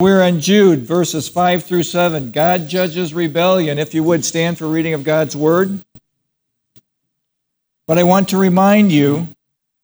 We're 0.00 0.22
in 0.22 0.40
Jude, 0.40 0.78
verses 0.78 1.28
5 1.28 1.64
through 1.64 1.82
7. 1.82 2.30
God 2.30 2.68
judges 2.68 3.12
rebellion. 3.12 3.78
If 3.78 3.92
you 3.92 4.02
would 4.02 4.24
stand 4.24 4.56
for 4.56 4.66
reading 4.66 4.94
of 4.94 5.04
God's 5.04 5.36
word. 5.36 5.78
But 7.86 7.98
I 7.98 8.04
want 8.04 8.30
to 8.30 8.38
remind 8.38 8.92
you, 8.92 9.28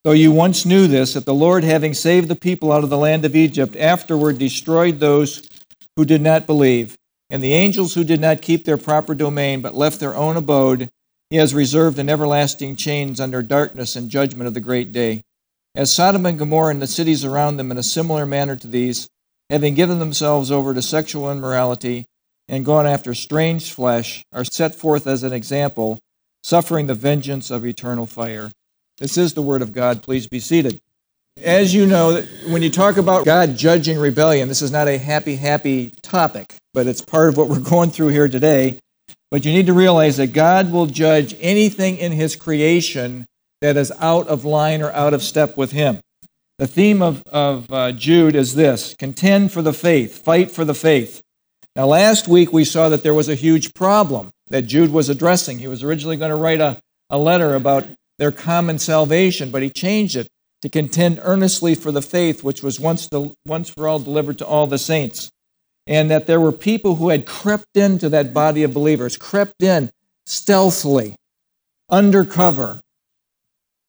though 0.05 0.13
you 0.13 0.33
once 0.33 0.65
knew 0.65 0.87
this, 0.87 1.13
that 1.13 1.27
the 1.27 1.35
Lord, 1.35 1.65
having 1.65 1.93
saved 1.93 2.29
the 2.29 2.35
people 2.35 2.73
out 2.73 2.83
of 2.83 2.89
the 2.89 2.97
land 2.97 3.27
of 3.27 3.37
Egypt, 3.37 3.77
afterward 3.77 4.39
destroyed 4.39 5.01
those 5.01 5.47
who 5.97 6.07
did 6.07 6.23
not 6.23 6.47
believe. 6.47 6.97
And 7.29 7.43
the 7.43 7.53
angels 7.53 7.93
who 7.93 8.03
did 8.03 8.19
not 8.19 8.41
keep 8.41 8.65
their 8.65 8.79
proper 8.79 9.15
domain, 9.15 9.61
but 9.61 9.75
left 9.75 10.01
their 10.01 10.15
own 10.15 10.39
abode, 10.39 10.89
he 11.29 11.37
has 11.37 11.53
reserved 11.53 11.99
in 11.99 12.09
everlasting 12.09 12.77
chains 12.77 13.21
under 13.21 13.43
darkness 13.43 13.95
and 13.95 14.09
judgment 14.09 14.49
of 14.49 14.55
the 14.55 14.61
great 14.61 14.93
day. 14.93 15.25
As 15.75 15.93
Sodom 15.93 16.25
and 16.25 16.39
Gomorrah 16.39 16.71
and 16.71 16.81
the 16.81 16.87
cities 16.87 17.23
around 17.23 17.59
them 17.59 17.71
in 17.71 17.77
a 17.77 17.83
similar 17.83 18.25
manner 18.25 18.57
to 18.57 18.67
these, 18.67 19.11
having 19.51 19.75
given 19.75 19.99
themselves 19.99 20.51
over 20.51 20.75
to 20.75 20.83
sexual 20.83 21.31
immorality 21.31 22.07
and 22.49 22.65
gone 22.65 22.87
after 22.87 23.15
strange 23.15 23.73
flesh, 23.73 24.25
are 24.33 24.45
set 24.45 24.75
forth 24.75 25.07
as 25.07 25.23
an 25.23 25.33
example 25.33 25.99
suffering 26.45 26.87
the 26.87 26.95
vengeance 26.95 27.51
of 27.51 27.67
eternal 27.67 28.07
fire. 28.07 28.51
This 28.99 29.19
is 29.19 29.35
the 29.35 29.43
word 29.43 29.63
of 29.63 29.73
God. 29.73 30.03
Please 30.03 30.29
be 30.29 30.39
seated. 30.39 30.81
As 31.43 31.75
you 31.75 31.87
know, 31.87 32.23
when 32.49 32.63
you 32.63 32.71
talk 32.71 32.97
about 32.97 33.27
God 33.27 33.57
judging 33.57 33.99
rebellion, 33.99 34.49
this 34.49 34.63
is 34.63 34.71
not 34.71 34.89
a 34.89 34.97
happy, 34.97 35.37
happy 35.37 35.91
topic, 36.03 36.55
but 36.73 36.87
it's 36.87 37.03
part 37.03 37.29
of 37.29 37.37
what 37.37 37.49
we're 37.49 37.59
going 37.59 37.91
through 37.91 38.09
here 38.09 38.29
today. 38.29 38.79
But 39.31 39.45
you 39.45 39.53
need 39.53 39.67
to 39.67 39.75
realize 39.75 40.17
that 40.17 40.29
God 40.29 40.71
will 40.71 40.87
judge 40.87 41.35
anything 41.41 41.99
in 41.99 42.13
His 42.13 42.37
creation 42.37 43.27
that 43.61 43.77
is 43.77 43.93
out 43.99 44.29
of 44.29 44.45
line 44.45 44.83
or 44.83 44.93
out 44.93 45.13
of 45.13 45.23
step 45.23 45.57
with 45.57 45.73
Him. 45.73 46.01
The 46.59 46.67
theme 46.67 47.03
of, 47.03 47.23
of 47.27 47.71
uh, 47.71 47.93
Jude 47.93 48.35
is 48.35 48.55
this 48.55 48.95
contend 48.95 49.53
for 49.53 49.61
the 49.61 49.75
faith, 49.75 50.25
fight 50.25 50.51
for 50.51 50.65
the 50.65 50.75
faith. 50.75 51.23
Now, 51.75 51.87
last 51.87 52.29
week 52.29 52.51
we 52.51 52.65
saw 52.65 52.89
that 52.89 53.03
there 53.03 53.13
was 53.13 53.29
a 53.29 53.35
huge 53.35 53.75
problem 53.75 54.31
that 54.49 54.63
Jude 54.63 54.91
was 54.91 55.11
addressing. 55.11 55.59
He 55.59 55.69
was 55.69 55.83
originally 55.83 56.17
going 56.17 56.31
to 56.31 56.37
write 56.37 56.63
a, 56.63 56.81
a 57.11 57.19
letter 57.19 57.55
about 57.55 57.87
their 58.19 58.33
common 58.33 58.79
salvation, 58.79 59.51
but 59.51 59.63
he 59.63 59.69
changed 59.69 60.17
it 60.17 60.29
to 60.63 60.71
contend 60.71 61.21
earnestly 61.23 61.75
for 61.75 61.93
the 61.93 62.01
faith 62.01 62.43
which 62.43 62.63
was 62.63 62.81
once, 62.81 63.07
to, 63.11 63.35
once 63.47 63.69
for 63.69 63.87
all 63.87 63.99
delivered 63.99 64.39
to 64.39 64.47
all 64.47 64.67
the 64.67 64.79
saints. 64.79 65.31
And 65.87 66.11
that 66.11 66.27
there 66.27 66.41
were 66.41 66.53
people 66.53 66.95
who 66.95 67.11
had 67.11 67.27
crept 67.27 67.77
into 67.77 68.09
that 68.09 68.33
body 68.33 68.63
of 68.63 68.73
believers, 68.73 69.19
crept 69.19 69.63
in 69.63 69.91
stealthily, 70.25 71.17
undercover, 71.91 72.81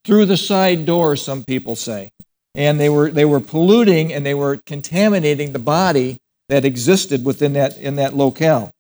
through 0.03 0.25
the 0.25 0.37
side 0.37 0.85
door, 0.85 1.15
some 1.15 1.45
people 1.45 1.77
say. 1.77 2.11
And 2.57 2.79
they 2.79 2.89
were, 2.89 3.09
they 3.09 3.23
were 3.23 3.39
polluting 3.39 4.11
and 4.11 4.25
they 4.25 4.33
were 4.33 4.57
contaminating 4.65 5.53
the 5.53 5.59
body 5.59 6.17
that 6.49 6.65
existed 6.65 7.23
within 7.23 7.53
that, 7.53 7.77
in 7.77 7.95
that 7.95 8.13
locale. 8.15 8.71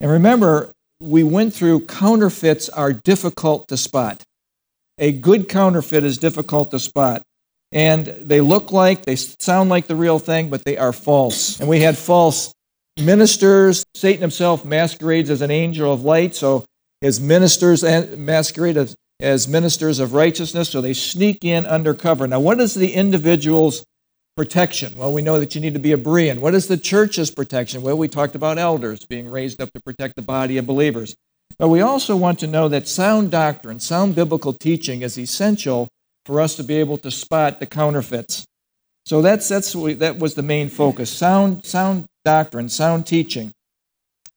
And 0.00 0.10
remember, 0.10 0.72
we 1.00 1.24
went 1.24 1.52
through 1.52 1.86
counterfeits 1.86 2.68
are 2.68 2.92
difficult 2.92 3.68
to 3.68 3.76
spot. 3.76 4.22
A 4.98 5.10
good 5.10 5.48
counterfeit 5.48 6.04
is 6.04 6.16
difficult 6.16 6.70
to 6.70 6.78
spot. 6.78 7.22
And 7.72 8.06
they 8.06 8.40
look 8.40 8.70
like, 8.70 9.04
they 9.04 9.16
sound 9.16 9.68
like 9.68 9.86
the 9.86 9.96
real 9.96 10.18
thing, 10.18 10.48
but 10.48 10.64
they 10.64 10.76
are 10.76 10.92
false. 10.92 11.58
And 11.58 11.68
we 11.68 11.80
had 11.80 11.98
false 11.98 12.52
ministers. 13.00 13.84
Satan 13.94 14.20
himself 14.20 14.64
masquerades 14.64 15.30
as 15.30 15.40
an 15.40 15.50
angel 15.50 15.92
of 15.92 16.02
light, 16.02 16.34
so 16.34 16.64
his 17.00 17.18
ministers 17.18 17.82
masquerade 18.16 18.76
as, 18.76 18.94
as 19.22 19.46
ministers 19.46 20.00
of 20.00 20.14
righteousness, 20.14 20.68
so 20.68 20.80
they 20.80 20.92
sneak 20.92 21.44
in 21.44 21.64
undercover. 21.64 22.26
Now, 22.26 22.40
what 22.40 22.60
is 22.60 22.74
the 22.74 22.92
individual's 22.92 23.84
protection? 24.36 24.94
Well, 24.96 25.12
we 25.12 25.22
know 25.22 25.38
that 25.38 25.54
you 25.54 25.60
need 25.60 25.74
to 25.74 25.80
be 25.80 25.92
a 25.92 25.98
Berean. 25.98 26.40
What 26.40 26.54
is 26.54 26.66
the 26.66 26.76
church's 26.76 27.30
protection? 27.30 27.82
Well, 27.82 27.96
we 27.96 28.08
talked 28.08 28.34
about 28.34 28.58
elders 28.58 29.06
being 29.06 29.28
raised 29.28 29.60
up 29.60 29.72
to 29.72 29.80
protect 29.80 30.16
the 30.16 30.22
body 30.22 30.58
of 30.58 30.66
believers. 30.66 31.14
But 31.58 31.68
we 31.68 31.80
also 31.80 32.16
want 32.16 32.40
to 32.40 32.46
know 32.46 32.68
that 32.68 32.88
sound 32.88 33.30
doctrine, 33.30 33.78
sound 33.78 34.16
biblical 34.16 34.52
teaching 34.52 35.02
is 35.02 35.18
essential 35.18 35.88
for 36.26 36.40
us 36.40 36.56
to 36.56 36.64
be 36.64 36.74
able 36.76 36.98
to 36.98 37.10
spot 37.10 37.60
the 37.60 37.66
counterfeits. 37.66 38.44
So 39.06 39.22
that's, 39.22 39.48
that's 39.48 39.72
that 39.72 40.18
was 40.18 40.34
the 40.34 40.42
main 40.42 40.68
focus 40.68 41.10
sound, 41.10 41.64
sound 41.64 42.06
doctrine, 42.24 42.68
sound 42.68 43.06
teaching, 43.06 43.52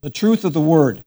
the 0.01 0.09
truth 0.09 0.43
of 0.45 0.53
the 0.53 0.61
word. 0.61 1.03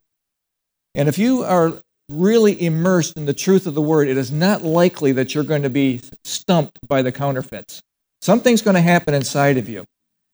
And 0.94 1.08
if 1.08 1.18
you 1.18 1.42
are 1.42 1.74
really 2.08 2.60
immersed 2.64 3.16
in 3.16 3.26
the 3.26 3.34
truth 3.34 3.66
of 3.66 3.74
the 3.74 3.82
word, 3.82 4.08
it 4.08 4.16
is 4.16 4.32
not 4.32 4.62
likely 4.62 5.12
that 5.12 5.34
you're 5.34 5.44
going 5.44 5.62
to 5.62 5.70
be 5.70 6.00
stumped 6.24 6.78
by 6.88 7.02
the 7.02 7.12
counterfeits. 7.12 7.80
Something's 8.20 8.62
going 8.62 8.74
to 8.74 8.80
happen 8.80 9.14
inside 9.14 9.58
of 9.58 9.68
you. 9.68 9.84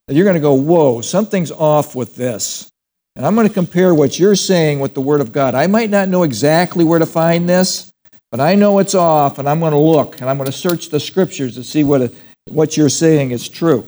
That 0.07 0.15
you're 0.15 0.25
going 0.25 0.35
to 0.35 0.41
go, 0.41 0.55
whoa, 0.55 1.01
something's 1.01 1.51
off 1.51 1.95
with 1.95 2.17
this. 2.17 2.69
And 3.17 3.25
I'm 3.25 3.35
going 3.35 3.49
to 3.49 3.55
compare 3.55 3.95
what 3.95 4.19
you're 4.19 4.37
saying 4.37 4.81
with 4.81 4.95
the 4.95 5.01
Word 5.01 5.21
of 5.21 5.33
God. 5.33 5.55
I 5.55 5.67
might 5.67 5.91
not 5.91 6.09
know 6.09 6.25
exactly 6.25 6.85
where 6.85 6.99
to 6.99 7.07
find 7.07 7.49
this, 7.49 7.93
but 8.31 8.41
I 8.41 8.55
know 8.55 8.81
it's 8.81 8.95
off, 8.95 9.39
and 9.39 9.49
I'm 9.49 9.61
going 9.61 9.73
to 9.73 9.79
look 9.79 10.21
and 10.21 10.29
I'm 10.29 10.37
going 10.37 10.51
to 10.51 10.57
search 10.57 10.89
the 10.89 10.99
Scriptures 10.99 11.55
to 11.55 11.65
see 11.65 11.85
what, 11.85 12.13
what 12.49 12.77
you're 12.77 12.89
saying 12.89 13.31
is 13.31 13.49
true. 13.49 13.87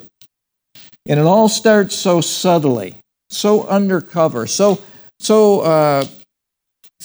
And 1.09 1.19
it 1.19 1.27
all 1.27 1.49
starts 1.49 1.95
so 1.95 2.21
subtly, 2.21 2.95
so 3.31 3.67
undercover, 3.67 4.47
so, 4.47 4.81
so 5.19 5.61
uh, 5.61 6.05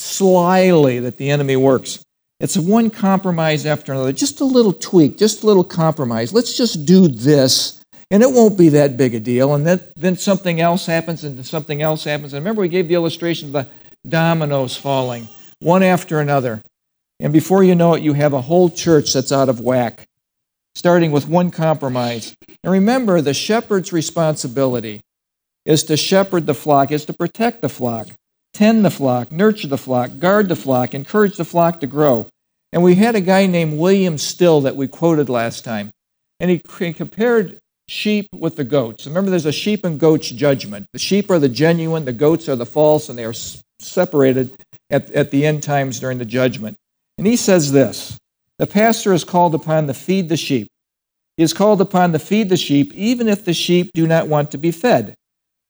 slyly 0.01 0.99
that 0.99 1.17
the 1.17 1.29
enemy 1.29 1.55
works. 1.55 2.03
It's 2.39 2.57
one 2.57 2.89
compromise 2.89 3.65
after 3.65 3.93
another, 3.93 4.13
just 4.13 4.41
a 4.41 4.45
little 4.45 4.73
tweak, 4.73 5.17
just 5.17 5.43
a 5.43 5.45
little 5.45 5.63
compromise. 5.63 6.33
Let's 6.33 6.57
just 6.57 6.85
do 6.85 7.07
this 7.07 7.81
and 8.11 8.21
it 8.21 8.31
won't 8.31 8.57
be 8.57 8.69
that 8.69 8.97
big 8.97 9.15
a 9.15 9.19
deal. 9.21 9.55
And 9.55 9.65
then, 9.65 9.81
then 9.95 10.17
something 10.17 10.59
else 10.59 10.85
happens, 10.85 11.23
and 11.23 11.43
something 11.45 11.81
else 11.81 12.03
happens. 12.03 12.33
And 12.33 12.43
remember, 12.43 12.61
we 12.61 12.67
gave 12.67 12.89
the 12.89 12.93
illustration 12.93 13.47
of 13.47 13.53
the 13.53 13.67
dominoes 14.07 14.75
falling, 14.75 15.29
one 15.59 15.81
after 15.81 16.19
another. 16.19 16.61
And 17.21 17.31
before 17.31 17.63
you 17.63 17.73
know 17.73 17.93
it, 17.93 18.03
you 18.03 18.13
have 18.13 18.33
a 18.33 18.41
whole 18.41 18.69
church 18.69 19.13
that's 19.13 19.31
out 19.31 19.47
of 19.47 19.61
whack, 19.61 20.05
starting 20.75 21.11
with 21.11 21.27
one 21.27 21.51
compromise. 21.51 22.35
And 22.63 22.73
remember, 22.73 23.21
the 23.21 23.33
shepherd's 23.33 23.93
responsibility 23.93 24.99
is 25.65 25.85
to 25.85 25.95
shepherd 25.95 26.47
the 26.47 26.53
flock, 26.53 26.91
is 26.91 27.05
to 27.05 27.13
protect 27.13 27.61
the 27.61 27.69
flock, 27.69 28.09
tend 28.53 28.83
the 28.83 28.91
flock, 28.91 29.31
nurture 29.31 29.67
the 29.67 29.77
flock, 29.77 30.19
guard 30.19 30.49
the 30.49 30.55
flock, 30.55 30.93
encourage 30.93 31.37
the 31.37 31.45
flock 31.45 31.79
to 31.79 31.87
grow. 31.87 32.27
And 32.73 32.83
we 32.83 32.95
had 32.95 33.15
a 33.15 33.21
guy 33.21 33.45
named 33.47 33.79
William 33.79 34.17
Still 34.17 34.61
that 34.61 34.75
we 34.75 34.87
quoted 34.87 35.29
last 35.29 35.63
time. 35.63 35.91
And 36.39 36.49
he 36.49 36.59
compared 36.59 37.59
sheep 37.87 38.27
with 38.33 38.55
the 38.55 38.63
goats. 38.63 39.05
Remember, 39.05 39.29
there's 39.29 39.45
a 39.45 39.51
sheep 39.51 39.83
and 39.83 39.99
goats 39.99 40.29
judgment. 40.29 40.87
The 40.93 40.99
sheep 40.99 41.29
are 41.29 41.39
the 41.39 41.49
genuine, 41.49 42.05
the 42.05 42.13
goats 42.13 42.47
are 42.47 42.55
the 42.55 42.65
false, 42.65 43.09
and 43.09 43.19
they 43.19 43.25
are 43.25 43.33
separated 43.79 44.51
at, 44.89 45.11
at 45.11 45.31
the 45.31 45.45
end 45.45 45.63
times 45.63 45.99
during 45.99 46.17
the 46.17 46.25
judgment. 46.25 46.77
And 47.17 47.27
he 47.27 47.35
says 47.35 47.71
this 47.71 48.17
The 48.57 48.67
pastor 48.67 49.13
is 49.13 49.23
called 49.23 49.53
upon 49.53 49.87
to 49.87 49.93
feed 49.93 50.29
the 50.29 50.37
sheep. 50.37 50.67
He 51.37 51.43
is 51.43 51.53
called 51.53 51.81
upon 51.81 52.13
to 52.13 52.19
feed 52.19 52.49
the 52.49 52.57
sheep, 52.57 52.93
even 52.93 53.27
if 53.27 53.45
the 53.45 53.53
sheep 53.53 53.91
do 53.93 54.07
not 54.07 54.27
want 54.27 54.51
to 54.51 54.57
be 54.57 54.71
fed. 54.71 55.13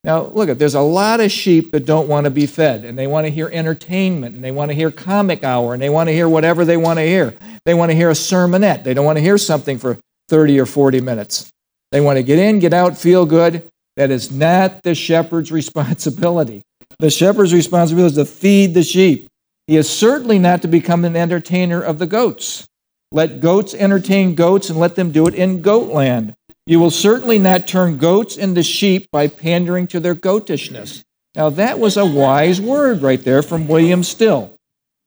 Now, 0.04 0.24
look 0.24 0.50
at 0.50 0.58
there's 0.58 0.76
a 0.76 0.82
lot 0.82 1.20
of 1.20 1.32
sheep 1.32 1.72
that 1.72 1.86
don't 1.86 2.08
want 2.08 2.26
to 2.26 2.32
be 2.32 2.48
fed, 2.48 2.86
and 2.86 2.98
they 2.98 3.06
want 3.06 3.26
to 3.28 3.32
hear 3.32 3.50
entertainment, 3.54 4.34
and 4.34 4.44
they 4.44 4.52
want 4.52 4.72
to 4.72 4.76
hear 4.76 4.90
comic 4.90 5.44
hour, 5.44 5.74
and 5.74 5.82
they 5.82 5.90
want 5.90 6.08
to 6.08 6.14
hear 6.14 6.28
whatever 6.28 6.66
they 6.66 6.78
want 6.78 6.98
to 6.98 7.06
hear. 7.06 7.36
They 7.66 7.76
want 7.76 7.92
to 7.92 7.96
hear 7.96 8.10
a 8.10 8.14
sermonette. 8.14 8.84
They 8.84 8.96
don't 8.96 9.06
want 9.06 9.18
to 9.18 9.24
hear 9.24 9.38
something 9.38 9.78
for 9.78 10.00
30 10.30 10.60
or 10.60 10.66
40 10.66 11.02
minutes. 11.02 11.52
They 11.92 12.02
want 12.02 12.18
to 12.18 12.24
get 12.24 12.40
in, 12.40 12.60
get 12.60 12.74
out, 12.74 12.98
feel 12.98 13.28
good. 13.28 13.70
That 13.96 14.10
is 14.10 14.32
not 14.32 14.82
the 14.82 14.96
shepherd's 14.96 15.52
responsibility. 15.62 16.64
The 17.00 17.12
shepherd's 17.12 17.54
responsibility 17.54 18.20
is 18.20 18.28
to 18.28 18.32
feed 18.32 18.74
the 18.74 18.84
sheep. 18.84 19.28
He 19.68 19.78
is 19.78 19.90
certainly 19.90 20.40
not 20.40 20.64
to 20.64 20.68
become 20.68 21.06
an 21.06 21.16
entertainer 21.16 21.82
of 21.82 22.00
the 22.00 22.08
goats. 22.08 22.68
Let 23.12 23.40
goats 23.40 23.74
entertain 23.74 24.36
goats 24.36 24.70
and 24.70 24.80
let 24.80 24.96
them 24.96 25.12
do 25.12 25.28
it 25.28 25.36
in 25.36 25.62
goatland. 25.62 26.34
You 26.72 26.80
will 26.80 26.90
certainly 26.90 27.38
not 27.38 27.68
turn 27.68 27.98
goats 27.98 28.38
into 28.38 28.64
sheep 28.64 29.12
by 29.12 29.28
pandering 29.28 29.88
to 29.88 30.00
their 30.00 30.16
goatishness. 30.16 31.04
Now, 31.36 31.50
that 31.50 31.80
was 31.80 31.98
a 31.98 32.06
wise 32.06 32.62
word 32.62 33.02
right 33.02 33.22
there 33.22 33.44
from 33.44 33.68
William 33.68 34.04
Still. 34.04 34.56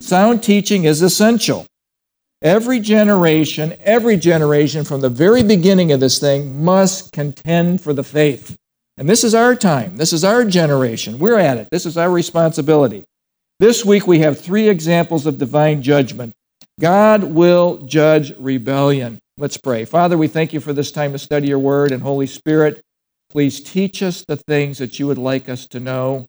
Sound 0.02 0.42
teaching 0.42 0.84
is 0.84 1.00
essential. 1.00 1.64
Every 2.42 2.80
generation, 2.80 3.72
every 3.80 4.18
generation 4.18 4.84
from 4.84 5.00
the 5.00 5.08
very 5.08 5.42
beginning 5.42 5.90
of 5.90 6.00
this 6.00 6.18
thing 6.18 6.62
must 6.62 7.12
contend 7.12 7.80
for 7.80 7.94
the 7.94 8.04
faith. 8.04 8.58
And 8.98 9.08
this 9.08 9.24
is 9.24 9.34
our 9.34 9.56
time. 9.56 9.96
This 9.96 10.12
is 10.12 10.22
our 10.22 10.44
generation. 10.44 11.18
We're 11.18 11.38
at 11.38 11.56
it. 11.56 11.68
This 11.70 11.86
is 11.86 11.96
our 11.96 12.10
responsibility. 12.10 13.04
This 13.58 13.86
week 13.86 14.06
we 14.06 14.18
have 14.18 14.38
three 14.38 14.68
examples 14.68 15.24
of 15.24 15.38
divine 15.38 15.80
judgment. 15.80 16.34
God 16.78 17.24
will 17.24 17.78
judge 17.78 18.34
rebellion. 18.36 19.18
Let's 19.36 19.56
pray. 19.56 19.84
Father, 19.84 20.16
we 20.16 20.28
thank 20.28 20.52
you 20.52 20.60
for 20.60 20.72
this 20.72 20.92
time 20.92 21.10
to 21.12 21.18
study 21.18 21.48
your 21.48 21.58
word, 21.58 21.90
and 21.90 22.02
Holy 22.02 22.26
Spirit, 22.26 22.80
please 23.30 23.60
teach 23.60 24.00
us 24.00 24.24
the 24.24 24.36
things 24.36 24.78
that 24.78 25.00
you 25.00 25.08
would 25.08 25.18
like 25.18 25.48
us 25.48 25.66
to 25.68 25.80
know. 25.80 26.26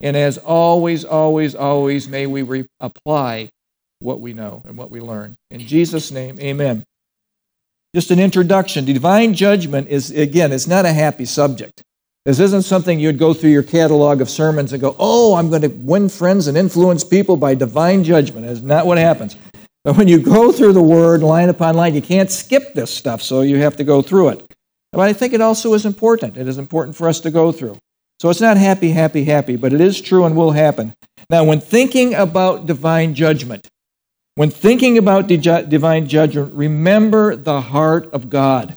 And 0.00 0.16
as 0.16 0.38
always, 0.38 1.04
always, 1.04 1.54
always, 1.54 2.08
may 2.08 2.26
we 2.26 2.40
re- 2.42 2.66
apply 2.80 3.50
what 3.98 4.20
we 4.20 4.32
know 4.32 4.62
and 4.66 4.78
what 4.78 4.90
we 4.90 5.00
learn. 5.00 5.36
In 5.50 5.60
Jesus' 5.60 6.10
name, 6.10 6.38
amen. 6.40 6.84
Just 7.94 8.10
an 8.10 8.18
introduction. 8.18 8.86
Divine 8.86 9.34
judgment 9.34 9.88
is, 9.88 10.10
again, 10.10 10.50
it's 10.50 10.66
not 10.66 10.86
a 10.86 10.92
happy 10.92 11.26
subject. 11.26 11.82
This 12.24 12.40
isn't 12.40 12.62
something 12.62 12.98
you'd 12.98 13.18
go 13.18 13.34
through 13.34 13.50
your 13.50 13.62
catalog 13.62 14.20
of 14.20 14.30
sermons 14.30 14.72
and 14.72 14.80
go, 14.80 14.96
oh, 14.98 15.34
I'm 15.36 15.50
going 15.50 15.62
to 15.62 15.68
win 15.68 16.08
friends 16.08 16.46
and 16.46 16.56
influence 16.56 17.04
people 17.04 17.36
by 17.36 17.54
divine 17.54 18.02
judgment. 18.02 18.46
That's 18.46 18.62
not 18.62 18.86
what 18.86 18.98
happens. 18.98 19.36
But 19.86 19.96
when 19.96 20.08
you 20.08 20.18
go 20.18 20.50
through 20.50 20.72
the 20.72 20.82
word 20.82 21.22
line 21.22 21.48
upon 21.48 21.76
line, 21.76 21.94
you 21.94 22.02
can't 22.02 22.28
skip 22.28 22.74
this 22.74 22.90
stuff, 22.90 23.22
so 23.22 23.42
you 23.42 23.58
have 23.58 23.76
to 23.76 23.84
go 23.84 24.02
through 24.02 24.30
it. 24.30 24.52
But 24.90 25.02
I 25.02 25.12
think 25.12 25.32
it 25.32 25.40
also 25.40 25.74
is 25.74 25.86
important. 25.86 26.36
It 26.36 26.48
is 26.48 26.58
important 26.58 26.96
for 26.96 27.08
us 27.08 27.20
to 27.20 27.30
go 27.30 27.52
through. 27.52 27.78
So 28.18 28.28
it's 28.28 28.40
not 28.40 28.56
happy, 28.56 28.90
happy, 28.90 29.22
happy, 29.22 29.54
but 29.54 29.72
it 29.72 29.80
is 29.80 30.00
true 30.00 30.24
and 30.24 30.34
will 30.34 30.50
happen. 30.50 30.92
Now, 31.30 31.44
when 31.44 31.60
thinking 31.60 32.14
about 32.14 32.66
divine 32.66 33.14
judgment, 33.14 33.68
when 34.34 34.50
thinking 34.50 34.98
about 34.98 35.28
divine 35.28 36.08
judgment, 36.08 36.52
remember 36.52 37.36
the 37.36 37.60
heart 37.60 38.12
of 38.12 38.28
God. 38.28 38.74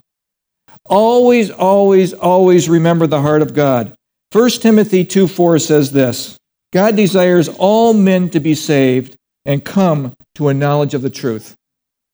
Always, 0.86 1.50
always, 1.50 2.14
always 2.14 2.70
remember 2.70 3.08
the 3.08 3.24
heart 3.24 3.42
of 3.42 3.56
God. 3.56 3.96
1 4.32 4.50
Timothy 4.62 5.04
2 5.06 5.28
4 5.28 5.58
says 5.58 5.92
this 5.92 6.38
God 6.72 6.96
desires 6.96 7.50
all 7.50 7.96
men 7.96 8.30
to 8.30 8.40
be 8.40 8.54
saved 8.54 9.16
and 9.48 9.66
come 9.66 10.14
to 10.40 10.48
a 10.48 10.54
knowledge 10.54 10.94
of 10.94 11.02
the 11.02 11.10
truth. 11.10 11.58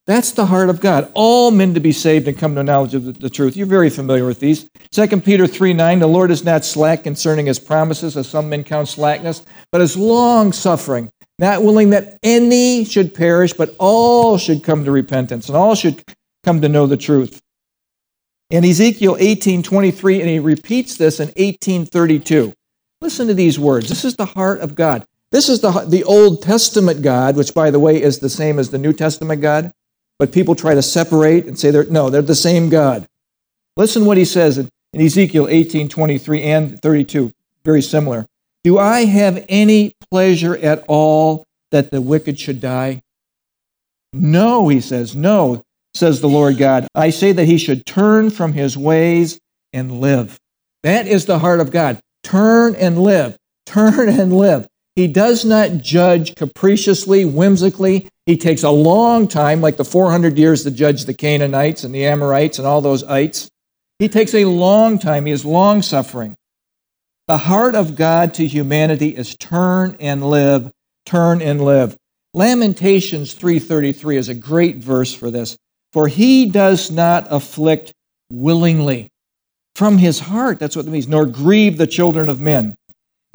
That's 0.07 0.31
the 0.31 0.47
heart 0.47 0.69
of 0.69 0.81
God. 0.81 1.11
All 1.13 1.51
men 1.51 1.75
to 1.75 1.79
be 1.79 1.91
saved 1.91 2.27
and 2.27 2.35
come 2.35 2.55
to 2.55 2.61
a 2.61 2.63
knowledge 2.63 2.95
of 2.95 3.05
the, 3.05 3.11
the, 3.11 3.29
truth. 3.29 3.55
You're 3.55 3.67
very 3.67 3.91
familiar 3.91 4.25
with 4.25 4.39
these. 4.39 4.67
2 4.89 5.21
Peter 5.21 5.45
3 5.45 5.73
9, 5.73 5.99
the 5.99 6.07
Lord 6.07 6.31
is 6.31 6.43
not 6.43 6.65
slack 6.65 7.03
concerning 7.03 7.45
his 7.45 7.59
promises, 7.59 8.17
as 8.17 8.27
some 8.27 8.49
men 8.49 8.63
count 8.63 8.87
slackness, 8.87 9.43
but 9.71 9.79
is 9.79 9.95
long 9.95 10.53
suffering, 10.53 11.11
not 11.37 11.61
willing 11.61 11.91
that 11.91 12.17
any 12.23 12.83
should 12.83 13.13
perish, 13.13 13.53
but 13.53 13.75
all 13.77 14.39
should 14.39 14.63
come 14.63 14.83
to 14.85 14.91
repentance, 14.91 15.47
and 15.47 15.55
all 15.55 15.75
should 15.75 16.03
come 16.43 16.61
to 16.61 16.69
know 16.69 16.87
the 16.87 16.97
truth. 16.97 17.43
In 18.49 18.65
Ezekiel 18.65 19.17
18:23, 19.19 20.19
and 20.19 20.29
he 20.29 20.39
repeats 20.39 20.97
this 20.97 21.19
in 21.19 21.27
1832. 21.37 22.53
Listen 23.01 23.27
to 23.27 23.35
these 23.35 23.59
words. 23.59 23.87
This 23.87 24.03
is 24.03 24.15
the 24.15 24.25
heart 24.25 24.61
of 24.61 24.73
God. 24.73 25.05
This 25.31 25.49
is 25.49 25.61
the, 25.61 25.71
the 25.87 26.03
Old 26.03 26.41
Testament 26.41 27.01
God, 27.01 27.35
which, 27.35 27.53
by 27.53 27.71
the 27.71 27.79
way, 27.79 28.01
is 28.01 28.19
the 28.19 28.29
same 28.29 28.59
as 28.59 28.69
the 28.69 28.77
New 28.77 28.93
Testament 28.93 29.41
God. 29.41 29.71
But 30.17 30.31
people 30.31 30.55
try 30.55 30.75
to 30.75 30.81
separate 30.81 31.45
and 31.45 31.59
say 31.59 31.71
they're 31.71 31.85
no, 31.85 32.09
they're 32.09 32.21
the 32.21 32.35
same 32.35 32.69
God. 32.69 33.05
Listen 33.75 34.05
what 34.05 34.17
he 34.17 34.23
says 34.23 34.57
in, 34.57 34.69
in 34.93 35.01
Ezekiel 35.01 35.47
18:23 35.47 36.41
and 36.41 36.81
32. 36.81 37.33
Very 37.65 37.81
similar. 37.81 38.25
Do 38.63 38.77
I 38.77 39.05
have 39.05 39.43
any 39.49 39.93
pleasure 40.09 40.55
at 40.57 40.85
all 40.87 41.45
that 41.71 41.91
the 41.91 42.01
wicked 42.01 42.39
should 42.39 42.61
die? 42.61 43.01
No, 44.13 44.69
he 44.69 44.79
says, 44.79 45.15
no 45.15 45.65
says 45.95 46.21
the 46.21 46.29
Lord 46.29 46.57
God. 46.57 46.87
I 46.93 47.09
say 47.09 47.31
that 47.31 47.45
he 47.45 47.57
should 47.57 47.85
turn 47.85 48.29
from 48.29 48.53
his 48.53 48.77
ways 48.77 49.39
and 49.73 49.99
live. 49.99 50.39
That 50.83 51.07
is 51.07 51.25
the 51.25 51.39
heart 51.39 51.59
of 51.59 51.71
God. 51.71 51.99
Turn 52.23 52.75
and 52.75 53.01
live. 53.01 53.37
Turn 53.65 54.09
and 54.09 54.37
live. 54.37 54.67
He 54.95 55.07
does 55.07 55.43
not 55.43 55.79
judge 55.79 56.35
capriciously, 56.35 57.25
whimsically. 57.25 58.07
He 58.25 58.37
takes 58.37 58.63
a 58.63 58.69
long 58.69 59.27
time, 59.27 59.59
like 59.59 59.75
the 59.77 59.83
400 59.83 60.37
years 60.37 60.63
to 60.63 60.71
judge 60.71 61.03
the 61.03 61.13
Canaanites 61.13 61.83
and 61.83 61.93
the 61.93 62.05
Amorites 62.05 62.59
and 62.59 62.67
all 62.67 62.81
those 62.81 63.03
ites. 63.03 63.49
He 63.99 64.07
takes 64.07 64.33
a 64.33 64.45
long 64.45 64.97
time. 64.97 65.25
He 65.25 65.33
is 65.33 65.43
long 65.43 65.81
suffering. 65.81 66.35
The 67.27 67.37
heart 67.37 67.75
of 67.75 67.95
God 67.95 68.33
to 68.35 68.47
humanity 68.47 69.09
is 69.09 69.35
turn 69.35 69.97
and 69.99 70.29
live, 70.29 70.71
turn 71.05 71.41
and 71.41 71.63
live. 71.63 71.97
Lamentations 72.33 73.33
3:33 73.33 74.17
is 74.17 74.29
a 74.29 74.33
great 74.33 74.77
verse 74.77 75.13
for 75.13 75.31
this. 75.31 75.57
For 75.91 76.07
he 76.07 76.45
does 76.45 76.91
not 76.91 77.27
afflict 77.29 77.93
willingly 78.31 79.07
from 79.75 79.97
his 79.97 80.19
heart. 80.19 80.59
That's 80.59 80.75
what 80.75 80.85
it 80.85 80.91
means, 80.91 81.07
nor 81.07 81.25
grieve 81.25 81.77
the 81.77 81.87
children 81.87 82.29
of 82.29 82.41
men. 82.41 82.75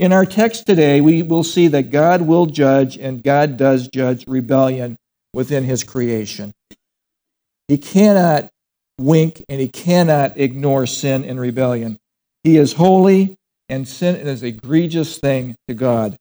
In 0.01 0.15
our 0.15 0.25
text 0.25 0.65
today, 0.65 1.03
we 1.03 1.21
will 1.21 1.45
see 1.45 1.69
that 1.69 1.91
God 1.91 2.23
will 2.23 2.47
judge, 2.47 2.97
and 2.97 3.23
God 3.23 3.59
does 3.59 3.87
judge 3.87 4.25
rebellion 4.27 4.97
within 5.35 5.65
his 5.65 5.85
creation. 5.85 6.55
He 7.69 7.77
cannot 7.77 8.49
wink 8.99 9.45
and 9.51 9.61
he 9.61 9.69
cannot 9.69 10.39
ignore 10.41 10.87
sin 10.87 11.23
and 11.23 11.39
rebellion. 11.39 11.99
He 12.45 12.57
is 12.57 12.73
holy, 12.73 13.37
and 13.69 13.87
sin 13.87 14.17
is 14.17 14.43
a 14.43 14.47
egregious 14.47 15.19
thing 15.19 15.55
to 15.69 15.75
God. 15.75 16.17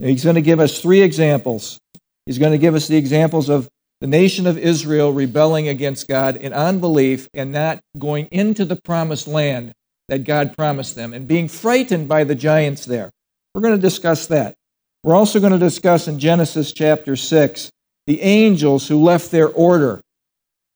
And 0.00 0.10
he's 0.10 0.24
going 0.24 0.34
to 0.34 0.42
give 0.42 0.58
us 0.58 0.82
three 0.82 1.00
examples. 1.00 1.78
He's 2.26 2.38
going 2.38 2.50
to 2.50 2.58
give 2.58 2.74
us 2.74 2.88
the 2.88 2.96
examples 2.96 3.48
of 3.48 3.68
the 4.00 4.08
nation 4.08 4.48
of 4.48 4.58
Israel 4.58 5.12
rebelling 5.12 5.68
against 5.68 6.08
God 6.08 6.34
in 6.34 6.52
unbelief 6.52 7.28
and 7.32 7.52
not 7.52 7.78
going 7.96 8.26
into 8.32 8.64
the 8.64 8.80
promised 8.82 9.28
land 9.28 9.70
that 10.08 10.24
God 10.24 10.56
promised 10.56 10.96
them 10.96 11.12
and 11.12 11.28
being 11.28 11.46
frightened 11.46 12.08
by 12.08 12.24
the 12.24 12.34
giants 12.34 12.84
there. 12.84 13.12
We're 13.54 13.62
going 13.62 13.76
to 13.76 13.80
discuss 13.80 14.26
that. 14.28 14.54
We're 15.02 15.14
also 15.14 15.40
going 15.40 15.52
to 15.52 15.58
discuss 15.58 16.08
in 16.08 16.18
Genesis 16.18 16.72
chapter 16.72 17.16
6 17.16 17.70
the 18.06 18.20
angels 18.20 18.86
who 18.88 19.02
left 19.02 19.30
their 19.30 19.48
order. 19.48 20.00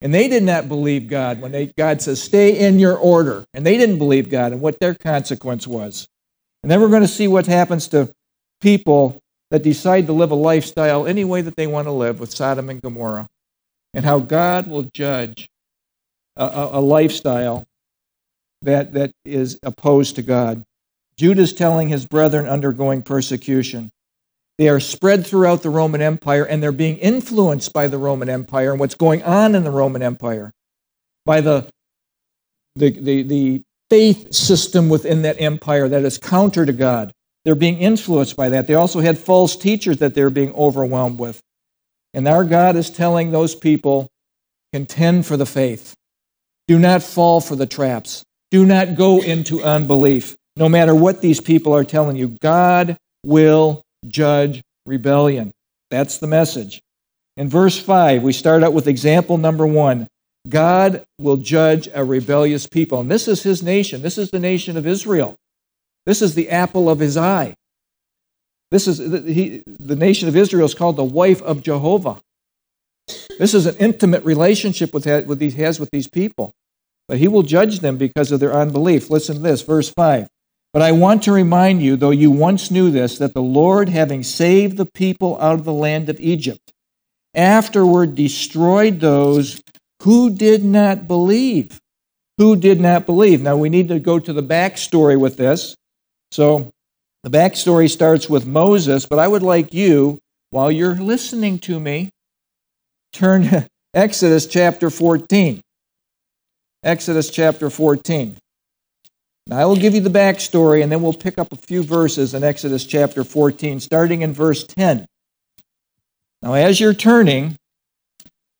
And 0.01 0.13
they 0.13 0.27
did 0.27 0.43
not 0.43 0.67
believe 0.67 1.07
God 1.07 1.41
when 1.41 1.51
they, 1.51 1.67
God 1.77 2.01
says, 2.01 2.21
stay 2.21 2.59
in 2.59 2.79
your 2.79 2.97
order. 2.97 3.45
And 3.53 3.65
they 3.65 3.77
didn't 3.77 3.97
believe 3.97 4.29
God 4.29 4.51
and 4.51 4.61
what 4.61 4.79
their 4.79 4.93
consequence 4.93 5.65
was. 5.67 6.07
And 6.63 6.71
then 6.71 6.81
we're 6.81 6.89
going 6.89 7.01
to 7.01 7.07
see 7.07 7.27
what 7.27 7.45
happens 7.45 7.87
to 7.89 8.11
people 8.61 9.21
that 9.51 9.63
decide 9.63 10.07
to 10.07 10.13
live 10.13 10.31
a 10.31 10.35
lifestyle 10.35 11.05
any 11.05 11.23
way 11.23 11.41
that 11.41 11.55
they 11.55 11.67
want 11.67 11.87
to 11.87 11.91
live 11.91 12.19
with 12.19 12.31
Sodom 12.31 12.69
and 12.69 12.81
Gomorrah, 12.81 13.27
and 13.93 14.03
how 14.03 14.19
God 14.19 14.67
will 14.67 14.89
judge 14.93 15.47
a, 16.35 16.45
a, 16.45 16.79
a 16.79 16.81
lifestyle 16.81 17.65
that, 18.63 18.93
that 18.93 19.11
is 19.23 19.59
opposed 19.63 20.15
to 20.15 20.23
God. 20.23 20.63
Judah's 21.17 21.53
telling 21.53 21.89
his 21.89 22.05
brethren 22.05 22.47
undergoing 22.47 23.01
persecution. 23.01 23.91
They 24.57 24.69
are 24.69 24.79
spread 24.79 25.25
throughout 25.25 25.63
the 25.63 25.69
Roman 25.69 26.01
Empire 26.01 26.45
and 26.45 26.61
they're 26.61 26.71
being 26.71 26.97
influenced 26.97 27.73
by 27.73 27.87
the 27.87 27.97
Roman 27.97 28.29
Empire 28.29 28.71
and 28.71 28.79
what's 28.79 28.95
going 28.95 29.23
on 29.23 29.55
in 29.55 29.63
the 29.63 29.71
Roman 29.71 30.01
Empire, 30.01 30.51
by 31.25 31.41
the, 31.41 31.67
the, 32.75 32.91
the, 32.91 33.23
the 33.23 33.63
faith 33.89 34.33
system 34.33 34.89
within 34.89 35.23
that 35.23 35.39
empire 35.41 35.87
that 35.89 36.03
is 36.03 36.17
counter 36.17 36.65
to 36.65 36.73
God. 36.73 37.11
They're 37.43 37.55
being 37.55 37.77
influenced 37.77 38.35
by 38.35 38.49
that. 38.49 38.67
They 38.67 38.73
also 38.73 39.01
had 39.01 39.17
false 39.17 39.55
teachers 39.55 39.97
that 39.97 40.15
they're 40.15 40.29
being 40.29 40.53
overwhelmed 40.53 41.19
with. 41.19 41.41
And 42.13 42.27
our 42.27 42.43
God 42.43 42.75
is 42.75 42.89
telling 42.89 43.31
those 43.31 43.55
people 43.55 44.07
contend 44.73 45.25
for 45.25 45.37
the 45.37 45.45
faith. 45.45 45.93
Do 46.67 46.79
not 46.79 47.03
fall 47.03 47.41
for 47.41 47.55
the 47.55 47.67
traps. 47.67 48.23
Do 48.51 48.65
not 48.65 48.95
go 48.95 49.21
into 49.21 49.61
unbelief. 49.61 50.35
No 50.57 50.69
matter 50.69 50.95
what 50.95 51.21
these 51.21 51.41
people 51.41 51.73
are 51.73 51.83
telling 51.83 52.15
you, 52.15 52.29
God 52.41 52.97
will 53.25 53.81
judge 54.07 54.61
rebellion. 54.85 55.51
That's 55.91 56.17
the 56.17 56.27
message. 56.27 56.81
In 57.37 57.49
verse 57.49 57.77
5, 57.77 58.23
we 58.23 58.31
start 58.31 58.63
out 58.63 58.73
with 58.73 58.87
example 58.87 59.37
number 59.37 59.67
one 59.67 60.07
God 60.47 61.03
will 61.19 61.37
judge 61.37 61.89
a 61.93 62.03
rebellious 62.03 62.67
people. 62.67 62.99
And 62.99 63.09
this 63.09 63.27
is 63.27 63.43
his 63.43 63.63
nation. 63.63 64.01
This 64.01 64.17
is 64.17 64.29
the 64.29 64.39
nation 64.39 64.77
of 64.77 64.85
Israel. 64.85 65.35
This 66.05 66.21
is 66.21 66.35
the 66.35 66.49
apple 66.49 66.89
of 66.89 66.99
his 66.99 67.17
eye. 67.17 67.55
This 68.71 68.87
is 68.87 68.99
he, 69.25 69.63
the 69.65 69.95
nation 69.95 70.27
of 70.27 70.35
Israel 70.35 70.65
is 70.65 70.75
called 70.75 70.97
the 70.97 71.03
wife 71.03 71.41
of 71.41 71.63
Jehovah. 71.63 72.21
This 73.39 73.53
is 73.53 73.65
an 73.65 73.75
intimate 73.77 74.23
relationship 74.23 74.93
with, 74.93 75.05
with 75.27 75.41
he 75.41 75.49
has 75.63 75.79
with 75.79 75.89
these 75.91 76.07
people. 76.07 76.53
But 77.07 77.17
he 77.17 77.27
will 77.27 77.43
judge 77.43 77.79
them 77.79 77.97
because 77.97 78.31
of 78.31 78.39
their 78.39 78.53
unbelief. 78.53 79.09
Listen 79.09 79.35
to 79.35 79.41
this, 79.41 79.61
verse 79.61 79.89
5. 79.89 80.27
But 80.75 80.81
I 80.81 80.91
want 80.91 81.23
to 81.23 81.31
remind 81.31 81.81
you, 81.81 81.95
though 81.95 82.11
you 82.11 82.29
once 82.29 82.69
knew 82.69 82.91
this, 82.91 83.17
that 83.19 83.33
the 83.33 83.41
Lord, 83.41 83.87
having 83.87 84.23
saved 84.23 84.75
the 84.75 84.85
people 84.85 85.39
out 85.39 85.53
of 85.53 85.63
the 85.63 85.71
land 85.71 86.09
of 86.09 86.19
Egypt, 86.19 86.73
afterward 87.33 88.13
destroyed 88.13 88.99
those 88.99 89.61
who 90.03 90.29
did 90.29 90.65
not 90.65 91.07
believe. 91.07 91.79
Who 92.39 92.57
did 92.57 92.81
not 92.81 93.05
believe. 93.05 93.41
Now 93.41 93.55
we 93.55 93.69
need 93.69 93.87
to 93.87 93.99
go 93.99 94.19
to 94.19 94.33
the 94.33 94.43
backstory 94.43 95.17
with 95.17 95.37
this. 95.37 95.77
So 96.31 96.73
the 97.23 97.29
backstory 97.29 97.89
starts 97.89 98.29
with 98.29 98.45
Moses, 98.45 99.05
but 99.05 99.17
I 99.17 99.29
would 99.29 99.43
like 99.43 99.73
you, 99.73 100.19
while 100.49 100.69
you're 100.69 100.95
listening 100.95 101.57
to 101.59 101.79
me, 101.79 102.09
turn 103.13 103.43
to 103.49 103.65
Exodus 103.93 104.45
chapter 104.45 104.89
14. 104.89 105.61
Exodus 106.83 107.29
chapter 107.29 107.69
14. 107.69 108.35
Now, 109.47 109.59
I 109.59 109.65
will 109.65 109.75
give 109.75 109.93
you 109.93 110.01
the 110.01 110.09
backstory, 110.09 110.81
and 110.81 110.91
then 110.91 111.03
we'll 111.03 111.13
pick 111.13 111.37
up 111.37 111.51
a 111.51 111.55
few 111.55 111.83
verses 111.83 112.33
in 112.33 112.43
Exodus 112.43 112.83
chapter 112.83 113.23
14, 113.23 113.79
starting 113.79 114.21
in 114.21 114.33
verse 114.33 114.63
10. 114.63 115.05
Now, 116.41 116.53
as 116.53 116.79
you're 116.79 116.95
turning, 116.95 117.55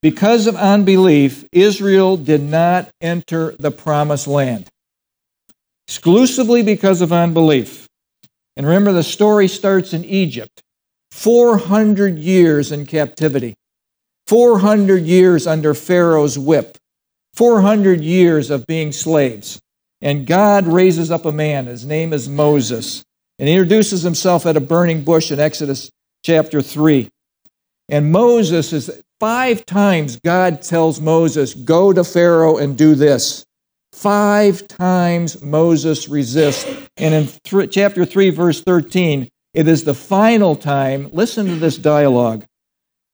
because 0.04 0.46
of 0.46 0.56
unbelief, 0.56 1.44
Israel 1.52 2.18
did 2.18 2.44
not 2.44 2.90
enter 3.02 3.56
the 3.58 3.72
promised 3.72 4.28
land 4.28 4.70
exclusively 5.88 6.64
because 6.64 7.02
of 7.02 7.12
unbelief. 7.12 7.88
And 8.58 8.66
remember, 8.66 8.92
the 8.92 9.04
story 9.04 9.48
starts 9.48 9.94
in 9.94 10.06
Egypt 10.06 10.62
400 11.12 12.18
years 12.18 12.72
in 12.72 12.86
captivity, 12.86 13.56
400 14.28 15.04
years 15.04 15.48
under 15.48 15.74
Pharaoh's 15.74 16.38
whip, 16.38 16.78
400 17.34 18.02
years 18.02 18.50
of 18.50 18.68
being 18.68 18.92
slaves. 18.92 19.60
And 20.06 20.28
God 20.28 20.68
raises 20.68 21.10
up 21.10 21.26
a 21.26 21.32
man. 21.32 21.66
His 21.66 21.84
name 21.84 22.14
is 22.14 22.30
Moses. 22.30 23.04
And 23.40 23.50
he 23.50 23.56
introduces 23.56 24.04
himself 24.04 24.46
at 24.46 24.56
a 24.56 24.60
burning 24.60 25.04
bush 25.04 25.32
in 25.32 25.40
Exodus 25.40 25.90
chapter 26.24 26.62
3. 26.62 27.10
And 27.90 28.12
Moses 28.12 28.72
is 28.72 29.02
five 29.20 29.66
times 29.66 30.20
God 30.24 30.62
tells 30.62 31.02
Moses, 31.02 31.56
Go 31.56 31.92
to 31.92 32.04
Pharaoh 32.04 32.58
and 32.58 32.78
do 32.78 32.94
this. 32.94 33.46
Five 33.94 34.68
times 34.68 35.42
Moses 35.42 36.08
resists. 36.08 36.66
And 36.98 37.16
in 37.16 37.28
th- 37.44 37.72
chapter 37.72 38.06
3, 38.06 38.30
verse 38.30 38.62
13, 38.62 39.28
it 39.56 39.68
is 39.68 39.86
the 39.86 39.96
final 39.96 40.56
time. 40.56 41.10
Listen 41.14 41.48
to 41.48 41.56
this 41.56 41.80
dialogue. 41.80 42.46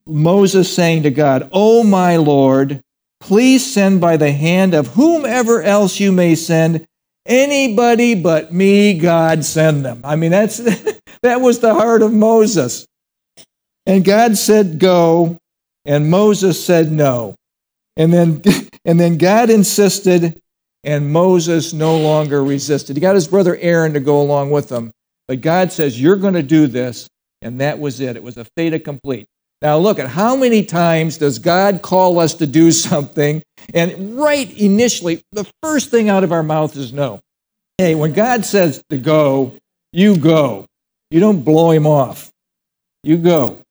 Moses 0.06 0.74
saying 0.74 1.04
to 1.04 1.10
God, 1.10 1.50
Oh, 1.54 1.86
my 1.86 2.18
Lord, 2.18 2.82
please 3.22 3.74
send 3.74 4.02
by 4.02 4.18
the 4.18 4.32
hand 4.32 4.74
of 4.74 4.88
whomever 4.88 5.62
else 5.62 6.00
you 6.00 6.12
may 6.12 6.36
send. 6.36 6.86
Anybody 7.26 8.16
but 8.16 8.52
me, 8.52 8.98
God, 8.98 9.46
send 9.46 9.86
them. 9.86 10.02
I 10.04 10.16
mean, 10.16 10.32
that's, 10.32 10.58
that 11.22 11.40
was 11.40 11.60
the 11.60 11.74
heart 11.74 12.02
of 12.02 12.12
Moses. 12.12 12.86
And 13.86 14.04
God 14.04 14.38
said, 14.38 14.80
Go. 14.80 15.38
And 15.86 16.10
Moses 16.10 16.64
said, 16.64 16.92
No. 16.92 17.36
And 17.96 18.12
then, 18.12 18.42
and 18.86 19.00
then 19.00 19.18
God 19.18 19.50
insisted, 19.50 20.40
and 20.84 21.14
Moses 21.14 21.74
no 21.74 21.98
longer 21.98 22.44
resisted. 22.44 22.98
He 22.98 23.02
got 23.02 23.16
his 23.16 23.28
brother 23.28 23.56
Aaron 23.58 23.94
to 23.94 24.00
go 24.00 24.22
along 24.22 24.50
with 24.50 24.70
him. 24.72 24.92
But 25.28 25.42
God 25.42 25.72
says, 25.72 26.02
You're 26.02 26.16
going 26.16 26.34
to 26.34 26.44
do 26.44 26.68
this. 26.68 27.08
And 27.44 27.60
that 27.62 27.80
was 27.80 28.00
it. 28.00 28.16
It 28.16 28.24
was 28.24 28.38
a 28.38 28.46
fait 28.56 28.74
accompli. 28.74 29.26
Now, 29.62 29.78
look 29.78 30.00
at 30.00 30.10
how 30.10 30.36
many 30.36 30.64
times 30.64 31.18
does 31.18 31.38
God 31.38 31.82
call 31.82 32.20
us 32.20 32.34
to 32.36 32.48
do 32.48 32.72
something? 32.72 33.44
And 33.74 34.18
right 34.18 34.50
initially, 34.58 35.22
the 35.32 35.50
first 35.62 35.92
thing 35.92 36.10
out 36.10 36.24
of 36.24 36.32
our 36.32 36.44
mouth 36.44 36.76
is 36.76 36.92
no. 36.92 37.22
Hey, 37.78 37.96
when 37.96 38.14
God 38.14 38.44
says 38.46 38.84
to 38.90 38.98
go, 38.98 39.56
you 39.94 40.18
go. 40.18 40.66
You 41.12 41.20
don't 41.20 41.44
blow 41.44 41.72
him 41.72 41.86
off. 41.86 42.32
You 43.04 43.18
go. 43.18 43.62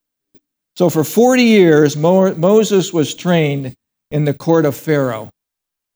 So 0.77 0.91
for 0.91 1.05
40 1.05 1.43
years, 1.43 1.97
Mo- 1.97 2.35
Moses 2.35 2.93
was 2.93 3.15
trained 3.15 3.75
in 4.11 4.25
the 4.25 4.35
court 4.35 4.65
of 4.65 4.77
Pharaoh 4.77 5.31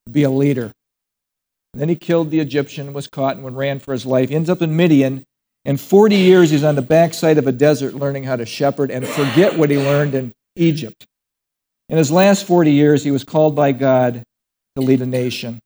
to 0.07 0.13
be 0.13 0.23
a 0.23 0.31
leader. 0.31 0.73
And 1.73 1.81
then 1.81 1.89
he 1.89 1.97
killed 1.97 2.31
the 2.31 2.41
Egyptian, 2.41 2.93
was 2.93 3.07
caught, 3.07 3.37
and 3.37 3.57
ran 3.57 3.79
for 3.79 3.93
his 3.93 4.07
life. 4.07 4.29
He 4.29 4.35
ends 4.35 4.49
up 4.49 4.63
in 4.63 4.77
Midian, 4.77 5.25
and 5.65 5.81
40 5.81 6.17
years 6.17 6.51
he's 6.51 6.65
on 6.65 6.75
the 6.75 6.83
backside 6.83 7.39
of 7.39 7.47
a 7.47 7.53
desert 7.53 7.95
learning 7.95 8.25
how 8.25 8.37
to 8.37 8.45
shepherd 8.45 8.91
and 8.91 9.07
forget 9.07 9.57
what 9.57 9.71
he 9.71 9.79
learned 9.79 10.15
in 10.15 10.33
Egypt. 10.57 11.07
In 11.89 11.99
his 11.99 12.11
last 12.11 12.47
40 12.47 12.73
years, 12.73 13.05
he 13.05 13.11
was 13.11 13.25
called 13.25 13.55
by 13.55 13.73
God 13.73 14.23
to 14.77 14.83
lead 14.83 15.03
a 15.03 15.07
nation. 15.07 15.61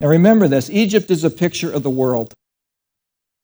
Now 0.00 0.08
remember 0.08 0.48
this 0.48 0.70
Egypt 0.70 1.10
is 1.10 1.24
a 1.24 1.30
picture 1.30 1.70
of 1.70 1.82
the 1.82 1.90
world. 1.90 2.32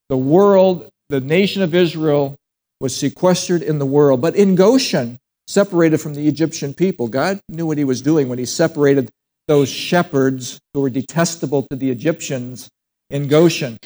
The 0.08 0.16
world, 0.16 0.88
the 1.08 1.20
nation 1.20 1.62
of 1.62 1.74
Israel, 1.74 2.36
was 2.80 2.96
sequestered 2.96 3.62
in 3.62 3.78
the 3.78 3.86
world. 3.86 4.20
But 4.20 4.36
in 4.36 4.54
Goshen, 4.54 5.18
separated 5.46 5.98
from 5.98 6.14
the 6.14 6.28
Egyptian 6.28 6.74
people, 6.74 7.08
God 7.08 7.40
knew 7.48 7.66
what 7.66 7.78
he 7.78 7.84
was 7.84 8.02
doing 8.02 8.28
when 8.28 8.38
he 8.38 8.44
separated 8.44 9.10
those 9.48 9.68
shepherds 9.68 10.58
who 10.74 10.80
were 10.80 10.90
detestable 10.90 11.62
to 11.70 11.76
the 11.76 11.90
Egyptians 11.90 12.68
in 13.10 13.28
Goshen. 13.28 13.78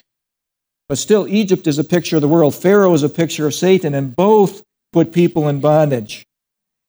But 0.90 0.98
still, 0.98 1.28
Egypt 1.28 1.68
is 1.68 1.78
a 1.78 1.84
picture 1.84 2.16
of 2.16 2.22
the 2.22 2.26
world. 2.26 2.52
Pharaoh 2.52 2.92
is 2.94 3.04
a 3.04 3.08
picture 3.08 3.46
of 3.46 3.54
Satan, 3.54 3.94
and 3.94 4.16
both 4.16 4.64
put 4.92 5.12
people 5.12 5.48
in 5.48 5.60
bondage. 5.60 6.26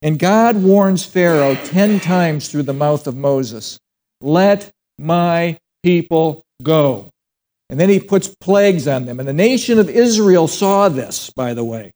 And 0.02 0.18
God 0.18 0.64
warns 0.64 1.06
Pharaoh 1.06 1.54
10 1.54 2.00
times 2.00 2.50
through 2.50 2.64
the 2.64 2.74
mouth 2.74 3.06
of 3.06 3.16
Moses 3.16 3.78
let 4.20 4.72
my 4.98 5.60
people 5.84 6.44
go. 6.64 7.12
And 7.70 7.80
then 7.80 7.90
he 7.90 8.00
puts 8.00 8.28
plagues 8.28 8.88
on 8.88 9.06
them. 9.06 9.20
And 9.20 9.30
the 9.30 9.34
nation 9.34 9.78
of 9.78 9.88
Israel 9.88 10.48
saw 10.48 10.90
this, 10.90 11.30
by 11.30 11.54
the 11.54 11.64
way 11.64 11.92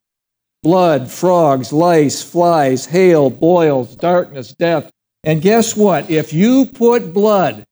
blood, 0.61 1.09
frogs, 1.09 1.73
lice, 1.73 2.21
flies, 2.21 2.85
hail, 2.85 3.31
boils, 3.31 3.95
darkness, 3.95 4.53
death. 4.53 4.91
And 5.23 5.41
guess 5.41 5.75
what? 5.75 6.11
If 6.11 6.33
you 6.33 6.67
put 6.67 7.15
blood, 7.15 7.63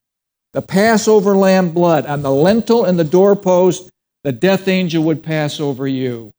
the 0.54 0.62
Passover 0.62 1.36
lamb 1.36 1.70
blood, 1.70 2.04
on 2.06 2.22
the 2.22 2.32
lintel 2.32 2.84
and 2.84 2.98
the 2.98 3.04
doorpost, 3.04 3.90
the 4.24 4.32
death 4.32 4.66
angel 4.66 5.04
would 5.04 5.22
pass 5.22 5.60
over 5.60 5.86
you. 5.86 6.32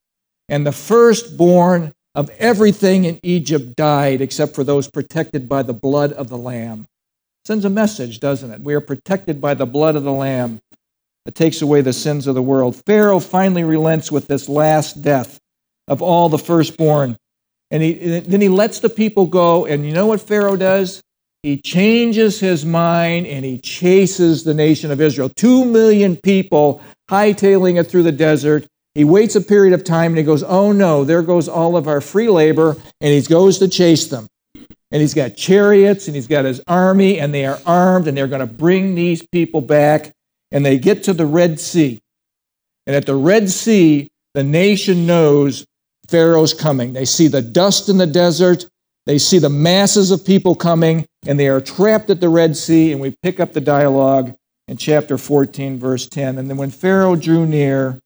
And 0.49 0.65
the 0.65 0.71
firstborn 0.71 1.93
of 2.13 2.29
everything 2.31 3.05
in 3.05 3.19
Egypt 3.23 3.75
died 3.75 4.21
except 4.21 4.55
for 4.55 4.63
those 4.63 4.89
protected 4.89 5.47
by 5.47 5.63
the 5.63 5.73
blood 5.73 6.11
of 6.13 6.29
the 6.29 6.37
Lamb. 6.37 6.87
Sends 7.45 7.65
a 7.65 7.69
message, 7.69 8.19
doesn't 8.19 8.51
it? 8.51 8.61
We 8.61 8.73
are 8.73 8.81
protected 8.81 9.39
by 9.39 9.53
the 9.53 9.65
blood 9.65 9.95
of 9.95 10.03
the 10.03 10.11
Lamb 10.11 10.59
that 11.25 11.35
takes 11.35 11.61
away 11.61 11.81
the 11.81 11.93
sins 11.93 12.27
of 12.27 12.35
the 12.35 12.41
world. 12.41 12.81
Pharaoh 12.85 13.19
finally 13.19 13.63
relents 13.63 14.11
with 14.11 14.27
this 14.27 14.49
last 14.49 15.01
death 15.01 15.39
of 15.87 16.01
all 16.01 16.29
the 16.29 16.37
firstborn. 16.37 17.17
And 17.71 17.83
he, 17.83 18.19
then 18.19 18.41
he 18.41 18.49
lets 18.49 18.79
the 18.79 18.89
people 18.89 19.25
go. 19.25 19.65
And 19.65 19.85
you 19.85 19.91
know 19.91 20.07
what 20.07 20.21
Pharaoh 20.21 20.55
does? 20.55 21.01
He 21.45 21.57
changes 21.57 22.39
his 22.39 22.65
mind 22.65 23.27
and 23.27 23.45
he 23.45 23.59
chases 23.59 24.43
the 24.43 24.55
nation 24.55 24.89
of 24.89 24.99
Israel. 24.99 25.29
Two 25.29 25.63
million 25.63 26.15
people 26.15 26.81
hightailing 27.07 27.79
it 27.79 27.83
through 27.83 28.01
the 28.01 28.11
desert. 28.11 28.65
He 28.95 29.03
waits 29.03 29.35
a 29.35 29.41
period 29.41 29.75
of 29.75 29.83
time 29.83 30.13
and 30.13 30.17
he 30.17 30.23
goes, 30.23 30.41
Oh 30.41 30.71
no, 30.71 31.03
there 31.03 31.21
goes 31.21 31.47
all 31.47 31.77
of 31.77 31.87
our 31.87 32.01
free 32.01 32.29
labor, 32.29 32.75
and 32.99 33.13
he 33.13 33.21
goes 33.21 33.59
to 33.59 33.67
chase 33.67 34.07
them. 34.07 34.25
And 34.55 35.01
he's 35.01 35.13
got 35.13 35.37
chariots 35.37 36.07
and 36.07 36.15
he's 36.15 36.25
got 36.25 36.45
his 36.45 36.63
army, 36.65 37.19
and 37.19 37.31
they 37.31 37.45
are 37.45 37.59
armed, 37.63 38.07
and 38.07 38.17
they're 38.17 38.25
going 38.25 38.39
to 38.39 38.47
bring 38.47 38.95
these 38.95 39.23
people 39.27 39.61
back. 39.61 40.13
And 40.51 40.65
they 40.65 40.79
get 40.79 41.03
to 41.03 41.13
the 41.13 41.27
Red 41.27 41.59
Sea. 41.59 41.99
And 42.87 42.95
at 42.95 43.05
the 43.05 43.15
Red 43.15 43.51
Sea, 43.51 44.07
the 44.33 44.43
nation 44.43 45.05
knows 45.05 45.63
Pharaoh's 46.09 46.55
coming. 46.55 46.93
They 46.93 47.05
see 47.05 47.27
the 47.27 47.43
dust 47.43 47.87
in 47.87 47.99
the 47.99 48.07
desert, 48.07 48.65
they 49.05 49.19
see 49.19 49.37
the 49.37 49.49
masses 49.49 50.09
of 50.09 50.25
people 50.25 50.55
coming, 50.55 51.05
and 51.27 51.39
they 51.39 51.47
are 51.47 51.61
trapped 51.61 52.09
at 52.09 52.19
the 52.21 52.29
Red 52.29 52.55
Sea. 52.57 52.91
And 52.91 53.01
we 53.01 53.15
pick 53.21 53.39
up 53.39 53.53
the 53.53 53.61
dialogue 53.61 54.35
in 54.67 54.77
chapter 54.77 55.17
14, 55.17 55.77
verse 55.77 56.07
10. 56.07 56.37
And 56.37 56.49
then 56.49 56.57
when 56.57 56.71
Pharaoh 56.71 57.15
drew 57.15 57.45
near, 57.45 57.99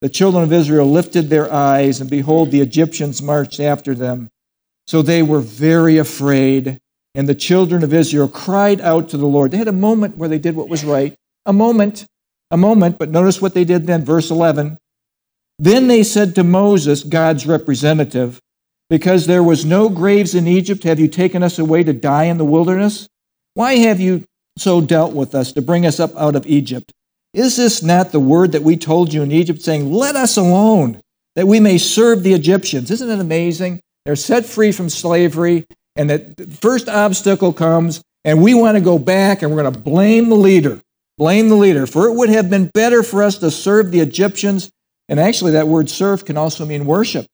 the 0.00 0.08
children 0.08 0.44
of 0.44 0.52
Israel 0.52 0.86
lifted 0.86 1.30
their 1.30 1.50
eyes, 1.52 2.00
and 2.00 2.10
behold, 2.10 2.50
the 2.50 2.60
Egyptians 2.60 3.22
marched 3.22 3.58
after 3.58 3.94
them. 3.94 4.28
So 4.86 5.00
they 5.00 5.22
were 5.22 5.40
very 5.40 5.96
afraid. 5.98 6.78
And 7.14 7.28
the 7.28 7.34
children 7.34 7.84
of 7.84 7.94
Israel 7.94 8.28
cried 8.28 8.80
out 8.80 9.08
to 9.10 9.16
the 9.16 9.26
Lord. 9.26 9.50
They 9.50 9.56
had 9.56 9.68
a 9.68 9.72
moment 9.72 10.16
where 10.16 10.28
they 10.28 10.38
did 10.38 10.56
what 10.56 10.68
was 10.68 10.84
right. 10.84 11.14
A 11.46 11.52
moment. 11.52 12.06
A 12.50 12.56
moment. 12.56 12.98
But 12.98 13.08
notice 13.08 13.40
what 13.40 13.54
they 13.54 13.64
did 13.64 13.86
then. 13.86 14.04
Verse 14.04 14.30
11. 14.30 14.76
Then 15.58 15.86
they 15.86 16.02
said 16.02 16.34
to 16.34 16.44
Moses, 16.44 17.04
God's 17.04 17.46
representative, 17.46 18.40
Because 18.94 19.26
there 19.26 19.42
was 19.42 19.64
no 19.64 19.88
graves 19.88 20.36
in 20.36 20.46
Egypt, 20.46 20.84
have 20.84 21.00
you 21.00 21.08
taken 21.08 21.42
us 21.42 21.58
away 21.58 21.82
to 21.82 21.92
die 21.92 22.26
in 22.26 22.38
the 22.38 22.44
wilderness? 22.44 23.08
Why 23.54 23.74
have 23.78 23.98
you 23.98 24.22
so 24.56 24.80
dealt 24.80 25.12
with 25.12 25.34
us 25.34 25.50
to 25.54 25.62
bring 25.62 25.84
us 25.84 25.98
up 25.98 26.16
out 26.16 26.36
of 26.36 26.46
Egypt. 26.46 26.92
Is 27.32 27.56
this 27.56 27.82
not 27.82 28.12
the 28.12 28.20
word 28.20 28.52
that 28.52 28.62
we 28.62 28.76
told 28.76 29.12
you 29.12 29.24
in 29.24 29.32
Egypt, 29.32 29.62
saying, 29.62 29.90
Let 29.90 30.14
us 30.14 30.36
alone, 30.36 31.00
that 31.34 31.48
we 31.48 31.58
may 31.58 31.76
serve 31.76 32.22
the 32.22 32.34
Egyptians? 32.34 32.88
Isn't 32.92 33.10
it 33.10 33.18
amazing? 33.18 33.80
They're 34.04 34.14
set 34.14 34.46
free 34.46 34.70
from 34.70 34.88
slavery, 34.88 35.66
and 35.96 36.08
the 36.08 36.56
first 36.60 36.88
obstacle 36.88 37.52
comes, 37.52 38.00
and 38.24 38.44
we 38.44 38.54
want 38.54 38.76
to 38.76 38.80
go 38.80 39.00
back, 39.00 39.42
and 39.42 39.50
we're 39.50 39.62
going 39.64 39.74
to 39.74 39.80
blame 39.80 40.28
the 40.28 40.36
leader. 40.36 40.80
Blame 41.18 41.48
the 41.48 41.56
leader. 41.56 41.88
For 41.88 42.06
it 42.06 42.14
would 42.14 42.28
have 42.28 42.48
been 42.48 42.70
better 42.72 43.02
for 43.02 43.24
us 43.24 43.38
to 43.38 43.50
serve 43.50 43.90
the 43.90 43.98
Egyptians, 43.98 44.70
and 45.08 45.18
actually, 45.18 45.50
that 45.50 45.66
word 45.66 45.90
serve 45.90 46.24
can 46.24 46.36
also 46.36 46.64
mean 46.64 46.86
worship 46.86 47.26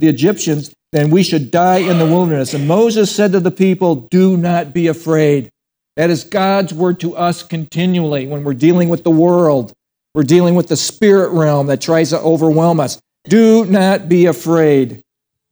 the 0.00 0.08
Egyptians, 0.08 0.74
than 0.94 1.10
we 1.10 1.24
should 1.24 1.50
die 1.50 1.78
in 1.78 1.98
the 1.98 2.06
wilderness. 2.06 2.54
And 2.54 2.68
Moses 2.68 3.14
said 3.14 3.32
to 3.32 3.40
the 3.40 3.50
people, 3.50 3.96
Do 3.96 4.36
not 4.36 4.72
be 4.72 4.86
afraid. 4.86 5.50
That 5.96 6.08
is 6.08 6.22
God's 6.22 6.72
word 6.72 7.00
to 7.00 7.16
us 7.16 7.42
continually 7.42 8.28
when 8.28 8.44
we're 8.44 8.54
dealing 8.54 8.88
with 8.88 9.02
the 9.02 9.10
world. 9.10 9.72
We're 10.14 10.22
dealing 10.22 10.54
with 10.54 10.68
the 10.68 10.76
spirit 10.76 11.30
realm 11.30 11.66
that 11.66 11.80
tries 11.80 12.10
to 12.10 12.20
overwhelm 12.20 12.78
us. 12.78 13.00
Do 13.24 13.64
not 13.64 14.08
be 14.08 14.26
afraid. 14.26 15.02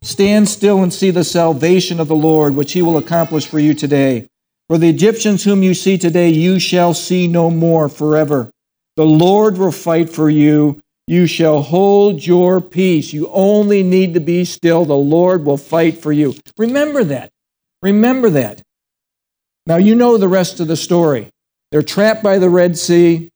Stand 0.03 0.49
still 0.49 0.81
and 0.81 0.93
see 0.93 1.11
the 1.11 1.25
salvation 1.25 1.99
of 1.99 2.07
the 2.07 2.15
Lord, 2.15 2.55
which 2.55 2.73
he 2.73 2.81
will 2.81 2.97
accomplish 2.97 3.45
for 3.45 3.59
you 3.59 3.75
today. 3.75 4.29
For 4.69 4.79
the 4.79 4.89
Egyptians 4.89 5.43
whom 5.43 5.65
you 5.65 5.75
see 5.75 5.99
today, 5.99 6.29
you 6.29 6.61
shall 6.61 6.95
see 6.95 7.27
no 7.27 7.51
more 7.51 7.89
forever. 7.89 8.49
The 8.95 9.05
Lord 9.05 9.59
will 9.59 9.73
fight 9.73 10.09
for 10.09 10.31
you. 10.31 10.81
You 11.07 11.27
shall 11.27 11.63
hold 11.63 12.27
your 12.27 12.61
peace. 12.61 13.13
You 13.13 13.29
only 13.33 13.83
need 13.83 14.15
to 14.15 14.21
be 14.21 14.45
still. 14.45 14.85
The 14.85 14.95
Lord 14.95 15.45
will 15.45 15.57
fight 15.57 15.99
for 15.99 16.13
you. 16.13 16.35
Remember 16.57 17.03
that. 17.05 17.31
Remember 17.83 18.31
that. 18.31 18.63
Now, 19.67 19.77
you 19.77 19.95
know 19.95 20.17
the 20.17 20.29
rest 20.29 20.61
of 20.61 20.69
the 20.69 20.77
story. 20.77 21.29
They're 21.71 21.83
trapped 21.83 22.23
by 22.23 22.39
the 22.39 22.51
Red 22.51 22.79
Sea. 22.79 23.31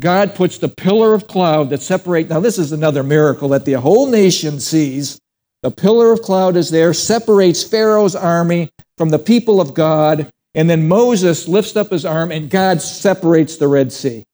God 0.00 0.34
puts 0.36 0.58
the 0.58 0.68
pillar 0.68 1.14
of 1.14 1.26
cloud 1.26 1.70
that 1.70 1.82
separates. 1.82 2.30
Now, 2.30 2.40
this 2.40 2.58
is 2.58 2.70
another 2.70 3.02
miracle 3.02 3.48
that 3.48 3.64
the 3.64 3.74
whole 3.74 4.06
nation 4.08 4.60
sees. 4.60 5.18
The 5.62 5.72
pillar 5.72 6.12
of 6.12 6.22
cloud 6.22 6.56
is 6.56 6.70
there, 6.70 6.94
separates 6.94 7.64
Pharaoh's 7.64 8.14
army 8.14 8.70
from 8.96 9.08
the 9.08 9.18
people 9.18 9.60
of 9.60 9.74
God. 9.74 10.30
And 10.54 10.70
then 10.70 10.86
Moses 10.86 11.48
lifts 11.48 11.76
up 11.76 11.90
his 11.90 12.04
arm, 12.04 12.30
and 12.30 12.48
God 12.48 12.80
separates 12.80 13.56
the 13.56 13.68
Red 13.68 13.92
Sea. 13.92 14.24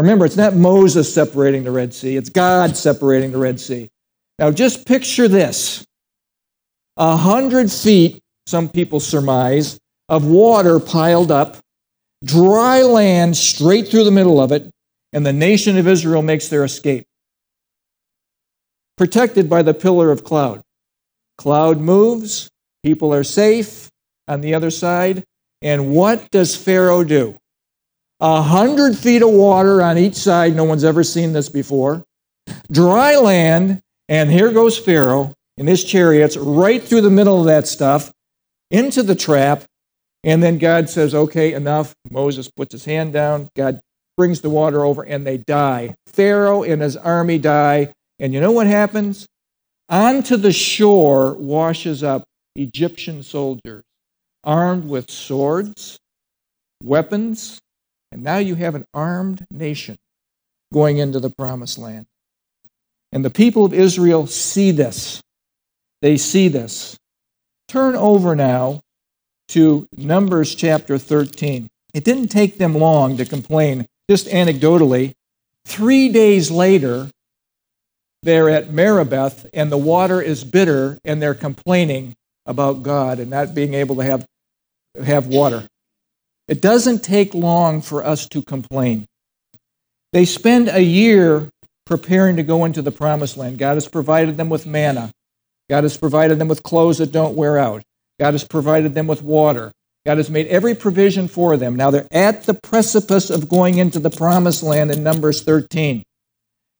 Remember, 0.00 0.24
it's 0.24 0.36
not 0.36 0.54
Moses 0.54 1.12
separating 1.12 1.64
the 1.64 1.70
Red 1.70 1.94
Sea, 1.94 2.16
it's 2.16 2.30
God 2.30 2.76
separating 2.76 3.32
the 3.32 3.38
Red 3.38 3.60
Sea. 3.60 3.88
Now 4.38 4.50
just 4.50 4.86
picture 4.86 5.28
this 5.28 5.84
a 6.96 7.16
hundred 7.16 7.70
feet, 7.70 8.20
some 8.46 8.68
people 8.68 9.00
surmise, 9.00 9.78
of 10.08 10.26
water 10.26 10.80
piled 10.80 11.30
up, 11.30 11.58
dry 12.24 12.82
land 12.82 13.36
straight 13.36 13.88
through 13.88 14.04
the 14.04 14.10
middle 14.10 14.40
of 14.40 14.52
it, 14.52 14.70
and 15.12 15.24
the 15.24 15.32
nation 15.32 15.78
of 15.78 15.88
Israel 15.88 16.22
makes 16.22 16.48
their 16.48 16.64
escape. 16.64 17.04
Protected 18.96 19.48
by 19.48 19.62
the 19.62 19.74
pillar 19.74 20.10
of 20.10 20.24
cloud. 20.24 20.62
Cloud 21.38 21.78
moves, 21.80 22.50
people 22.82 23.14
are 23.14 23.24
safe 23.24 23.88
on 24.28 24.42
the 24.42 24.54
other 24.54 24.70
side. 24.70 25.24
And 25.62 25.94
what 25.94 26.30
does 26.30 26.54
Pharaoh 26.54 27.04
do? 27.04 27.36
A 28.20 28.42
hundred 28.42 28.96
feet 28.96 29.22
of 29.22 29.30
water 29.30 29.82
on 29.82 29.96
each 29.96 30.14
side. 30.14 30.54
No 30.54 30.64
one's 30.64 30.84
ever 30.84 31.02
seen 31.02 31.32
this 31.32 31.48
before. 31.48 32.04
Dry 32.70 33.16
land. 33.16 33.80
And 34.08 34.30
here 34.30 34.52
goes 34.52 34.76
Pharaoh 34.76 35.34
in 35.56 35.66
his 35.66 35.84
chariots 35.84 36.36
right 36.36 36.82
through 36.82 37.02
the 37.02 37.10
middle 37.10 37.38
of 37.38 37.46
that 37.46 37.66
stuff 37.66 38.12
into 38.70 39.02
the 39.02 39.14
trap. 39.14 39.64
And 40.24 40.42
then 40.42 40.58
God 40.58 40.90
says, 40.90 41.14
okay, 41.14 41.54
enough. 41.54 41.94
Moses 42.10 42.50
puts 42.50 42.72
his 42.72 42.84
hand 42.84 43.12
down. 43.12 43.48
God 43.56 43.80
brings 44.16 44.42
the 44.42 44.50
water 44.50 44.84
over, 44.84 45.02
and 45.02 45.26
they 45.26 45.38
die. 45.38 45.94
Pharaoh 46.06 46.62
and 46.62 46.82
his 46.82 46.96
army 46.96 47.38
die. 47.38 47.92
And 48.18 48.34
you 48.34 48.40
know 48.40 48.52
what 48.52 48.66
happens? 48.66 49.26
Onto 49.88 50.36
the 50.36 50.52
shore 50.52 51.34
washes 51.34 52.02
up 52.02 52.24
Egyptian 52.54 53.22
soldiers 53.22 53.82
armed 54.44 54.84
with 54.84 55.10
swords, 55.10 55.98
weapons, 56.82 57.58
and 58.12 58.22
now 58.22 58.38
you 58.38 58.54
have 58.56 58.74
an 58.74 58.86
armed 58.92 59.46
nation 59.50 59.98
going 60.72 60.98
into 60.98 61.20
the 61.20 61.30
promised 61.30 61.78
land. 61.78 62.06
And 63.12 63.24
the 63.24 63.30
people 63.30 63.64
of 63.64 63.72
Israel 63.72 64.26
see 64.26 64.70
this. 64.70 65.20
They 66.02 66.16
see 66.16 66.48
this. 66.48 66.96
Turn 67.68 67.94
over 67.94 68.34
now 68.34 68.80
to 69.48 69.88
Numbers 69.96 70.54
chapter 70.54 70.96
13. 70.96 71.68
It 71.92 72.04
didn't 72.04 72.28
take 72.28 72.58
them 72.58 72.74
long 72.74 73.16
to 73.16 73.24
complain, 73.24 73.86
just 74.08 74.26
anecdotally. 74.28 75.12
Three 75.66 76.08
days 76.08 76.50
later, 76.50 77.08
they're 78.22 78.48
at 78.48 78.72
Meribah, 78.72 79.32
and 79.52 79.72
the 79.72 79.78
water 79.78 80.20
is 80.20 80.44
bitter, 80.44 80.98
and 81.04 81.20
they're 81.20 81.34
complaining 81.34 82.14
about 82.46 82.82
God 82.82 83.18
and 83.18 83.30
not 83.30 83.54
being 83.54 83.74
able 83.74 83.96
to 83.96 84.02
have, 84.02 84.24
have 85.02 85.26
water. 85.26 85.66
It 86.50 86.60
doesn't 86.60 87.04
take 87.04 87.32
long 87.32 87.80
for 87.80 88.04
us 88.04 88.28
to 88.30 88.42
complain. 88.42 89.06
They 90.12 90.24
spend 90.24 90.68
a 90.68 90.82
year 90.82 91.48
preparing 91.86 92.36
to 92.36 92.42
go 92.42 92.64
into 92.64 92.82
the 92.82 92.90
promised 92.90 93.36
land. 93.36 93.56
God 93.56 93.74
has 93.74 93.86
provided 93.86 94.36
them 94.36 94.48
with 94.48 94.66
manna. 94.66 95.12
God 95.68 95.84
has 95.84 95.96
provided 95.96 96.40
them 96.40 96.48
with 96.48 96.64
clothes 96.64 96.98
that 96.98 97.12
don't 97.12 97.36
wear 97.36 97.56
out. 97.56 97.84
God 98.18 98.34
has 98.34 98.42
provided 98.42 98.94
them 98.94 99.06
with 99.06 99.22
water. 99.22 99.70
God 100.04 100.18
has 100.18 100.28
made 100.28 100.48
every 100.48 100.74
provision 100.74 101.28
for 101.28 101.56
them. 101.56 101.76
Now 101.76 101.92
they're 101.92 102.08
at 102.10 102.42
the 102.42 102.54
precipice 102.54 103.30
of 103.30 103.48
going 103.48 103.78
into 103.78 104.00
the 104.00 104.10
promised 104.10 104.64
land 104.64 104.90
in 104.90 105.04
Numbers 105.04 105.42
13. 105.42 106.02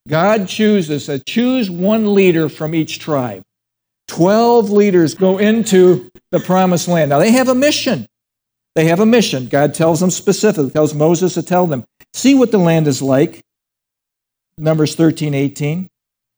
God 0.08 0.48
chooses, 0.48 1.08
uh, 1.08 1.18
choose 1.28 1.70
one 1.70 2.12
leader 2.12 2.48
from 2.48 2.74
each 2.74 2.98
tribe. 2.98 3.42
Twelve 4.08 4.70
leaders 4.70 5.14
go 5.14 5.38
into 5.38 6.10
the 6.32 6.40
promised 6.40 6.88
land. 6.88 7.10
Now 7.10 7.20
they 7.20 7.30
have 7.30 7.48
a 7.48 7.54
mission. 7.54 8.08
They 8.74 8.86
have 8.86 9.00
a 9.00 9.06
mission. 9.06 9.46
God 9.46 9.74
tells 9.74 10.00
them 10.00 10.10
specifically, 10.10 10.70
tells 10.70 10.94
Moses 10.94 11.34
to 11.34 11.42
tell 11.42 11.66
them, 11.66 11.84
see 12.12 12.34
what 12.34 12.52
the 12.52 12.58
land 12.58 12.86
is 12.86 13.02
like. 13.02 13.40
Numbers 14.56 14.94
13, 14.94 15.34
18. 15.34 15.88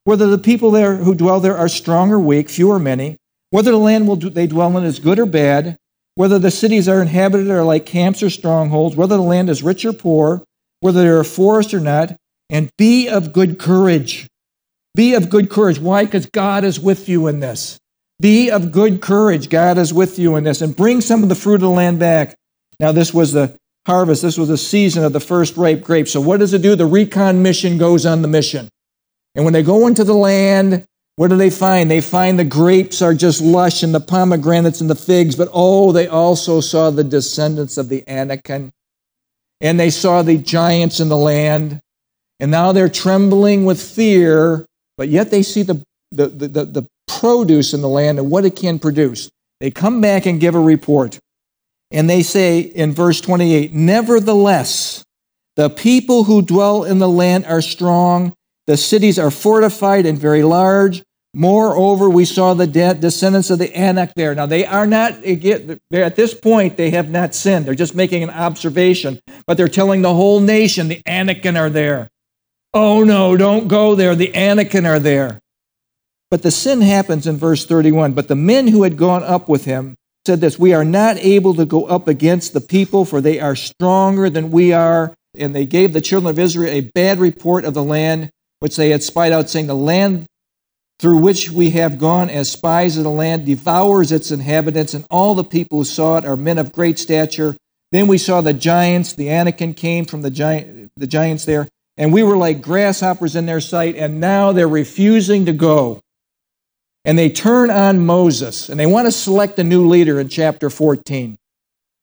Whether 0.05 0.27
the 0.27 0.39
people 0.39 0.71
there 0.71 0.97
who 0.97 1.15
dwell 1.15 1.41
there 1.41 1.57
are 1.57 1.69
strong 1.69 2.11
or 2.11 2.19
weak, 2.19 2.49
few 2.49 2.71
or 2.71 2.79
many, 2.79 3.17
whether 3.51 3.71
the 3.71 3.77
land 3.77 4.09
will 4.09 4.17
they 4.17 4.47
dwell 4.47 4.77
in 4.79 4.85
is 4.85 4.99
good 4.99 5.19
or 5.19 5.27
bad, 5.27 5.77
whether 6.15 6.39
the 6.39 6.51
cities 6.51 6.89
are 6.89 7.03
inhabited 7.03 7.49
or 7.49 7.63
like 7.63 7.87
camps 7.87 8.23
or 8.23 8.31
strongholds, 8.31 8.97
whether 8.97 9.17
the 9.17 9.23
land 9.23 9.49
is 9.51 9.63
rich 9.63 9.85
or 9.85 9.93
poor, 9.93 10.43
whether 10.81 11.03
there 11.03 11.19
are 11.19 11.25
forests 11.25 11.75
or 11.75 11.81
not, 11.81 12.17
and 12.51 12.71
be 12.77 13.09
of 13.09 13.33
good 13.33 13.59
courage. 13.59 14.27
Be 14.95 15.15
of 15.15 15.31
good 15.31 15.49
courage. 15.51 15.79
Why? 15.79 16.05
Because 16.05 16.27
God 16.27 16.65
is 16.65 16.79
with 16.81 17.09
you 17.09 17.27
in 17.29 17.41
this. 17.41 17.79
Be 18.23 18.51
of 18.51 18.71
good 18.71 19.01
courage. 19.01 19.49
God 19.49 19.79
is 19.79 19.93
with 19.93 20.17
you 20.17 20.37
in 20.37 20.45
this. 20.45 20.63
And 20.63 20.77
bring 20.77 21.01
some 21.01 21.25
of 21.25 21.29
the 21.29 21.35
fruit 21.35 21.57
of 21.57 21.63
the 21.63 21.71
land 21.71 21.99
back. 21.99 22.37
Now, 22.79 22.93
this 22.93 23.13
was 23.13 23.33
the 23.33 23.57
harvest. 23.85 24.23
This 24.23 24.39
was 24.39 24.47
the 24.47 24.57
season 24.57 25.03
of 25.03 25.13
the 25.13 25.19
first 25.19 25.57
ripe 25.57 25.83
grapes. 25.83 26.13
So, 26.13 26.21
what 26.21 26.39
does 26.39 26.55
it 26.55 26.63
do? 26.63 26.77
The 26.77 26.87
recon 26.87 27.43
mission 27.43 27.79
goes 27.79 28.07
on 28.07 28.23
the 28.23 28.29
mission. 28.29 28.69
And 29.35 29.45
when 29.45 29.53
they 29.53 29.65
go 29.65 29.89
into 29.89 30.05
the 30.05 30.15
land, 30.15 30.85
what 31.17 31.29
do 31.29 31.37
they 31.37 31.51
find? 31.51 31.91
They 31.91 32.01
find 32.01 32.39
the 32.39 32.45
grapes 32.45 33.03
are 33.03 33.13
just 33.13 33.41
lush 33.41 33.83
and 33.83 33.93
the 33.93 34.01
pomegranates 34.01 34.81
and 34.81 34.89
the 34.89 34.95
figs, 34.95 35.35
but 35.35 35.49
oh, 35.53 35.91
they 35.91 36.07
also 36.07 36.61
saw 36.61 36.91
the 36.91 37.05
descendants 37.05 37.77
of 37.77 37.89
the 37.89 38.05
Anakim. 38.09 38.71
And 39.61 39.81
they 39.81 39.91
saw 39.91 40.23
the 40.23 40.39
giants 40.39 41.01
in 41.01 41.09
the 41.09 41.17
land. 41.17 41.81
And 42.39 42.51
now 42.53 42.71
they're 42.71 42.89
trembling 42.89 43.65
with 43.65 43.83
fear, 43.83 44.65
but 44.97 45.09
yet 45.09 45.31
they 45.31 45.43
see 45.43 45.63
the, 45.63 45.83
the, 46.13 46.29
the, 46.29 46.65
the 46.65 46.87
produce 47.21 47.75
in 47.75 47.81
the 47.81 47.89
land 47.89 48.19
and 48.19 48.31
what 48.31 48.45
it 48.45 48.57
can 48.57 48.79
produce. 48.79 49.31
They 49.61 49.71
come 49.71 50.01
back 50.01 50.27
and 50.27 50.41
give 50.41 50.55
a 50.55 50.61
report. 50.61 51.19
And 51.91 52.09
they 52.09 52.23
say 52.23 52.61
in 52.61 52.93
verse 52.93 53.21
28 53.21 53.73
Nevertheless, 53.73 55.05
the 55.57 55.71
people 55.71 56.25
who 56.25 56.43
dwell 56.43 56.85
in 56.85 56.99
the 56.99 57.09
land 57.09 57.45
are 57.45 57.61
strong, 57.61 58.35
the 58.67 58.77
cities 58.77 59.19
are 59.19 59.31
fortified 59.31 60.07
and 60.07 60.19
very 60.19 60.43
large. 60.43 61.03
Moreover, 61.35 62.11
we 62.11 62.27
saw 62.27 62.53
the 62.53 62.67
de- 62.67 62.95
descendants 62.95 63.51
of 63.51 63.59
the 63.59 63.75
Anak 63.75 64.15
there. 64.15 64.35
Now, 64.35 64.45
they 64.45 64.67
are 64.67 64.87
not, 64.87 65.13
at 65.25 66.17
this 66.17 66.35
point, 66.35 66.77
they 66.77 66.91
have 66.91 67.09
not 67.09 67.35
sinned. 67.35 67.65
They're 67.65 67.75
just 67.75 67.95
making 67.95 68.23
an 68.23 68.31
observation, 68.31 69.19
but 69.47 69.57
they're 69.57 69.69
telling 69.69 70.03
the 70.03 70.13
whole 70.13 70.41
nation 70.41 70.89
the 70.89 71.01
Anakim 71.07 71.57
are 71.57 71.71
there. 71.71 72.11
Oh 72.75 73.05
no, 73.05 73.37
don't 73.37 73.69
go 73.69 73.95
there. 73.95 74.15
The 74.15 74.35
Anakim 74.35 74.87
are 74.87 74.99
there. 74.99 75.39
But 76.33 76.41
the 76.41 76.51
sin 76.51 76.81
happens 76.81 77.27
in 77.27 77.37
verse 77.37 77.67
31. 77.67 78.15
But 78.15 78.29
the 78.29 78.35
men 78.35 78.69
who 78.69 78.85
had 78.85 78.97
gone 78.97 79.23
up 79.23 79.51
with 79.51 79.67
him 79.67 79.97
said 80.25 80.41
this 80.41 80.59
We 80.59 80.73
are 80.73 80.83
not 80.83 81.19
able 81.19 81.53
to 81.57 81.67
go 81.67 81.85
up 81.85 82.09
against 82.09 82.55
the 82.55 82.61
people, 82.63 83.05
for 83.05 83.21
they 83.21 83.39
are 83.39 83.55
stronger 83.55 84.31
than 84.31 84.51
we 84.51 84.73
are. 84.73 85.15
And 85.35 85.55
they 85.55 85.67
gave 85.67 85.93
the 85.93 86.01
children 86.01 86.31
of 86.31 86.39
Israel 86.39 86.73
a 86.73 86.81
bad 86.95 87.19
report 87.19 87.67
of 87.67 87.75
the 87.75 87.85
land 87.85 88.31
which 88.61 88.77
they 88.77 88.89
had 88.89 89.03
spied 89.03 89.31
out, 89.31 89.51
saying, 89.51 89.67
The 89.67 89.75
land 89.75 90.25
through 90.99 91.19
which 91.19 91.51
we 91.51 91.69
have 91.73 91.99
gone 91.99 92.31
as 92.31 92.51
spies 92.51 92.97
of 92.97 93.05
the 93.05 93.11
land 93.11 93.45
devours 93.45 94.11
its 94.11 94.31
inhabitants, 94.31 94.95
and 94.95 95.05
all 95.11 95.35
the 95.35 95.45
people 95.45 95.79
who 95.79 95.85
saw 95.85 96.17
it 96.17 96.25
are 96.25 96.35
men 96.35 96.57
of 96.57 96.73
great 96.73 96.99
stature. 96.99 97.59
Then 97.91 98.07
we 98.07 98.17
saw 98.17 98.41
the 98.41 98.55
giants. 98.55 99.13
The 99.13 99.29
Anakim 99.29 99.75
came 99.75 100.07
from 100.07 100.23
the, 100.23 100.31
giant, 100.31 100.93
the 100.97 101.07
giants 101.07 101.45
there 101.45 101.69
and 101.99 102.11
we 102.11 102.23
were 102.23 102.39
like 102.39 102.63
grasshoppers 102.63 103.37
in 103.37 103.45
their 103.45 103.61
sight, 103.61 103.97
and 103.97 104.19
now 104.19 104.53
they're 104.53 104.67
refusing 104.67 105.45
to 105.45 105.53
go. 105.53 106.01
And 107.05 107.19
they 107.19 107.31
turn 107.31 107.71
on 107.71 108.07
Moses, 108.07 108.69
and 108.69 108.79
they 108.79 108.87
want 108.87 109.07
to 109.07 109.13
select 109.13 109.59
a 109.59 109.65
new 109.65 109.89
leader 109.89 110.21
in 110.21 110.29
chapter 110.29 110.71
14. 110.71 111.37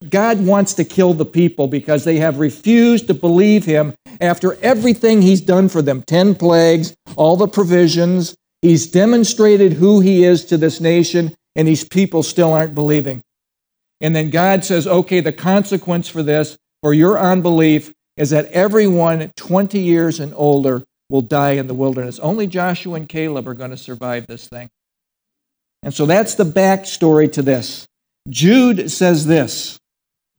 God 0.09 0.45
wants 0.45 0.73
to 0.75 0.85
kill 0.85 1.13
the 1.13 1.25
people 1.25 1.67
because 1.67 2.03
they 2.03 2.17
have 2.17 2.39
refused 2.39 3.07
to 3.07 3.13
believe 3.13 3.65
him 3.65 3.93
after 4.21 4.55
everything 4.61 5.21
he's 5.21 5.41
done 5.41 5.67
for 5.69 5.81
them 5.81 6.01
10 6.03 6.35
plagues, 6.35 6.95
all 7.15 7.35
the 7.35 7.47
provisions. 7.47 8.35
He's 8.61 8.89
demonstrated 8.89 9.73
who 9.73 9.99
he 10.01 10.23
is 10.23 10.45
to 10.45 10.57
this 10.57 10.81
nation, 10.81 11.35
and 11.55 11.67
these 11.67 11.83
people 11.83 12.23
still 12.23 12.53
aren't 12.53 12.75
believing. 12.75 13.21
And 14.01 14.15
then 14.15 14.29
God 14.29 14.63
says, 14.63 14.87
okay, 14.87 15.19
the 15.19 15.33
consequence 15.33 16.07
for 16.07 16.23
this, 16.23 16.57
for 16.81 16.93
your 16.93 17.19
unbelief, 17.19 17.93
is 18.15 18.29
that 18.29 18.47
everyone 18.47 19.31
20 19.37 19.79
years 19.79 20.19
and 20.19 20.33
older 20.35 20.83
will 21.09 21.21
die 21.21 21.51
in 21.51 21.67
the 21.67 21.73
wilderness. 21.73 22.19
Only 22.19 22.47
Joshua 22.47 22.95
and 22.95 23.09
Caleb 23.09 23.47
are 23.47 23.53
going 23.53 23.71
to 23.71 23.77
survive 23.77 24.27
this 24.27 24.47
thing. 24.47 24.69
And 25.83 25.93
so 25.93 26.05
that's 26.05 26.35
the 26.35 26.45
backstory 26.45 27.31
to 27.33 27.41
this. 27.41 27.87
Jude 28.29 28.91
says 28.91 29.25
this. 29.25 29.77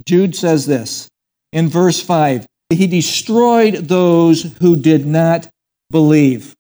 Jude 0.05 0.37
says 0.37 0.67
this 0.67 1.09
in 1.53 1.69
verse 1.69 2.01
5 2.03 2.47
He 2.71 2.87
destroyed 2.87 3.75
those 3.75 4.43
who 4.61 4.77
did 4.77 5.07
not 5.07 5.49
believe. 5.91 6.55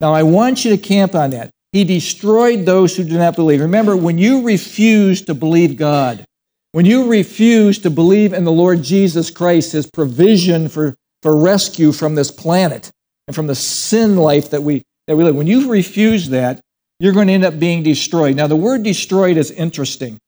Now, 0.00 0.14
I 0.14 0.22
want 0.24 0.64
you 0.64 0.76
to 0.76 0.82
camp 0.82 1.14
on 1.14 1.30
that. 1.30 1.50
He 1.72 1.84
destroyed 1.84 2.66
those 2.66 2.96
who 2.96 3.04
did 3.04 3.14
not 3.14 3.36
believe. 3.36 3.60
Remember, 3.60 3.96
when 3.96 4.18
you 4.18 4.42
refuse 4.42 5.22
to 5.22 5.34
believe 5.34 5.76
God, 5.76 6.24
when 6.72 6.84
you 6.84 7.08
refuse 7.08 7.78
to 7.80 7.90
believe 7.90 8.32
in 8.32 8.44
the 8.44 8.52
Lord 8.52 8.82
Jesus 8.82 9.30
Christ, 9.30 9.72
his 9.72 9.90
provision 9.90 10.68
for, 10.68 10.94
for 11.22 11.36
rescue 11.36 11.92
from 11.92 12.14
this 12.14 12.30
planet 12.30 12.90
and 13.26 13.34
from 13.34 13.46
the 13.46 13.54
sin 13.54 14.16
life 14.16 14.50
that 14.50 14.62
we, 14.62 14.82
that 15.06 15.16
we 15.16 15.24
live, 15.24 15.36
when 15.36 15.46
you 15.46 15.70
refuse 15.70 16.28
that, 16.30 16.60
you're 17.02 17.12
going 17.12 17.26
to 17.26 17.32
end 17.32 17.44
up 17.44 17.58
being 17.58 17.82
destroyed. 17.82 18.36
Now, 18.36 18.46
the 18.46 18.54
word 18.54 18.84
destroyed 18.84 19.36
is 19.36 19.50
interesting. 19.50 20.20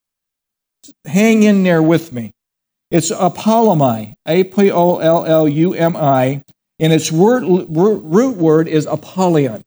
Hang 1.07 1.45
in 1.45 1.63
there 1.63 1.81
with 1.81 2.13
me. 2.13 2.33
It's 2.91 3.13
apollumi, 3.13 4.15
A 4.27 4.43
P 4.43 4.73
O 4.73 4.99
L 4.99 5.25
L 5.25 5.49
U 5.49 5.75
M 5.75 5.97
I, 5.97 6.43
And 6.81 6.93
its 6.93 7.13
word, 7.13 7.45
root 7.45 8.37
word 8.37 8.67
is 8.67 8.87
Apollyon. 8.87 9.63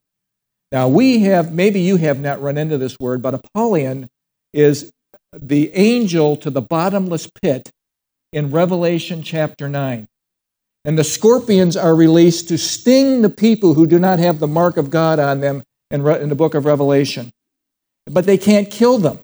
Now, 0.74 0.90
we 0.90 1.20
have, 1.20 1.54
maybe 1.54 1.80
you 1.80 1.96
have 1.96 2.20
not 2.20 2.42
run 2.42 2.58
into 2.58 2.78
this 2.78 2.98
word, 3.00 3.22
but 3.22 3.34
Apollyon 3.34 4.10
is 4.52 4.92
the 5.34 5.74
angel 5.76 6.36
to 6.36 6.50
the 6.50 6.62
bottomless 6.62 7.30
pit 7.42 7.72
in 8.34 8.52
Revelation 8.52 9.24
chapter 9.24 9.70
9. 9.70 10.10
And 10.84 10.98
the 10.98 11.06
scorpions 11.06 11.78
are 11.78 11.96
released 11.96 12.50
to 12.50 12.58
sting 12.58 13.22
the 13.22 13.30
people 13.30 13.76
who 13.76 13.88
do 13.88 13.98
not 13.98 14.20
have 14.20 14.40
the 14.40 14.48
mark 14.48 14.76
of 14.76 14.90
God 14.90 15.20
on 15.20 15.40
them 15.40 15.64
in, 15.92 16.06
in 16.08 16.30
the 16.30 16.36
book 16.36 16.56
of 16.56 16.66
Revelation. 16.66 17.32
But 18.06 18.26
they 18.26 18.38
can't 18.38 18.72
kill 18.72 18.98
them. 18.98 19.20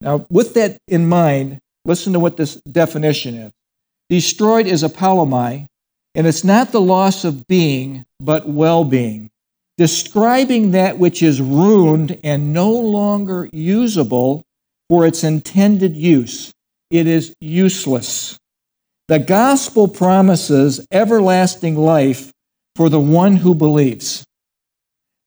Now, 0.00 0.26
with 0.30 0.54
that 0.54 0.78
in 0.88 1.08
mind, 1.08 1.58
listen 1.84 2.12
to 2.12 2.20
what 2.20 2.36
this 2.36 2.56
definition 2.70 3.34
is. 3.34 3.52
Destroyed 4.08 4.66
is 4.66 4.82
apollomai, 4.82 5.66
and 6.14 6.26
it's 6.26 6.44
not 6.44 6.72
the 6.72 6.80
loss 6.80 7.24
of 7.24 7.46
being, 7.46 8.04
but 8.20 8.48
well 8.48 8.84
being, 8.84 9.30
describing 9.78 10.72
that 10.72 10.98
which 10.98 11.22
is 11.22 11.40
ruined 11.40 12.18
and 12.22 12.52
no 12.52 12.70
longer 12.70 13.48
usable 13.52 14.42
for 14.88 15.06
its 15.06 15.24
intended 15.24 15.96
use. 15.96 16.52
It 16.90 17.06
is 17.06 17.34
useless. 17.40 18.38
The 19.08 19.18
gospel 19.18 19.88
promises 19.88 20.86
everlasting 20.90 21.76
life 21.76 22.32
for 22.76 22.88
the 22.88 23.00
one 23.00 23.36
who 23.36 23.54
believes. 23.54 24.24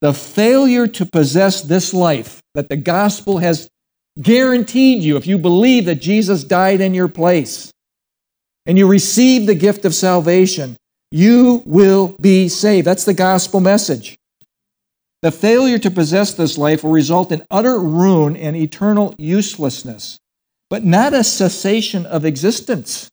The 0.06 0.14
failure 0.14 0.86
to 0.86 1.04
possess 1.04 1.64
this 1.64 1.92
life 1.92 2.40
that 2.54 2.70
the 2.70 2.78
gospel 2.78 3.40
has 3.40 3.68
guaranteed 4.22 5.02
you, 5.02 5.18
if 5.18 5.26
you 5.26 5.40
believe 5.40 5.86
that 5.86 5.96
Jesus 5.96 6.44
died 6.44 6.80
in 6.80 6.94
your 6.94 7.08
place 7.08 7.72
and 8.68 8.78
you 8.78 8.88
receive 8.88 9.48
the 9.48 9.56
gift 9.56 9.84
of 9.84 9.96
salvation, 9.96 10.78
you 11.10 11.64
will 11.66 12.16
be 12.22 12.50
saved. 12.50 12.86
That's 12.86 13.06
the 13.06 13.16
gospel 13.16 13.60
message. 13.62 14.16
The 15.24 15.32
failure 15.32 15.80
to 15.80 15.90
possess 15.90 16.36
this 16.36 16.56
life 16.56 16.84
will 16.84 16.92
result 16.92 17.32
in 17.32 17.42
utter 17.50 17.80
ruin 17.80 18.38
and 18.38 18.56
eternal 18.56 19.16
uselessness, 19.18 20.20
but 20.70 20.84
not 20.84 21.16
a 21.16 21.24
cessation 21.24 22.06
of 22.06 22.26
existence. 22.26 23.10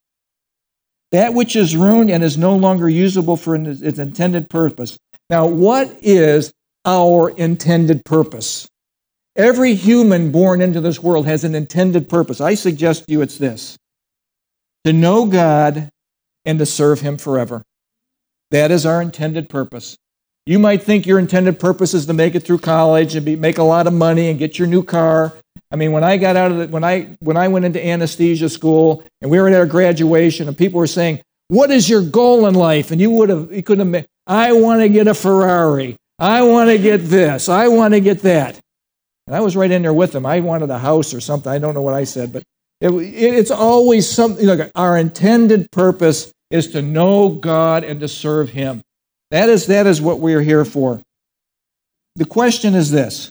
That 1.10 1.32
which 1.32 1.56
is 1.56 1.74
ruined 1.74 2.10
and 2.10 2.22
is 2.22 2.36
no 2.36 2.54
longer 2.54 2.90
usable 2.90 3.38
for 3.38 3.54
its 3.56 3.98
intended 3.98 4.50
purpose. 4.50 4.98
Now, 5.30 5.46
what 5.46 5.96
is 6.02 6.52
our 6.84 7.30
intended 7.30 8.04
purpose? 8.04 8.68
Every 9.36 9.74
human 9.74 10.30
born 10.30 10.60
into 10.60 10.80
this 10.80 11.02
world 11.02 11.26
has 11.26 11.44
an 11.44 11.54
intended 11.54 12.08
purpose. 12.08 12.40
I 12.40 12.54
suggest 12.54 13.06
to 13.06 13.12
you 13.12 13.22
it's 13.22 13.38
this 13.38 13.78
to 14.84 14.92
know 14.92 15.26
God 15.26 15.88
and 16.44 16.58
to 16.58 16.66
serve 16.66 17.00
Him 17.00 17.16
forever. 17.16 17.62
That 18.50 18.70
is 18.70 18.84
our 18.84 19.00
intended 19.00 19.48
purpose. 19.48 19.96
You 20.44 20.58
might 20.58 20.82
think 20.82 21.06
your 21.06 21.18
intended 21.18 21.60
purpose 21.60 21.94
is 21.94 22.06
to 22.06 22.12
make 22.12 22.34
it 22.34 22.40
through 22.40 22.58
college 22.58 23.14
and 23.14 23.24
be, 23.24 23.36
make 23.36 23.58
a 23.58 23.62
lot 23.62 23.86
of 23.86 23.92
money 23.92 24.28
and 24.28 24.38
get 24.38 24.58
your 24.58 24.66
new 24.66 24.82
car. 24.82 25.32
I 25.70 25.76
mean, 25.76 25.92
when 25.92 26.04
I 26.04 26.16
got 26.16 26.36
out 26.36 26.50
of 26.50 26.58
the, 26.58 26.68
when 26.68 26.84
I 26.84 27.16
when 27.20 27.36
I 27.36 27.48
went 27.48 27.64
into 27.64 27.84
anesthesia 27.84 28.48
school 28.48 29.04
and 29.22 29.30
we 29.30 29.40
were 29.40 29.48
at 29.48 29.54
our 29.54 29.66
graduation 29.66 30.48
and 30.48 30.58
people 30.58 30.78
were 30.78 30.86
saying, 30.86 31.22
"What 31.48 31.70
is 31.70 31.88
your 31.88 32.02
goal 32.02 32.46
in 32.46 32.54
life?" 32.54 32.90
and 32.90 33.00
you 33.00 33.10
would 33.12 33.30
have 33.30 33.52
you 33.52 33.62
couldn't 33.62 33.94
have. 33.94 34.06
I 34.26 34.52
want 34.52 34.82
to 34.82 34.88
get 34.88 35.08
a 35.08 35.14
Ferrari. 35.14 35.96
I 36.18 36.42
want 36.42 36.70
to 36.70 36.78
get 36.78 36.98
this. 36.98 37.48
I 37.48 37.68
want 37.68 37.94
to 37.94 38.00
get 38.00 38.20
that. 38.20 38.60
And 39.26 39.36
I 39.36 39.40
was 39.40 39.56
right 39.56 39.70
in 39.70 39.82
there 39.82 39.94
with 39.94 40.12
them. 40.12 40.26
I 40.26 40.40
wanted 40.40 40.70
a 40.70 40.78
house 40.78 41.14
or 41.14 41.20
something. 41.20 41.50
I 41.50 41.58
don't 41.58 41.74
know 41.74 41.82
what 41.82 41.94
I 41.94 42.04
said, 42.04 42.32
but 42.32 42.42
it, 42.80 42.90
it, 42.90 43.34
it's 43.34 43.50
always 43.50 44.08
something. 44.08 44.46
Know, 44.46 44.70
our 44.74 44.98
intended 44.98 45.70
purpose 45.70 46.32
is 46.50 46.72
to 46.72 46.82
know 46.82 47.28
God 47.28 47.84
and 47.84 48.00
to 48.00 48.08
serve 48.08 48.50
Him. 48.50 48.82
That 49.30 49.48
is, 49.48 49.66
that 49.66 49.86
is 49.86 50.00
what 50.00 50.20
we 50.20 50.34
are 50.34 50.42
here 50.42 50.64
for. 50.64 51.00
The 52.16 52.24
question 52.24 52.74
is 52.74 52.90
this 52.90 53.30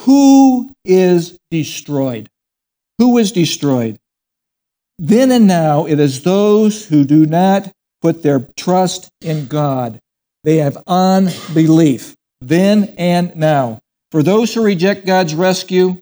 Who 0.00 0.70
is 0.84 1.36
destroyed? 1.50 2.28
Who 2.98 3.18
is 3.18 3.32
destroyed? 3.32 3.98
Then 4.98 5.30
and 5.30 5.46
now 5.46 5.86
it 5.86 6.00
is 6.00 6.22
those 6.22 6.86
who 6.86 7.04
do 7.04 7.26
not 7.26 7.70
put 8.02 8.22
their 8.22 8.48
trust 8.56 9.08
in 9.20 9.46
God. 9.46 9.98
They 10.44 10.58
have 10.58 10.82
unbelief. 10.86 12.14
Then 12.40 12.94
and 12.98 13.34
now. 13.36 13.80
For 14.10 14.22
those 14.22 14.54
who 14.54 14.62
reject 14.62 15.06
God's 15.06 15.34
rescue, 15.34 16.00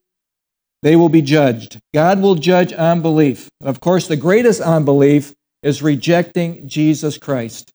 they 0.83 0.95
will 0.95 1.09
be 1.09 1.23
judged. 1.23 1.79
God 1.95 2.21
will 2.21 2.35
judge 2.35 2.73
unbelief. 2.73 3.49
Of 3.63 3.81
course, 3.81 4.07
the 4.07 4.17
greatest 4.17 4.61
unbelief 4.61 5.35
is 5.63 5.83
rejecting 5.83 6.69
Jesus 6.69 7.19
Christ. 7.19 7.73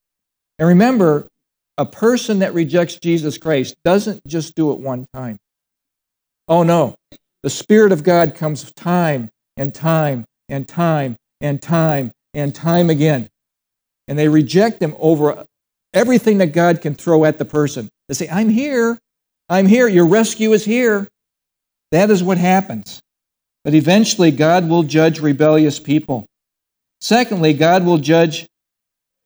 And 0.60 0.68
remember, 0.68 1.28
a 1.78 1.86
person 1.86 2.40
that 2.40 2.54
rejects 2.54 3.00
Jesus 3.02 3.38
Christ 3.38 3.76
doesn't 3.84 4.26
just 4.28 4.56
do 4.56 4.72
it 4.72 4.80
one 4.80 5.08
time. 5.14 5.38
Oh 6.48 6.64
no. 6.64 6.96
The 7.44 7.50
Spirit 7.50 7.92
of 7.92 8.04
God 8.04 8.36
comes 8.36 8.72
time 8.74 9.30
and 9.58 9.74
time 9.74 10.26
and 10.48 10.68
time 10.68 11.16
and 11.42 11.62
time 11.62 12.12
and 12.34 12.54
time 12.54 12.90
again. 12.90 13.30
And 14.08 14.18
they 14.18 14.28
reject 14.28 14.82
him 14.82 14.96
over 15.00 15.46
everything 15.94 16.40
that 16.40 16.54
God 16.54 16.82
can 16.82 16.96
throw 16.96 17.26
at 17.26 17.38
the 17.38 17.46
person. 17.46 17.90
They 18.08 18.14
say, 18.14 18.30
I'm 18.30 18.50
here. 18.50 18.98
I'm 19.50 19.68
here. 19.68 19.88
Your 19.88 20.08
rescue 20.08 20.54
is 20.54 20.64
here. 20.64 21.08
That 21.92 22.10
is 22.10 22.24
what 22.24 22.38
happens. 22.38 23.02
But 23.64 23.74
eventually, 23.74 24.32
God 24.32 24.68
will 24.70 24.84
judge 24.84 25.20
rebellious 25.20 25.80
people. 25.80 26.26
Secondly, 27.00 27.54
God 27.54 27.86
will 27.86 27.98
judge 27.98 28.48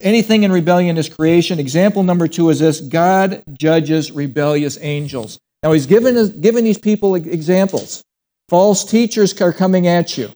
anything 0.02 0.44
in 0.44 0.52
rebellion 0.52 0.98
is 0.98 1.08
creation. 1.10 1.60
Example 1.60 2.04
number 2.04 2.28
two 2.28 2.50
is 2.50 2.60
this 2.60 2.82
God 2.82 3.44
judges 3.54 4.12
rebellious 4.12 4.78
angels. 4.82 5.40
Now, 5.64 5.72
He's 5.72 5.86
given, 5.86 6.42
given 6.42 6.64
these 6.64 6.78
people 6.78 7.16
examples. 7.16 8.04
False 8.50 8.86
teachers 8.86 9.40
are 9.42 9.54
coming 9.54 9.88
at 9.88 10.18
you, 10.18 10.32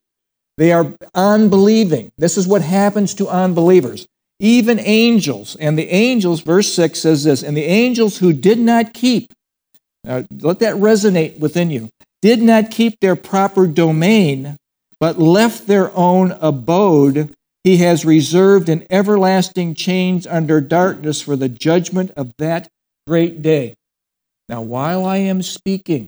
they 0.57 0.71
are 0.71 0.93
unbelieving. 1.13 2.11
This 2.17 2.37
is 2.37 2.47
what 2.47 2.61
happens 2.61 3.13
to 3.15 3.27
unbelievers. 3.27 4.07
Even 4.39 4.79
angels. 4.79 5.55
And 5.57 5.77
the 5.77 5.89
angels, 5.89 6.41
verse 6.41 6.71
6 6.73 6.99
says 6.99 7.23
this, 7.23 7.43
and 7.43 7.55
the 7.55 7.65
angels 7.65 8.17
who 8.17 8.33
did 8.33 8.59
not 8.59 8.93
keep, 8.93 9.33
now 10.03 10.25
let 10.41 10.59
that 10.59 10.75
resonate 10.75 11.39
within 11.39 11.71
you, 11.71 11.89
did 12.21 12.41
not 12.41 12.71
keep 12.71 12.99
their 12.99 13.15
proper 13.15 13.67
domain, 13.67 14.57
but 14.99 15.19
left 15.19 15.67
their 15.67 15.95
own 15.95 16.31
abode 16.39 17.33
he 17.63 17.77
has 17.77 18.05
reserved 18.05 18.69
in 18.69 18.85
everlasting 18.89 19.75
chains 19.75 20.25
under 20.25 20.61
darkness 20.61 21.21
for 21.21 21.35
the 21.35 21.49
judgment 21.49 22.11
of 22.15 22.31
that 22.37 22.69
great 23.05 23.41
day. 23.41 23.75
Now, 24.47 24.61
while 24.61 25.05
I 25.05 25.17
am 25.17 25.41
speaking, 25.43 26.07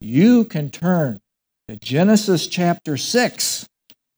you 0.00 0.44
can 0.44 0.70
turn 0.70 1.20
to 1.68 1.76
Genesis 1.76 2.46
chapter 2.46 2.96
6, 2.96 3.66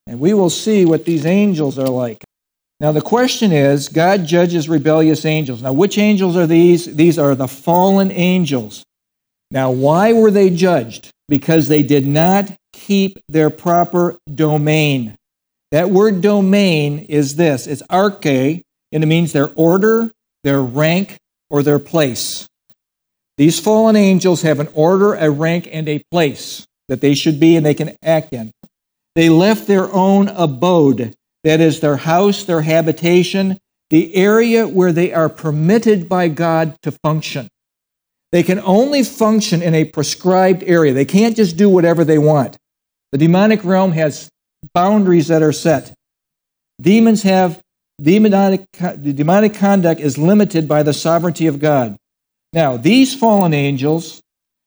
and 0.06 0.20
we 0.20 0.34
will 0.34 0.50
see 0.50 0.84
what 0.84 1.04
these 1.04 1.24
angels 1.24 1.78
are 1.78 1.88
like. 1.88 2.22
Now, 2.78 2.92
the 2.92 3.00
question 3.00 3.52
is 3.52 3.88
God 3.88 4.26
judges 4.26 4.68
rebellious 4.68 5.24
angels. 5.24 5.62
Now, 5.62 5.72
which 5.72 5.98
angels 5.98 6.36
are 6.36 6.46
these? 6.46 6.96
These 6.96 7.18
are 7.18 7.34
the 7.34 7.48
fallen 7.48 8.10
angels. 8.10 8.82
Now, 9.50 9.70
why 9.70 10.12
were 10.12 10.30
they 10.30 10.50
judged? 10.50 11.10
Because 11.28 11.68
they 11.68 11.82
did 11.82 12.06
not 12.06 12.50
keep 12.72 13.18
their 13.28 13.50
proper 13.50 14.16
domain. 14.32 15.16
That 15.72 15.90
word 15.90 16.20
domain 16.20 17.00
is 17.00 17.36
this 17.36 17.66
it's 17.66 17.82
arche, 17.84 18.62
and 18.92 19.02
it 19.02 19.06
means 19.06 19.32
their 19.32 19.50
order, 19.54 20.12
their 20.44 20.62
rank, 20.62 21.16
or 21.50 21.62
their 21.62 21.78
place. 21.78 22.46
These 23.38 23.60
fallen 23.60 23.96
angels 23.96 24.42
have 24.42 24.60
an 24.60 24.68
order, 24.72 25.14
a 25.14 25.30
rank, 25.30 25.68
and 25.70 25.88
a 25.88 26.02
place 26.10 26.66
that 26.88 27.00
they 27.00 27.14
should 27.14 27.40
be 27.40 27.56
and 27.56 27.66
they 27.66 27.74
can 27.74 27.96
act 28.02 28.32
in. 28.32 28.50
They 29.14 29.28
left 29.28 29.66
their 29.66 29.92
own 29.92 30.28
abode, 30.28 31.14
that 31.44 31.60
is, 31.60 31.80
their 31.80 31.96
house, 31.96 32.44
their 32.44 32.62
habitation, 32.62 33.58
the 33.90 34.14
area 34.14 34.66
where 34.66 34.92
they 34.92 35.12
are 35.12 35.28
permitted 35.28 36.08
by 36.08 36.28
God 36.28 36.76
to 36.82 36.90
function. 36.90 37.48
They 38.32 38.42
can 38.42 38.60
only 38.60 39.02
function 39.02 39.62
in 39.62 39.74
a 39.74 39.84
prescribed 39.84 40.64
area. 40.64 40.92
They 40.92 41.04
can't 41.04 41.36
just 41.36 41.56
do 41.56 41.68
whatever 41.68 42.04
they 42.04 42.18
want. 42.18 42.56
The 43.12 43.18
demonic 43.18 43.64
realm 43.64 43.92
has 43.92 44.28
boundaries 44.74 45.28
that 45.28 45.42
are 45.42 45.52
set. 45.52 45.94
Demons 46.80 47.22
have 47.22 47.60
demonic, 48.02 48.64
the 48.72 49.12
demonic 49.12 49.54
conduct 49.54 50.00
is 50.00 50.18
limited 50.18 50.68
by 50.68 50.82
the 50.82 50.92
sovereignty 50.92 51.46
of 51.46 51.60
God. 51.60 51.96
Now, 52.52 52.76
these 52.76 53.14
fallen 53.14 53.54
angels 53.54 54.20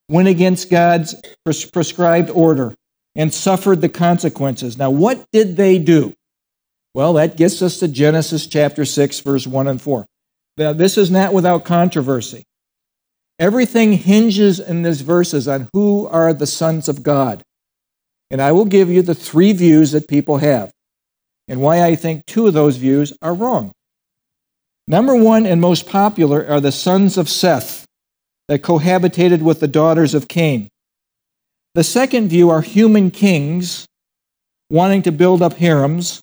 went 0.09 0.27
against 0.27 0.69
God's 0.69 1.15
pres- 1.45 1.65
prescribed 1.65 2.29
order 2.29 2.73
and 3.15 3.33
suffered 3.33 3.81
the 3.81 3.89
consequences. 3.89 4.77
Now, 4.77 4.91
what 4.91 5.25
did 5.31 5.57
they 5.57 5.77
do? 5.77 6.13
Well, 6.93 7.13
that 7.13 7.37
gets 7.37 7.61
us 7.61 7.79
to 7.79 7.87
Genesis 7.87 8.47
chapter 8.47 8.85
6, 8.85 9.19
verse 9.21 9.45
1 9.45 9.67
and 9.67 9.81
4. 9.81 10.05
Now, 10.57 10.73
this 10.73 10.97
is 10.97 11.11
not 11.11 11.33
without 11.33 11.63
controversy. 11.65 12.43
Everything 13.37 13.93
hinges 13.93 14.59
in 14.59 14.81
these 14.81 15.01
verses 15.01 15.47
on 15.47 15.69
who 15.71 16.07
are 16.07 16.33
the 16.33 16.47
sons 16.47 16.89
of 16.89 17.03
God. 17.03 17.41
And 18.31 18.41
I 18.41 18.51
will 18.51 18.65
give 18.65 18.89
you 18.89 19.01
the 19.01 19.15
three 19.15 19.53
views 19.53 19.91
that 19.91 20.07
people 20.07 20.37
have 20.37 20.71
and 21.49 21.59
why 21.59 21.83
I 21.83 21.95
think 21.95 22.25
two 22.25 22.47
of 22.47 22.53
those 22.53 22.77
views 22.77 23.11
are 23.21 23.33
wrong. 23.33 23.71
Number 24.87 25.15
one 25.15 25.45
and 25.45 25.59
most 25.59 25.87
popular 25.87 26.47
are 26.47 26.61
the 26.61 26.71
sons 26.71 27.17
of 27.17 27.27
Seth 27.27 27.85
that 28.47 28.61
cohabitated 28.61 29.41
with 29.41 29.59
the 29.59 29.67
daughters 29.67 30.13
of 30.13 30.27
Cain. 30.27 30.69
The 31.73 31.83
second 31.83 32.29
view 32.29 32.49
are 32.49 32.61
human 32.61 33.09
kings 33.09 33.85
wanting 34.69 35.01
to 35.03 35.11
build 35.11 35.41
up 35.41 35.53
harems. 35.53 36.21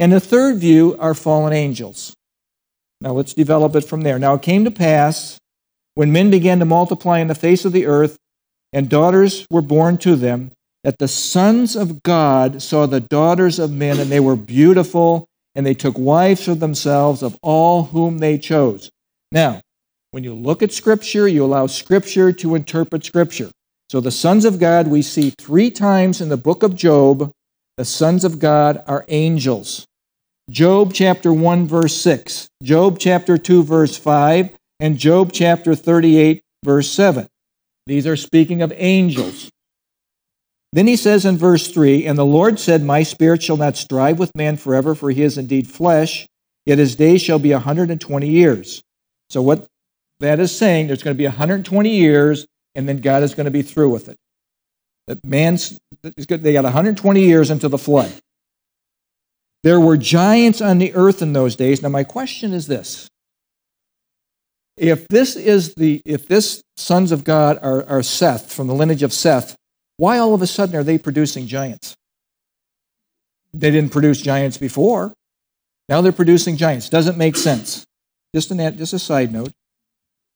And 0.00 0.12
the 0.12 0.18
third 0.18 0.56
view 0.56 0.96
are 0.98 1.14
fallen 1.14 1.52
angels. 1.52 2.14
Now 3.02 3.12
let's 3.12 3.34
develop 3.34 3.76
it 3.76 3.84
from 3.84 4.00
there. 4.00 4.18
Now 4.18 4.34
it 4.34 4.42
came 4.42 4.64
to 4.64 4.70
pass 4.70 5.38
when 5.94 6.10
men 6.10 6.30
began 6.30 6.58
to 6.60 6.64
multiply 6.64 7.18
in 7.18 7.28
the 7.28 7.34
face 7.34 7.66
of 7.66 7.72
the 7.72 7.84
earth, 7.86 8.16
and 8.72 8.88
daughters 8.88 9.46
were 9.50 9.60
born 9.60 9.98
to 9.98 10.16
them, 10.16 10.52
that 10.84 10.98
the 10.98 11.08
sons 11.08 11.76
of 11.76 12.02
God 12.02 12.62
saw 12.62 12.86
the 12.86 13.00
daughters 13.00 13.58
of 13.58 13.70
men, 13.70 14.00
and 14.00 14.10
they 14.10 14.20
were 14.20 14.36
beautiful, 14.36 15.26
and 15.54 15.66
they 15.66 15.74
took 15.74 15.98
wives 15.98 16.44
for 16.44 16.54
themselves 16.54 17.22
of 17.22 17.38
all 17.42 17.84
whom 17.84 18.18
they 18.18 18.38
chose. 18.38 18.88
Now, 19.30 19.60
when 20.12 20.24
you 20.24 20.34
look 20.34 20.62
at 20.62 20.72
Scripture, 20.72 21.28
you 21.28 21.44
allow 21.44 21.66
Scripture 21.66 22.32
to 22.32 22.54
interpret 22.54 23.04
Scripture. 23.04 23.50
So 23.90 24.00
the 24.00 24.10
sons 24.10 24.46
of 24.46 24.58
God 24.58 24.86
we 24.86 25.02
see 25.02 25.34
three 25.38 25.70
times 25.70 26.22
in 26.22 26.30
the 26.30 26.38
book 26.38 26.62
of 26.62 26.74
Job. 26.74 27.30
The 27.76 27.84
sons 27.84 28.24
of 28.24 28.38
God 28.38 28.82
are 28.86 29.04
angels. 29.08 29.86
Job 30.50 30.92
chapter 30.92 31.32
1, 31.32 31.68
verse 31.68 31.94
6, 31.94 32.48
Job 32.64 32.98
chapter 32.98 33.38
2, 33.38 33.62
verse 33.62 33.96
5, 33.96 34.50
and 34.80 34.98
Job 34.98 35.30
chapter 35.32 35.76
38, 35.76 36.42
verse 36.64 36.90
7. 36.90 37.28
These 37.86 38.04
are 38.04 38.16
speaking 38.16 38.60
of 38.60 38.72
angels. 38.74 39.48
Then 40.72 40.88
he 40.88 40.96
says 40.96 41.24
in 41.24 41.38
verse 41.38 41.68
3 41.68 42.04
And 42.04 42.18
the 42.18 42.24
Lord 42.24 42.58
said, 42.58 42.82
My 42.82 43.04
spirit 43.04 43.44
shall 43.44 43.58
not 43.58 43.76
strive 43.76 44.18
with 44.18 44.34
man 44.34 44.56
forever, 44.56 44.96
for 44.96 45.12
he 45.12 45.22
is 45.22 45.38
indeed 45.38 45.68
flesh, 45.68 46.26
yet 46.66 46.78
his 46.78 46.96
days 46.96 47.22
shall 47.22 47.38
be 47.38 47.52
a 47.52 47.58
120 47.58 48.28
years. 48.28 48.82
So, 49.28 49.42
what 49.42 49.68
that 50.18 50.40
is 50.40 50.56
saying, 50.56 50.88
there's 50.88 51.04
going 51.04 51.14
to 51.14 51.18
be 51.18 51.26
120 51.26 51.90
years, 51.90 52.44
and 52.74 52.88
then 52.88 53.00
God 53.00 53.22
is 53.22 53.34
going 53.34 53.44
to 53.44 53.52
be 53.52 53.62
through 53.62 53.90
with 53.90 54.08
it. 54.08 54.16
That 55.06 55.24
man's, 55.24 55.78
they 56.02 56.52
got 56.52 56.64
120 56.64 57.20
years 57.20 57.52
into 57.52 57.68
the 57.68 57.78
flood. 57.78 58.12
There 59.62 59.80
were 59.80 59.96
giants 59.96 60.60
on 60.60 60.78
the 60.78 60.94
earth 60.94 61.20
in 61.20 61.32
those 61.32 61.56
days. 61.56 61.82
Now, 61.82 61.90
my 61.90 62.04
question 62.04 62.52
is 62.52 62.66
this 62.66 63.08
if 64.76 65.06
this 65.08 65.36
is 65.36 65.74
the 65.74 66.00
if 66.04 66.26
this 66.26 66.62
sons 66.76 67.12
of 67.12 67.22
God 67.24 67.58
are, 67.60 67.84
are 67.86 68.02
Seth 68.02 68.52
from 68.52 68.66
the 68.66 68.74
lineage 68.74 69.02
of 69.02 69.12
Seth, 69.12 69.54
why 69.98 70.18
all 70.18 70.32
of 70.32 70.40
a 70.40 70.46
sudden 70.46 70.74
are 70.76 70.82
they 70.82 70.96
producing 70.96 71.46
giants? 71.46 71.94
They 73.52 73.70
didn't 73.70 73.92
produce 73.92 74.22
giants 74.22 74.56
before. 74.56 75.12
Now 75.90 76.00
they're 76.00 76.12
producing 76.12 76.56
giants. 76.56 76.88
Doesn't 76.88 77.18
make 77.18 77.36
sense. 77.36 77.84
Just 78.34 78.50
an 78.50 78.78
just 78.78 78.94
a 78.94 78.98
side 78.98 79.32
note. 79.32 79.50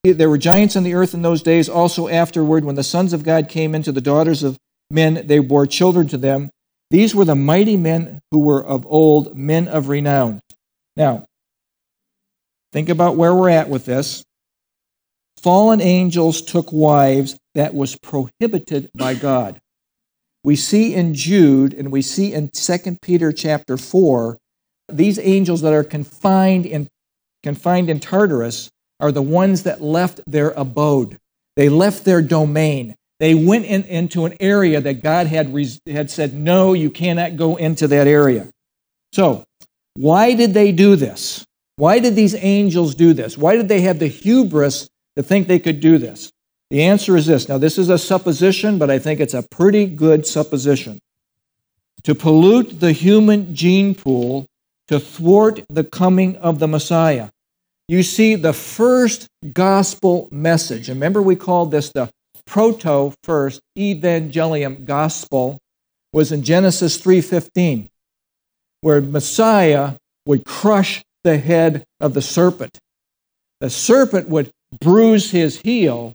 There 0.03 0.29
were 0.29 0.37
giants 0.37 0.77
on 0.77 0.83
the 0.83 0.95
earth 0.95 1.15
in 1.15 1.23
those 1.23 1.41
days. 1.41 1.69
Also 1.69 2.09
afterward, 2.09 2.65
when 2.65 2.75
the 2.75 2.83
sons 2.83 3.15
of 3.15 3.23
God 3.23 3.49
came 3.49 3.75
into 3.75 3.93
the 3.93 4.03
daughters 4.03 4.43
of 4.43 4.59
men, 4.91 5.27
they 5.27 5.39
bore 5.39 5.67
children 5.67 6.09
to 6.09 6.19
them. 6.19 6.51
These 6.91 7.15
were 7.15 7.25
the 7.25 7.35
mighty 7.35 7.77
men 7.77 8.21
who 8.31 8.41
were 8.41 8.65
of 8.65 8.87
old, 8.87 9.37
men 9.37 9.69
of 9.69 9.89
renown. 9.89 10.41
Now, 10.97 11.27
think 12.73 12.89
about 12.89 13.17
where 13.17 13.35
we're 13.35 13.51
at 13.51 13.69
with 13.69 13.85
this 13.85 14.25
fallen 15.45 15.83
angels 15.83 16.41
took 16.41 16.73
wives 16.73 17.37
that 17.55 17.75
was 17.75 17.97
prohibited 17.97 18.91
by 18.95 19.15
God. 19.15 19.61
We 20.43 20.57
see 20.57 20.95
in 20.95 21.15
Jude 21.15 21.75
and 21.75 21.93
we 21.93 22.01
see 22.01 22.33
in 22.33 22.49
2 22.49 22.99
Peter 23.03 23.31
chapter 23.31 23.77
4 23.77 24.39
these 24.89 25.19
angels 25.19 25.63
that 25.63 25.73
are 25.73 25.85
confined 25.85 26.67
in 26.67 26.89
confined 27.43 27.91
in 27.91 28.01
Tartarus 28.01 28.71
are 29.01 29.13
the 29.13 29.23
ones 29.23 29.65
that 29.65 29.83
left 29.83 30.21
their 30.27 30.51
abode. 30.53 31.19
They 31.57 31.69
left 31.69 32.05
their 32.05 32.23
domain. 32.23 32.95
They 33.21 33.35
went 33.35 33.67
in, 33.67 33.85
into 33.85 34.25
an 34.25 34.35
area 34.41 34.81
that 34.81 35.03
God 35.03 35.27
had, 35.27 35.55
had 35.87 36.11
said, 36.11 36.35
no, 36.35 36.73
you 36.73 36.91
cannot 36.91 37.37
go 37.37 37.57
into 37.57 37.87
that 37.89 38.07
area. 38.07 38.49
So, 39.13 39.45
why 39.95 40.35
did 40.35 40.55
they 40.55 40.73
do 40.73 40.97
this? 40.97 41.45
Why 41.77 41.99
did 41.99 42.17
these 42.17 42.35
angels 42.35 42.95
do 42.95 43.13
this? 43.13 43.39
Why 43.39 43.57
did 43.57 43.69
they 43.69 43.83
have 43.83 43.99
the 43.99 44.09
hubris 44.09 44.89
to 45.17 45.23
think 45.23 45.47
they 45.47 45.59
could 45.59 45.81
do 45.81 45.99
this? 45.99 46.31
The 46.71 46.83
answer 46.83 47.17
is 47.17 47.27
this. 47.27 47.49
Now, 47.49 47.59
this 47.59 47.79
is 47.79 47.89
a 47.89 47.99
supposition, 47.99 48.79
but 48.79 48.91
I 48.91 48.99
think 48.99 49.21
it's 49.21 49.35
a 49.35 49.43
pretty 49.43 49.87
good 49.87 50.27
supposition. 50.27 50.99
To 52.05 52.15
pollute 52.15 52.81
the 52.81 52.93
human 52.93 53.55
gene 53.55 53.95
pool 53.95 54.47
to 54.89 55.01
thwart 55.01 55.65
the 55.69 55.85
coming 55.85 56.37
of 56.37 56.59
the 56.59 56.69
Messiah. 56.69 57.31
You 57.89 58.03
see, 58.03 58.35
the 58.35 58.53
first 58.53 59.29
gospel 59.53 60.29
message, 60.31 60.89
remember 60.89 61.23
we 61.23 61.37
called 61.37 61.71
this 61.71 61.91
the 61.91 62.11
proto 62.47 63.15
first 63.23 63.61
evangelium 63.77 64.85
gospel, 64.85 65.59
was 66.13 66.31
in 66.31 66.43
Genesis 66.43 66.97
3:15, 66.99 67.89
where 68.81 69.01
Messiah 69.01 69.95
would 70.27 70.45
crush 70.45 71.03
the 71.25 71.39
head 71.39 71.85
of 72.01 72.15
the 72.15 72.23
serpent. 72.23 72.79
The 73.61 73.71
serpent 73.71 74.29
would 74.29 74.51
bruise 74.81 75.31
his 75.31 75.61
heel, 75.61 76.13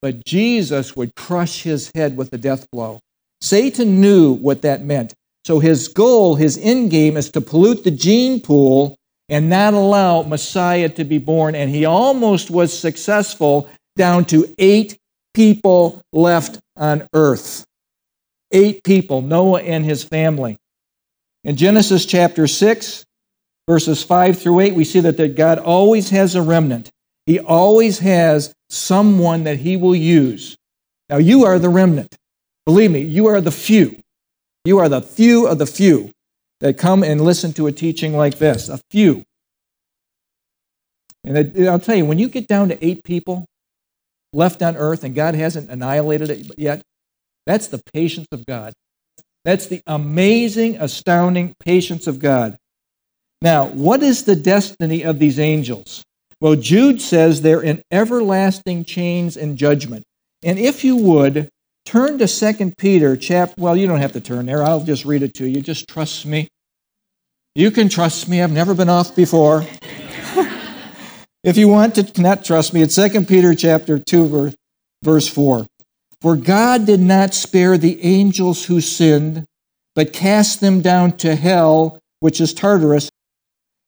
but 0.00 0.24
Jesus 0.24 0.94
would 0.96 1.14
crush 1.14 1.62
his 1.62 1.90
head 1.94 2.16
with 2.16 2.32
a 2.32 2.38
death 2.38 2.66
blow. 2.70 3.00
Satan 3.40 4.00
knew 4.00 4.32
what 4.32 4.62
that 4.62 4.84
meant. 4.84 5.14
So 5.44 5.58
his 5.58 5.88
goal, 5.88 6.36
his 6.36 6.58
end 6.58 6.90
game, 6.90 7.16
is 7.16 7.30
to 7.30 7.40
pollute 7.40 7.82
the 7.82 7.90
gene 7.90 8.40
pool 8.40 8.96
and 9.28 9.48
not 9.48 9.74
allow 9.74 10.22
Messiah 10.22 10.88
to 10.90 11.04
be 11.04 11.18
born. 11.18 11.54
And 11.54 11.70
he 11.70 11.84
almost 11.84 12.50
was 12.50 12.76
successful 12.76 13.68
down 13.96 14.24
to 14.26 14.54
eight 14.58 14.98
people 15.34 16.02
left 16.12 16.60
on 16.76 17.08
earth. 17.14 17.64
Eight 18.50 18.84
people, 18.84 19.22
Noah 19.22 19.62
and 19.62 19.84
his 19.84 20.04
family. 20.04 20.58
In 21.44 21.56
Genesis 21.56 22.04
chapter 22.06 22.46
6, 22.46 23.04
verses 23.68 24.02
5 24.02 24.38
through 24.38 24.60
8, 24.60 24.74
we 24.74 24.84
see 24.84 25.00
that 25.00 25.36
God 25.36 25.58
always 25.58 26.10
has 26.10 26.34
a 26.34 26.42
remnant. 26.42 26.90
He 27.26 27.38
always 27.40 27.98
has 28.00 28.52
someone 28.68 29.44
that 29.44 29.58
he 29.58 29.76
will 29.76 29.94
use. 29.96 30.56
Now, 31.08 31.16
you 31.18 31.44
are 31.44 31.58
the 31.58 31.68
remnant. 31.68 32.16
Believe 32.66 32.90
me, 32.90 33.00
you 33.00 33.26
are 33.26 33.40
the 33.40 33.50
few. 33.50 34.00
You 34.64 34.78
are 34.78 34.88
the 34.88 35.02
few 35.02 35.46
of 35.46 35.58
the 35.58 35.66
few 35.66 36.10
that 36.60 36.78
come 36.78 37.02
and 37.02 37.20
listen 37.20 37.52
to 37.54 37.66
a 37.66 37.72
teaching 37.72 38.16
like 38.16 38.38
this. 38.38 38.68
A 38.68 38.78
few. 38.90 39.24
And 41.24 41.68
I'll 41.68 41.78
tell 41.78 41.96
you, 41.96 42.04
when 42.04 42.18
you 42.18 42.28
get 42.28 42.46
down 42.46 42.68
to 42.68 42.84
eight 42.84 43.04
people 43.04 43.46
left 44.32 44.62
on 44.62 44.76
earth 44.76 45.04
and 45.04 45.14
God 45.14 45.34
hasn't 45.34 45.70
annihilated 45.70 46.30
it 46.30 46.46
yet, 46.58 46.82
that's 47.46 47.68
the 47.68 47.82
patience 47.92 48.28
of 48.32 48.46
God. 48.46 48.72
That's 49.44 49.66
the 49.66 49.82
amazing, 49.86 50.76
astounding 50.76 51.54
patience 51.58 52.06
of 52.06 52.18
God. 52.18 52.56
Now, 53.40 53.66
what 53.66 54.02
is 54.02 54.24
the 54.24 54.36
destiny 54.36 55.02
of 55.02 55.18
these 55.18 55.40
angels? 55.40 56.04
Well, 56.40 56.54
Jude 56.56 57.00
says 57.00 57.42
they're 57.42 57.62
in 57.62 57.82
everlasting 57.90 58.84
chains 58.84 59.36
and 59.36 59.56
judgment. 59.56 60.04
And 60.44 60.58
if 60.58 60.84
you 60.84 60.96
would, 60.96 61.48
turn 61.84 62.18
to 62.18 62.28
2 62.28 62.72
Peter 62.78 63.16
chapter 63.16 63.54
well, 63.60 63.76
you 63.76 63.86
don't 63.86 64.00
have 64.00 64.12
to 64.12 64.20
turn 64.20 64.46
there. 64.46 64.62
I'll 64.62 64.84
just 64.84 65.04
read 65.04 65.22
it 65.22 65.34
to 65.34 65.46
you. 65.46 65.60
Just 65.60 65.88
trust 65.88 66.24
me. 66.24 66.48
You 67.54 67.70
can 67.70 67.88
trust 67.88 68.28
me. 68.28 68.40
I've 68.40 68.52
never 68.52 68.74
been 68.74 68.88
off 68.88 69.14
before. 69.14 69.64
If 71.44 71.56
you 71.56 71.68
want 71.68 71.94
to 71.96 72.22
not 72.22 72.44
trust 72.44 72.72
me, 72.72 72.82
it's 72.82 72.94
2 72.94 73.24
Peter 73.24 73.54
chapter 73.54 73.98
2 73.98 74.52
verse 75.02 75.28
4. 75.28 75.66
For 76.20 76.36
God 76.36 76.86
did 76.86 77.00
not 77.00 77.34
spare 77.34 77.76
the 77.76 78.02
angels 78.04 78.66
who 78.66 78.80
sinned, 78.80 79.44
but 79.96 80.12
cast 80.12 80.60
them 80.60 80.80
down 80.80 81.16
to 81.18 81.34
hell, 81.34 81.98
which 82.20 82.40
is 82.40 82.54
Tartarus, 82.54 83.10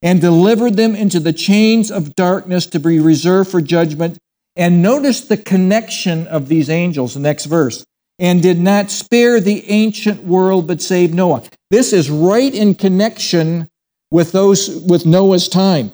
and 0.03 0.21
delivered 0.21 0.77
them 0.77 0.97
into 0.97 1.21
the 1.21 1.33
chains 1.33 1.91
of 1.91 2.17
darkness 2.17 2.67
to 2.67 2.81
be 2.81 2.99
reserved 2.99 3.51
for 3.51 3.61
judgment. 3.61 4.19
And 4.57 4.83
notice 4.83 5.23
the 5.23 5.37
connection 5.37 6.27
of 6.27 6.49
these 6.49 6.69
angels, 6.69 7.15
the 7.15 7.21
next 7.21 7.47
verse. 7.47 7.85
And 8.19 8.43
did 8.43 8.59
not 8.59 8.91
spare 8.91 9.41
the 9.41 9.69
ancient 9.71 10.25
world, 10.25 10.67
but 10.67 10.83
saved 10.83 11.15
Noah. 11.15 11.43
This 11.71 11.93
is 11.93 12.11
right 12.11 12.55
in 12.55 12.75
connection 12.75 13.69
with 14.11 14.33
those 14.33 14.81
with 14.87 15.07
Noah's 15.07 15.49
time. 15.49 15.93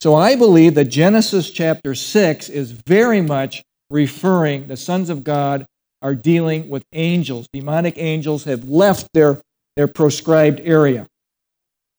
So 0.00 0.14
I 0.14 0.36
believe 0.36 0.74
that 0.74 0.86
Genesis 0.86 1.50
chapter 1.50 1.94
6 1.94 2.48
is 2.48 2.70
very 2.70 3.20
much 3.20 3.62
referring, 3.90 4.68
the 4.68 4.76
sons 4.76 5.10
of 5.10 5.24
God 5.24 5.66
are 6.02 6.14
dealing 6.14 6.68
with 6.68 6.84
angels. 6.92 7.48
Demonic 7.52 7.94
angels 7.96 8.44
have 8.44 8.68
left 8.68 9.08
their, 9.14 9.40
their 9.76 9.88
proscribed 9.88 10.60
area. 10.60 11.06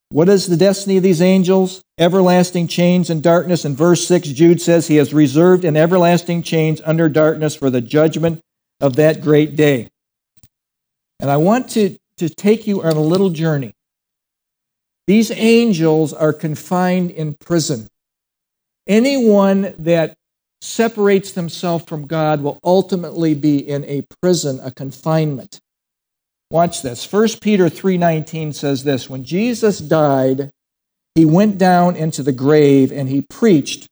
What 0.09 0.29
is 0.29 0.47
the 0.47 0.55
destiny 0.55 0.97
of 0.97 1.03
these 1.03 1.21
angels? 1.21 1.81
Everlasting 1.97 2.67
chains 2.67 3.09
and 3.09 3.21
darkness. 3.21 3.65
In 3.65 3.75
verse 3.75 4.07
6, 4.07 4.29
Jude 4.29 4.61
says, 4.61 4.87
He 4.87 4.95
has 4.97 5.13
reserved 5.13 5.65
in 5.65 5.75
everlasting 5.75 6.43
chains 6.43 6.81
under 6.85 7.09
darkness 7.09 7.55
for 7.55 7.69
the 7.69 7.81
judgment 7.81 8.39
of 8.79 8.95
that 8.95 9.21
great 9.21 9.55
day. 9.55 9.89
And 11.19 11.29
I 11.29 11.37
want 11.37 11.69
to, 11.71 11.97
to 12.17 12.29
take 12.29 12.67
you 12.67 12.83
on 12.83 12.93
a 12.93 13.01
little 13.01 13.31
journey. 13.31 13.73
These 15.07 15.31
angels 15.31 16.13
are 16.13 16.33
confined 16.33 17.11
in 17.11 17.33
prison. 17.33 17.87
Anyone 18.85 19.73
that 19.79 20.15
separates 20.61 21.31
themselves 21.31 21.85
from 21.85 22.07
God 22.07 22.41
will 22.41 22.59
ultimately 22.63 23.33
be 23.33 23.57
in 23.57 23.85
a 23.85 24.03
prison, 24.21 24.59
a 24.61 24.71
confinement. 24.71 25.59
Watch 26.49 26.81
this. 26.81 27.05
1 27.05 27.39
Peter 27.41 27.69
3:19 27.69 28.53
says 28.53 28.83
this, 28.83 29.09
when 29.09 29.23
Jesus 29.23 29.79
died, 29.79 30.51
he 31.15 31.25
went 31.25 31.57
down 31.57 31.95
into 31.95 32.23
the 32.23 32.31
grave 32.31 32.91
and 32.91 33.09
he 33.09 33.21
preached. 33.21 33.87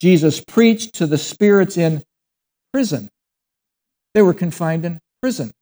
Jesus 0.00 0.42
preached 0.46 0.94
to 0.96 1.06
the 1.06 1.18
spirits 1.18 1.76
in 1.76 2.02
prison. 2.72 3.08
They 4.14 4.22
were 4.22 4.34
confined 4.34 4.84
in 4.84 5.00
prison. 5.20 5.52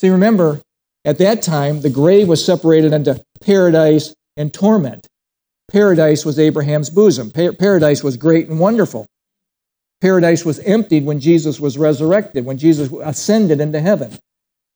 See, 0.00 0.10
remember, 0.10 0.60
at 1.04 1.18
that 1.18 1.42
time, 1.42 1.80
the 1.80 1.90
grave 1.90 2.28
was 2.28 2.44
separated 2.44 2.92
into 2.92 3.22
paradise 3.40 4.14
and 4.36 4.52
torment. 4.52 5.06
Paradise 5.70 6.24
was 6.24 6.38
Abraham's 6.38 6.90
bosom. 6.90 7.30
Paradise 7.30 8.02
was 8.02 8.16
great 8.16 8.48
and 8.48 8.58
wonderful. 8.58 9.06
Paradise 10.00 10.44
was 10.44 10.58
emptied 10.60 11.04
when 11.04 11.20
Jesus 11.20 11.60
was 11.60 11.78
resurrected, 11.78 12.44
when 12.44 12.58
Jesus 12.58 12.90
ascended 13.02 13.60
into 13.60 13.80
heaven. 13.80 14.18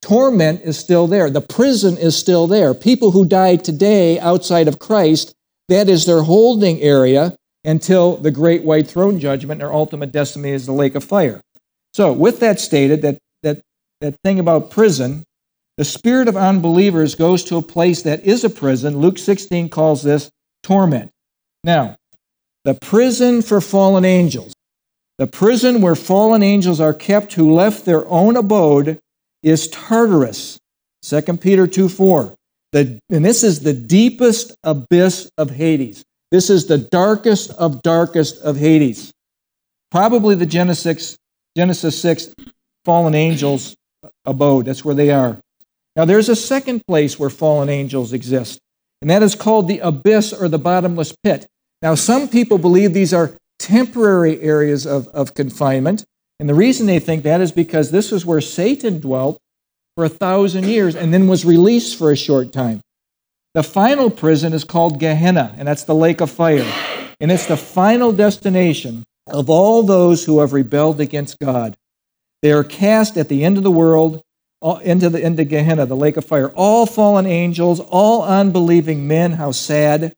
Torment 0.02 0.60
is 0.62 0.78
still 0.78 1.06
there. 1.06 1.30
The 1.30 1.40
prison 1.40 1.96
is 1.96 2.16
still 2.16 2.46
there. 2.46 2.74
People 2.74 3.10
who 3.10 3.24
die 3.24 3.56
today 3.56 4.20
outside 4.20 4.68
of 4.68 4.78
Christ, 4.78 5.34
that 5.68 5.88
is 5.88 6.04
their 6.04 6.22
holding 6.22 6.80
area 6.80 7.34
until 7.64 8.18
the 8.18 8.30
great 8.30 8.62
white 8.64 8.86
throne 8.86 9.18
judgment, 9.18 9.60
their 9.60 9.72
ultimate 9.72 10.12
destiny 10.12 10.50
is 10.50 10.66
the 10.66 10.72
lake 10.72 10.94
of 10.94 11.02
fire. 11.02 11.40
So, 11.94 12.12
with 12.12 12.40
that 12.40 12.60
stated, 12.60 13.00
that, 13.02 13.18
that, 13.42 13.62
that 14.02 14.16
thing 14.22 14.38
about 14.38 14.70
prison, 14.70 15.24
the 15.76 15.84
spirit 15.84 16.28
of 16.28 16.36
unbelievers 16.36 17.14
goes 17.14 17.44
to 17.44 17.56
a 17.56 17.62
place 17.62 18.02
that 18.02 18.24
is 18.24 18.44
a 18.44 18.50
prison. 18.50 18.98
Luke 18.98 19.18
16 19.18 19.68
calls 19.68 20.02
this 20.02 20.30
torment. 20.62 21.10
Now, 21.64 21.96
the 22.64 22.74
prison 22.74 23.42
for 23.42 23.60
fallen 23.60 24.04
angels, 24.04 24.52
the 25.18 25.26
prison 25.26 25.80
where 25.80 25.94
fallen 25.94 26.42
angels 26.42 26.80
are 26.80 26.94
kept 26.94 27.34
who 27.34 27.52
left 27.52 27.84
their 27.84 28.06
own 28.08 28.36
abode 28.36 28.98
is 29.42 29.68
Tartarus. 29.68 30.58
2 31.02 31.22
Peter 31.38 31.66
2 31.66 31.88
4. 31.88 32.34
The, 32.72 32.98
and 33.10 33.24
this 33.24 33.44
is 33.44 33.60
the 33.60 33.72
deepest 33.72 34.54
abyss 34.64 35.30
of 35.38 35.50
Hades. 35.50 36.02
This 36.30 36.50
is 36.50 36.66
the 36.66 36.78
darkest 36.78 37.50
of 37.52 37.82
darkest 37.82 38.40
of 38.42 38.56
Hades. 38.56 39.12
Probably 39.90 40.34
the 40.34 40.46
Genesis, 40.46 41.16
Genesis 41.56 42.00
6 42.00 42.34
fallen 42.84 43.14
angels 43.14 43.76
abode. 44.24 44.66
That's 44.66 44.84
where 44.84 44.94
they 44.94 45.10
are. 45.10 45.38
Now, 45.96 46.04
there's 46.04 46.28
a 46.28 46.36
second 46.36 46.82
place 46.86 47.18
where 47.18 47.30
fallen 47.30 47.68
angels 47.68 48.12
exist, 48.12 48.58
and 49.00 49.10
that 49.10 49.22
is 49.22 49.34
called 49.34 49.68
the 49.68 49.78
abyss 49.78 50.32
or 50.32 50.48
the 50.48 50.58
bottomless 50.58 51.14
pit. 51.22 51.46
Now, 51.82 51.94
some 51.94 52.28
people 52.28 52.58
believe 52.58 52.92
these 52.92 53.14
are 53.14 53.36
temporary 53.58 54.40
areas 54.40 54.86
of, 54.86 55.06
of 55.08 55.34
confinement, 55.34 56.04
and 56.40 56.48
the 56.48 56.54
reason 56.54 56.86
they 56.86 56.98
think 56.98 57.22
that 57.22 57.40
is 57.40 57.52
because 57.52 57.90
this 57.90 58.10
is 58.10 58.26
where 58.26 58.40
Satan 58.40 59.00
dwelt 59.00 59.38
for 59.94 60.04
a 60.04 60.08
thousand 60.08 60.64
years 60.64 60.96
and 60.96 61.14
then 61.14 61.28
was 61.28 61.44
released 61.44 61.96
for 61.96 62.10
a 62.10 62.16
short 62.16 62.52
time. 62.52 62.80
The 63.54 63.62
final 63.62 64.10
prison 64.10 64.52
is 64.52 64.64
called 64.64 64.98
Gehenna, 64.98 65.54
and 65.56 65.68
that's 65.68 65.84
the 65.84 65.94
lake 65.94 66.20
of 66.20 66.30
fire. 66.30 66.66
And 67.20 67.30
it's 67.30 67.46
the 67.46 67.56
final 67.56 68.12
destination 68.12 69.04
of 69.28 69.48
all 69.48 69.84
those 69.84 70.24
who 70.24 70.40
have 70.40 70.52
rebelled 70.52 71.00
against 71.00 71.38
God. 71.38 71.76
They 72.42 72.50
are 72.50 72.64
cast 72.64 73.16
at 73.16 73.28
the 73.28 73.44
end 73.44 73.56
of 73.56 73.62
the 73.62 73.70
world 73.70 74.20
into, 74.64 75.10
the, 75.10 75.20
into 75.20 75.44
Gehenna, 75.44 75.86
the 75.86 75.96
lake 75.96 76.16
of 76.16 76.24
fire. 76.24 76.50
All 76.50 76.86
fallen 76.86 77.26
angels, 77.26 77.80
all 77.80 78.22
unbelieving 78.22 79.06
men, 79.06 79.32
how 79.32 79.50
sad. 79.50 80.14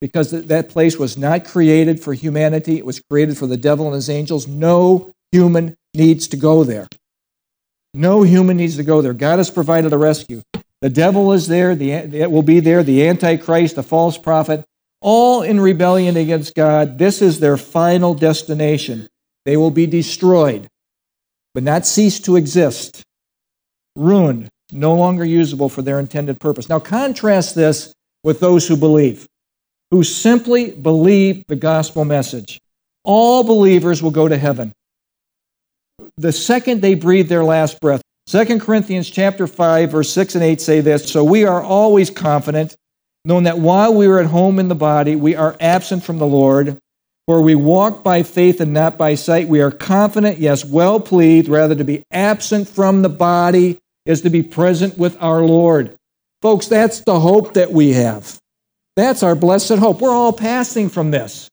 Because 0.00 0.30
that 0.30 0.68
place 0.68 0.96
was 0.96 1.16
not 1.16 1.44
created 1.44 2.00
for 2.00 2.14
humanity, 2.14 2.76
it 2.76 2.86
was 2.86 3.00
created 3.10 3.36
for 3.36 3.46
the 3.46 3.56
devil 3.56 3.86
and 3.86 3.94
his 3.94 4.10
angels. 4.10 4.46
No 4.46 5.12
human 5.32 5.76
needs 5.94 6.28
to 6.28 6.36
go 6.36 6.64
there. 6.64 6.86
No 7.94 8.22
human 8.22 8.56
needs 8.56 8.76
to 8.76 8.84
go 8.84 9.02
there. 9.02 9.12
God 9.12 9.38
has 9.38 9.50
provided 9.50 9.92
a 9.92 9.98
rescue. 9.98 10.42
The 10.82 10.90
devil 10.90 11.32
is 11.32 11.48
there, 11.48 11.74
the, 11.74 11.90
it 11.90 12.30
will 12.30 12.42
be 12.42 12.60
there, 12.60 12.84
the 12.84 13.08
Antichrist, 13.08 13.74
the 13.74 13.82
false 13.82 14.16
prophet, 14.16 14.64
all 15.00 15.42
in 15.42 15.60
rebellion 15.60 16.16
against 16.16 16.54
God. 16.54 16.98
This 16.98 17.20
is 17.20 17.40
their 17.40 17.56
final 17.56 18.14
destination. 18.14 19.08
They 19.44 19.56
will 19.56 19.72
be 19.72 19.86
destroyed, 19.86 20.68
but 21.54 21.64
not 21.64 21.86
cease 21.86 22.20
to 22.20 22.36
exist 22.36 23.02
ruined, 23.98 24.48
no 24.72 24.94
longer 24.94 25.24
usable 25.24 25.68
for 25.68 25.82
their 25.82 25.98
intended 25.98 26.40
purpose. 26.40 26.68
Now, 26.68 26.78
contrast 26.78 27.54
this 27.54 27.92
with 28.22 28.40
those 28.40 28.66
who 28.66 28.76
believe, 28.76 29.26
who 29.90 30.04
simply 30.04 30.70
believe 30.70 31.44
the 31.48 31.56
gospel 31.56 32.04
message. 32.04 32.60
All 33.04 33.44
believers 33.44 34.02
will 34.02 34.10
go 34.10 34.28
to 34.28 34.36
heaven. 34.36 34.72
The 36.16 36.32
second 36.32 36.82
they 36.82 36.94
breathe 36.94 37.28
their 37.28 37.44
last 37.44 37.80
breath. 37.80 38.02
2 38.26 38.58
Corinthians 38.60 39.08
chapter 39.08 39.46
5 39.46 39.90
verse 39.90 40.12
6 40.12 40.34
and 40.34 40.44
8 40.44 40.60
say 40.60 40.80
this, 40.80 41.10
so 41.10 41.24
we 41.24 41.44
are 41.44 41.62
always 41.62 42.10
confident 42.10 42.76
knowing 43.24 43.44
that 43.44 43.58
while 43.58 43.94
we 43.94 44.06
are 44.06 44.18
at 44.18 44.26
home 44.26 44.58
in 44.58 44.68
the 44.68 44.74
body, 44.74 45.16
we 45.16 45.34
are 45.34 45.56
absent 45.60 46.02
from 46.02 46.18
the 46.18 46.26
Lord. 46.26 46.78
For 47.26 47.42
we 47.42 47.54
walk 47.54 48.02
by 48.02 48.22
faith 48.22 48.62
and 48.62 48.72
not 48.72 48.96
by 48.96 49.14
sight. 49.14 49.48
We 49.48 49.60
are 49.60 49.70
confident, 49.70 50.38
yes, 50.38 50.64
well 50.64 50.98
pleased, 50.98 51.46
rather 51.46 51.74
to 51.74 51.84
be 51.84 52.02
absent 52.10 52.68
from 52.68 53.02
the 53.02 53.10
body 53.10 53.78
is 54.08 54.22
to 54.22 54.30
be 54.30 54.42
present 54.42 54.98
with 54.98 55.16
our 55.22 55.42
Lord. 55.42 55.94
Folks, 56.42 56.66
that's 56.66 57.02
the 57.02 57.20
hope 57.20 57.54
that 57.54 57.70
we 57.70 57.92
have. 57.92 58.38
That's 58.96 59.22
our 59.22 59.36
blessed 59.36 59.76
hope. 59.76 60.00
We're 60.00 60.10
all 60.10 60.32
passing 60.32 60.88
from 60.88 61.12
this. 61.12 61.48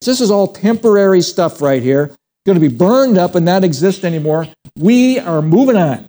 This 0.00 0.20
is 0.20 0.30
all 0.30 0.48
temporary 0.48 1.20
stuff 1.20 1.60
right 1.60 1.82
here. 1.82 2.04
It's 2.04 2.16
Going 2.46 2.58
to 2.58 2.68
be 2.68 2.74
burned 2.74 3.18
up 3.18 3.34
and 3.34 3.44
not 3.44 3.64
exist 3.64 4.04
anymore. 4.04 4.46
We 4.78 5.18
are 5.18 5.42
moving 5.42 5.76
on. 5.76 6.06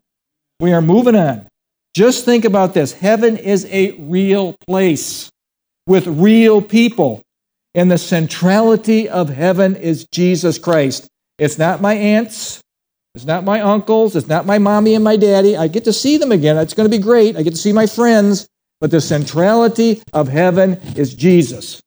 We 0.59 0.71
are 0.73 0.81
moving 0.81 1.15
on. 1.15 1.47
Just 1.95 2.25
think 2.25 2.45
about 2.45 2.73
this 2.73 2.93
heaven 2.93 3.37
is 3.37 3.65
a 3.71 3.93
real 3.93 4.55
place 4.67 5.31
with 5.87 6.05
real 6.05 6.61
people. 6.61 7.23
And 7.73 7.89
the 7.89 7.97
centrality 7.97 9.09
of 9.09 9.29
heaven 9.29 9.75
is 9.75 10.05
Jesus 10.11 10.59
Christ. 10.59 11.07
It's 11.39 11.57
not 11.57 11.81
my 11.81 11.93
aunts. 11.93 12.61
It's 13.17 13.25
not 13.25 13.43
my 13.43 13.61
uncles. 13.61 14.15
It's 14.15 14.27
not 14.27 14.45
my 14.45 14.59
mommy 14.59 14.93
and 14.93 15.03
my 15.03 15.17
daddy. 15.17 15.57
I 15.57 15.67
get 15.69 15.85
to 15.85 15.91
see 15.91 16.17
them 16.17 16.31
again. 16.31 16.55
It's 16.55 16.75
going 16.75 16.87
to 16.87 16.95
be 16.95 17.01
great. 17.01 17.35
I 17.35 17.41
get 17.41 17.49
to 17.49 17.57
see 17.57 17.73
my 17.73 17.87
friends. 17.87 18.47
But 18.79 18.91
the 18.91 19.01
centrality 19.01 20.03
of 20.13 20.27
heaven 20.27 20.73
is 20.95 21.15
Jesus. 21.15 21.81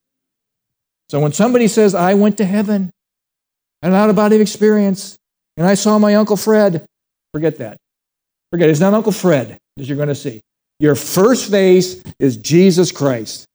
So 1.09 1.21
when 1.21 1.33
somebody 1.33 1.69
says, 1.69 1.95
I 1.95 2.15
went 2.15 2.37
to 2.39 2.45
heaven, 2.45 2.91
an 3.81 3.95
out 3.95 4.11
of 4.11 4.17
body 4.17 4.41
experience, 4.41 5.17
and 5.57 5.69
I 5.69 5.75
saw 5.75 6.01
my 6.01 6.17
Uncle 6.17 6.37
Fred, 6.37 6.85
forget 7.33 7.59
that. 7.59 7.77
Forget 8.51 8.69
it. 8.69 8.73
It's 8.73 8.81
not 8.81 8.93
Uncle 8.93 9.13
Fred 9.13 9.57
as 9.79 9.89
you're 9.89 9.95
going 9.95 10.09
to 10.09 10.17
see. 10.17 10.41
Your 10.81 10.97
first 10.97 11.49
face 11.49 12.03
is 12.19 12.39
Jesus 12.39 12.91
Christ. 12.91 13.47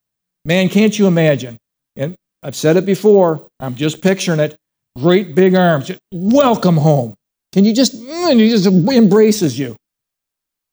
Man, 0.45 0.69
can't 0.69 0.97
you 0.97 1.07
imagine? 1.07 1.57
And 1.97 2.15
I've 2.41 2.55
said 2.55 2.77
it 2.77 2.85
before, 2.85 3.45
I'm 3.59 3.75
just 3.75 4.01
picturing 4.01 4.39
it. 4.39 4.55
Great 4.97 5.35
big 5.35 5.55
arms. 5.55 5.91
Welcome 6.13 6.77
home. 6.77 7.15
Can 7.55 7.63
you 7.63 7.73
just, 7.73 7.93
and 7.93 8.37
he 8.37 8.49
just 8.49 8.65
embraces 8.65 9.57
you. 9.57 9.77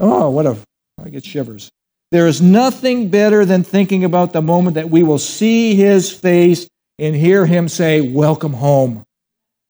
Oh, 0.00 0.30
what 0.30 0.46
a, 0.46 0.58
I 1.00 1.10
get 1.10 1.24
shivers. 1.24 1.70
There 2.10 2.26
is 2.26 2.42
nothing 2.42 3.08
better 3.08 3.44
than 3.44 3.62
thinking 3.62 4.02
about 4.02 4.32
the 4.32 4.42
moment 4.42 4.74
that 4.74 4.90
we 4.90 5.04
will 5.04 5.20
see 5.20 5.76
his 5.76 6.10
face 6.10 6.66
and 6.98 7.14
hear 7.14 7.46
him 7.46 7.68
say, 7.68 8.00
Welcome 8.00 8.52
home. 8.52 9.04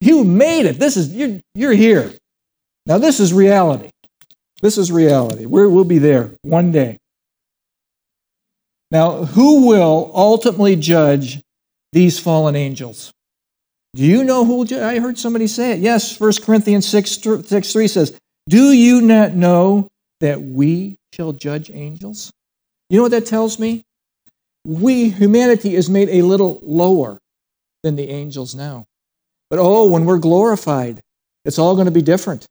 You 0.00 0.24
made 0.24 0.64
it. 0.64 0.78
This 0.78 0.96
is, 0.96 1.14
you're, 1.14 1.38
you're 1.54 1.74
here. 1.74 2.14
Now, 2.86 2.96
this 2.96 3.20
is 3.20 3.34
reality. 3.34 3.90
This 4.62 4.78
is 4.78 4.90
reality. 4.90 5.44
we 5.44 5.66
we'll 5.66 5.84
be 5.84 5.98
there 5.98 6.30
one 6.40 6.72
day. 6.72 6.96
Now, 8.90 9.26
who 9.26 9.66
will 9.66 10.10
ultimately 10.14 10.76
judge 10.76 11.42
these 11.92 12.18
fallen 12.18 12.56
angels? 12.56 13.12
Do 13.94 14.04
you 14.04 14.24
know 14.24 14.44
who? 14.44 14.66
I 14.80 14.98
heard 15.00 15.18
somebody 15.18 15.46
say 15.46 15.72
it. 15.72 15.80
Yes, 15.80 16.18
1 16.18 16.32
Corinthians 16.42 16.88
6, 16.88 17.20
6 17.44 17.72
3 17.72 17.88
says, 17.88 18.18
Do 18.48 18.72
you 18.72 19.02
not 19.02 19.34
know 19.34 19.88
that 20.20 20.40
we 20.40 20.96
shall 21.12 21.32
judge 21.32 21.70
angels? 21.70 22.30
You 22.88 22.96
know 22.96 23.02
what 23.02 23.12
that 23.12 23.26
tells 23.26 23.58
me? 23.58 23.82
We, 24.64 25.10
humanity, 25.10 25.74
is 25.74 25.90
made 25.90 26.08
a 26.08 26.22
little 26.22 26.60
lower 26.62 27.18
than 27.82 27.96
the 27.96 28.08
angels 28.08 28.54
now. 28.54 28.86
But 29.50 29.58
oh, 29.58 29.88
when 29.88 30.06
we're 30.06 30.18
glorified, 30.18 31.00
it's 31.44 31.58
all 31.58 31.74
going 31.74 31.86
to 31.86 31.90
be 31.90 32.02
different. 32.02 32.46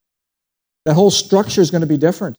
That 0.86 0.94
whole 0.94 1.12
structure 1.12 1.62
is 1.62 1.72
going 1.72 1.82
to 1.82 1.88
be 1.88 1.98
different. 1.98 2.36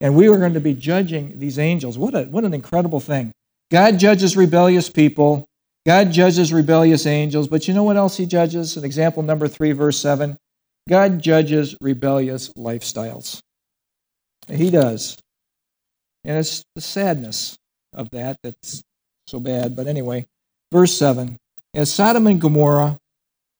And 0.00 0.16
we 0.16 0.28
are 0.28 0.38
going 0.38 0.54
to 0.54 0.60
be 0.60 0.74
judging 0.74 1.38
these 1.38 1.58
angels. 1.58 1.98
What, 1.98 2.14
a, 2.14 2.22
what 2.24 2.44
an 2.44 2.54
incredible 2.54 3.00
thing. 3.00 3.32
God 3.70 3.98
judges 3.98 4.36
rebellious 4.36 4.88
people. 4.88 5.46
God 5.90 6.12
judges 6.12 6.52
rebellious 6.52 7.04
angels, 7.04 7.48
but 7.48 7.66
you 7.66 7.74
know 7.74 7.82
what 7.82 7.96
else 7.96 8.16
he 8.16 8.24
judges? 8.24 8.76
In 8.76 8.84
example 8.84 9.24
number 9.24 9.48
3, 9.48 9.72
verse 9.72 9.98
7 9.98 10.36
God 10.88 11.20
judges 11.20 11.76
rebellious 11.80 12.50
lifestyles. 12.50 13.40
He 14.46 14.70
does. 14.70 15.16
And 16.24 16.38
it's 16.38 16.62
the 16.76 16.80
sadness 16.80 17.56
of 17.92 18.08
that 18.10 18.36
that's 18.44 18.82
so 19.26 19.40
bad. 19.40 19.74
But 19.74 19.88
anyway, 19.88 20.26
verse 20.70 20.96
7 20.96 21.36
as 21.74 21.92
Sodom 21.92 22.28
and 22.28 22.40
Gomorrah 22.40 22.96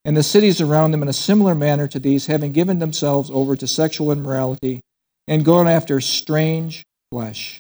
and 0.04 0.16
the 0.16 0.22
cities 0.22 0.60
around 0.60 0.92
them 0.92 1.02
in 1.02 1.08
a 1.08 1.12
similar 1.12 1.56
manner 1.56 1.88
to 1.88 1.98
these, 1.98 2.26
having 2.26 2.52
given 2.52 2.78
themselves 2.78 3.28
over 3.32 3.56
to 3.56 3.66
sexual 3.66 4.12
immorality 4.12 4.82
and 5.26 5.44
gone 5.44 5.66
after 5.66 6.00
strange 6.00 6.84
flesh, 7.10 7.58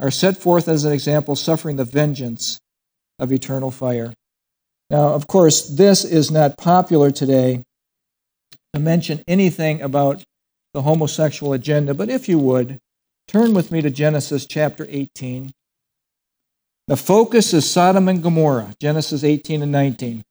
are 0.00 0.10
set 0.10 0.36
forth 0.36 0.66
as 0.66 0.84
an 0.84 0.90
example, 0.90 1.36
suffering 1.36 1.76
the 1.76 1.84
vengeance 1.84 2.58
of 3.18 3.32
eternal 3.32 3.70
fire. 3.70 4.12
Now, 4.90 5.14
of 5.14 5.26
course, 5.26 5.68
this 5.68 6.04
is 6.04 6.30
not 6.30 6.56
popular 6.56 7.10
today 7.10 7.64
to 8.72 8.80
mention 8.80 9.24
anything 9.26 9.82
about 9.82 10.22
the 10.74 10.82
homosexual 10.82 11.52
agenda, 11.52 11.94
but 11.94 12.10
if 12.10 12.28
you 12.28 12.38
would, 12.38 12.78
turn 13.26 13.54
with 13.54 13.72
me 13.72 13.80
to 13.82 13.90
Genesis 13.90 14.46
chapter 14.46 14.86
18. 14.88 15.50
The 16.88 16.96
focus 16.96 17.52
is 17.52 17.68
Sodom 17.68 18.08
and 18.08 18.22
Gomorrah, 18.22 18.74
Genesis 18.80 19.24
18 19.24 19.62
and 19.62 19.72
19. 19.72 20.22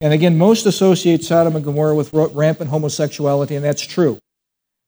And 0.00 0.12
again, 0.12 0.36
most 0.36 0.66
associate 0.66 1.22
Sodom 1.22 1.54
and 1.54 1.64
Gomorrah 1.64 1.94
with 1.94 2.12
rampant 2.12 2.70
homosexuality, 2.70 3.54
and 3.54 3.64
that's 3.64 3.86
true. 3.86 4.18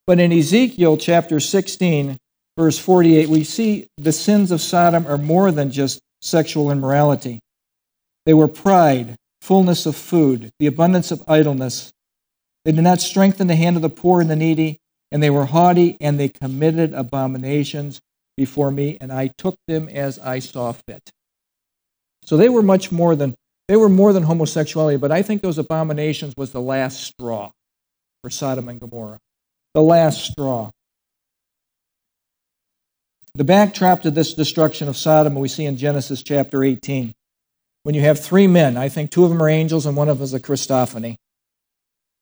But 0.09 0.19
in 0.19 0.33
Ezekiel 0.33 0.97
chapter 0.97 1.39
16, 1.39 2.19
verse 2.59 2.79
48, 2.79 3.29
we 3.29 3.45
see 3.45 3.87
the 3.97 4.11
sins 4.11 4.51
of 4.51 4.61
Sodom 4.61 5.07
are 5.07 5.19
more 5.19 5.53
than 5.53 5.71
just 5.71 6.01
sexual 6.25 6.71
immorality. 6.71 7.41
They 8.27 8.35
were 8.35 8.49
pride, 8.49 9.17
fullness 9.43 9.87
of 9.87 9.95
food, 9.95 10.51
the 10.59 10.67
abundance 10.67 11.11
of 11.11 11.23
idleness. 11.29 11.93
They 12.65 12.73
did 12.73 12.83
not 12.83 13.01
strengthen 13.01 13.47
the 13.47 13.57
hand 13.57 13.77
of 13.77 13.83
the 13.83 13.91
poor 13.91 14.21
and 14.21 14.31
the 14.31 14.37
needy, 14.37 14.79
and 15.13 15.23
they 15.23 15.31
were 15.31 15.45
haughty, 15.45 15.97
and 16.01 16.19
they 16.19 16.31
committed 16.31 16.95
abominations 16.95 18.01
before 18.37 18.71
me, 18.71 18.97
and 19.01 19.13
I 19.13 19.29
took 19.37 19.57
them 19.69 19.89
as 19.89 20.19
I 20.19 20.39
saw 20.39 20.73
fit. 20.73 21.11
So 22.25 22.37
they 22.37 22.49
were 22.49 22.63
much 22.63 22.91
more 22.91 23.15
than 23.15 23.35
they 23.69 23.77
were 23.77 23.89
more 23.89 24.13
than 24.13 24.25
homosexuality, 24.25 24.99
but 24.99 25.11
I 25.11 25.23
think 25.23 25.41
those 25.41 25.57
abominations 25.57 26.35
was 26.37 26.53
the 26.53 26.61
last 26.61 27.03
straw 27.03 27.51
for 28.23 28.29
Sodom 28.29 28.69
and 28.69 28.79
Gomorrah. 28.79 29.19
The 29.73 29.81
last 29.83 30.25
straw. 30.25 30.71
The 33.37 33.45
backdrop 33.45 34.03
to 34.03 34.13
this 34.13 34.33
destruction 34.33 34.89
of 34.89 34.97
Sodom 34.97 35.35
we 35.35 35.49
see 35.49 35.65
in 35.65 35.77
Genesis 35.77 36.23
chapter 36.23 36.63
18. 36.63 37.13
When 37.83 37.95
you 37.97 38.01
have 38.03 38.21
three 38.21 38.47
men, 38.47 38.77
I 38.77 38.89
think 38.89 39.11
two 39.11 39.25
of 39.25 39.31
them 39.31 39.43
are 39.43 39.49
angels 39.49 39.87
and 39.87 39.97
one 39.97 40.09
of 40.09 40.19
them 40.19 40.25
is 40.25 40.35
a 40.35 40.41
Christophany, 40.41 41.17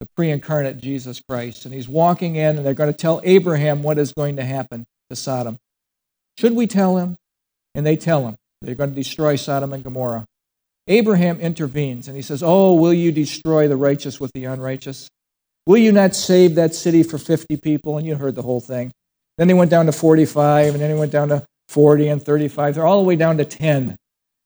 the 0.01 0.07
pre 0.17 0.31
incarnate 0.31 0.79
Jesus 0.79 1.21
Christ. 1.29 1.67
And 1.67 1.75
he's 1.75 1.87
walking 1.87 2.37
in 2.37 2.57
and 2.57 2.65
they're 2.65 2.73
going 2.73 2.91
to 2.91 2.97
tell 2.97 3.21
Abraham 3.25 3.83
what 3.83 3.99
is 3.99 4.15
going 4.15 4.37
to 4.37 4.45
happen 4.45 4.87
to 5.11 5.17
Sodom. 5.17 5.59
Should 6.39 6.57
we 6.57 6.67
tell 6.67 6.97
him? 6.97 7.17
And 7.75 7.85
they 7.85 7.97
tell 7.97 8.27
him 8.27 8.37
they're 8.63 8.75
going 8.75 8.91
to 8.91 8.97
destroy 8.97 9.37
Sodom 9.37 9.75
and 9.75 9.85
Gomorrah. 9.85 10.25
Abraham 10.89 11.41
intervenes 11.41 12.09
and 12.09 12.17
he 12.17 12.23
says, 12.23 12.43
Oh, 12.43 12.73
will 12.75 12.95
you 12.95 13.13
destroy 13.13 13.69
the 13.69 13.77
righteous 13.77 14.19
with 14.19 14.33
the 14.33 14.47
unrighteous? 14.47 15.09
Will 15.67 15.77
you 15.77 15.93
not 15.93 16.15
save 16.15 16.55
that 16.55 16.75
city 16.75 17.03
for 17.03 17.19
50 17.19 17.59
people? 17.59 17.99
And 17.99 18.07
you 18.07 18.15
heard 18.15 18.35
the 18.35 18.43
whole 18.43 18.61
thing. 18.61 18.93
Then 19.43 19.49
he 19.49 19.55
went 19.55 19.73
down 19.73 19.87
to 19.87 19.93
45, 19.93 20.75
and 20.75 20.81
then 20.81 20.89
he 20.89 20.97
went 20.97 21.11
down 21.11 21.31
to 21.31 21.45
40 21.67 22.07
and 22.07 22.23
35. 22.23 22.77
They're 22.77 22.87
all 22.87 23.03
the 23.03 23.09
way 23.09 23.17
down 23.17 23.39
to 23.39 23.45
10. 23.45 23.97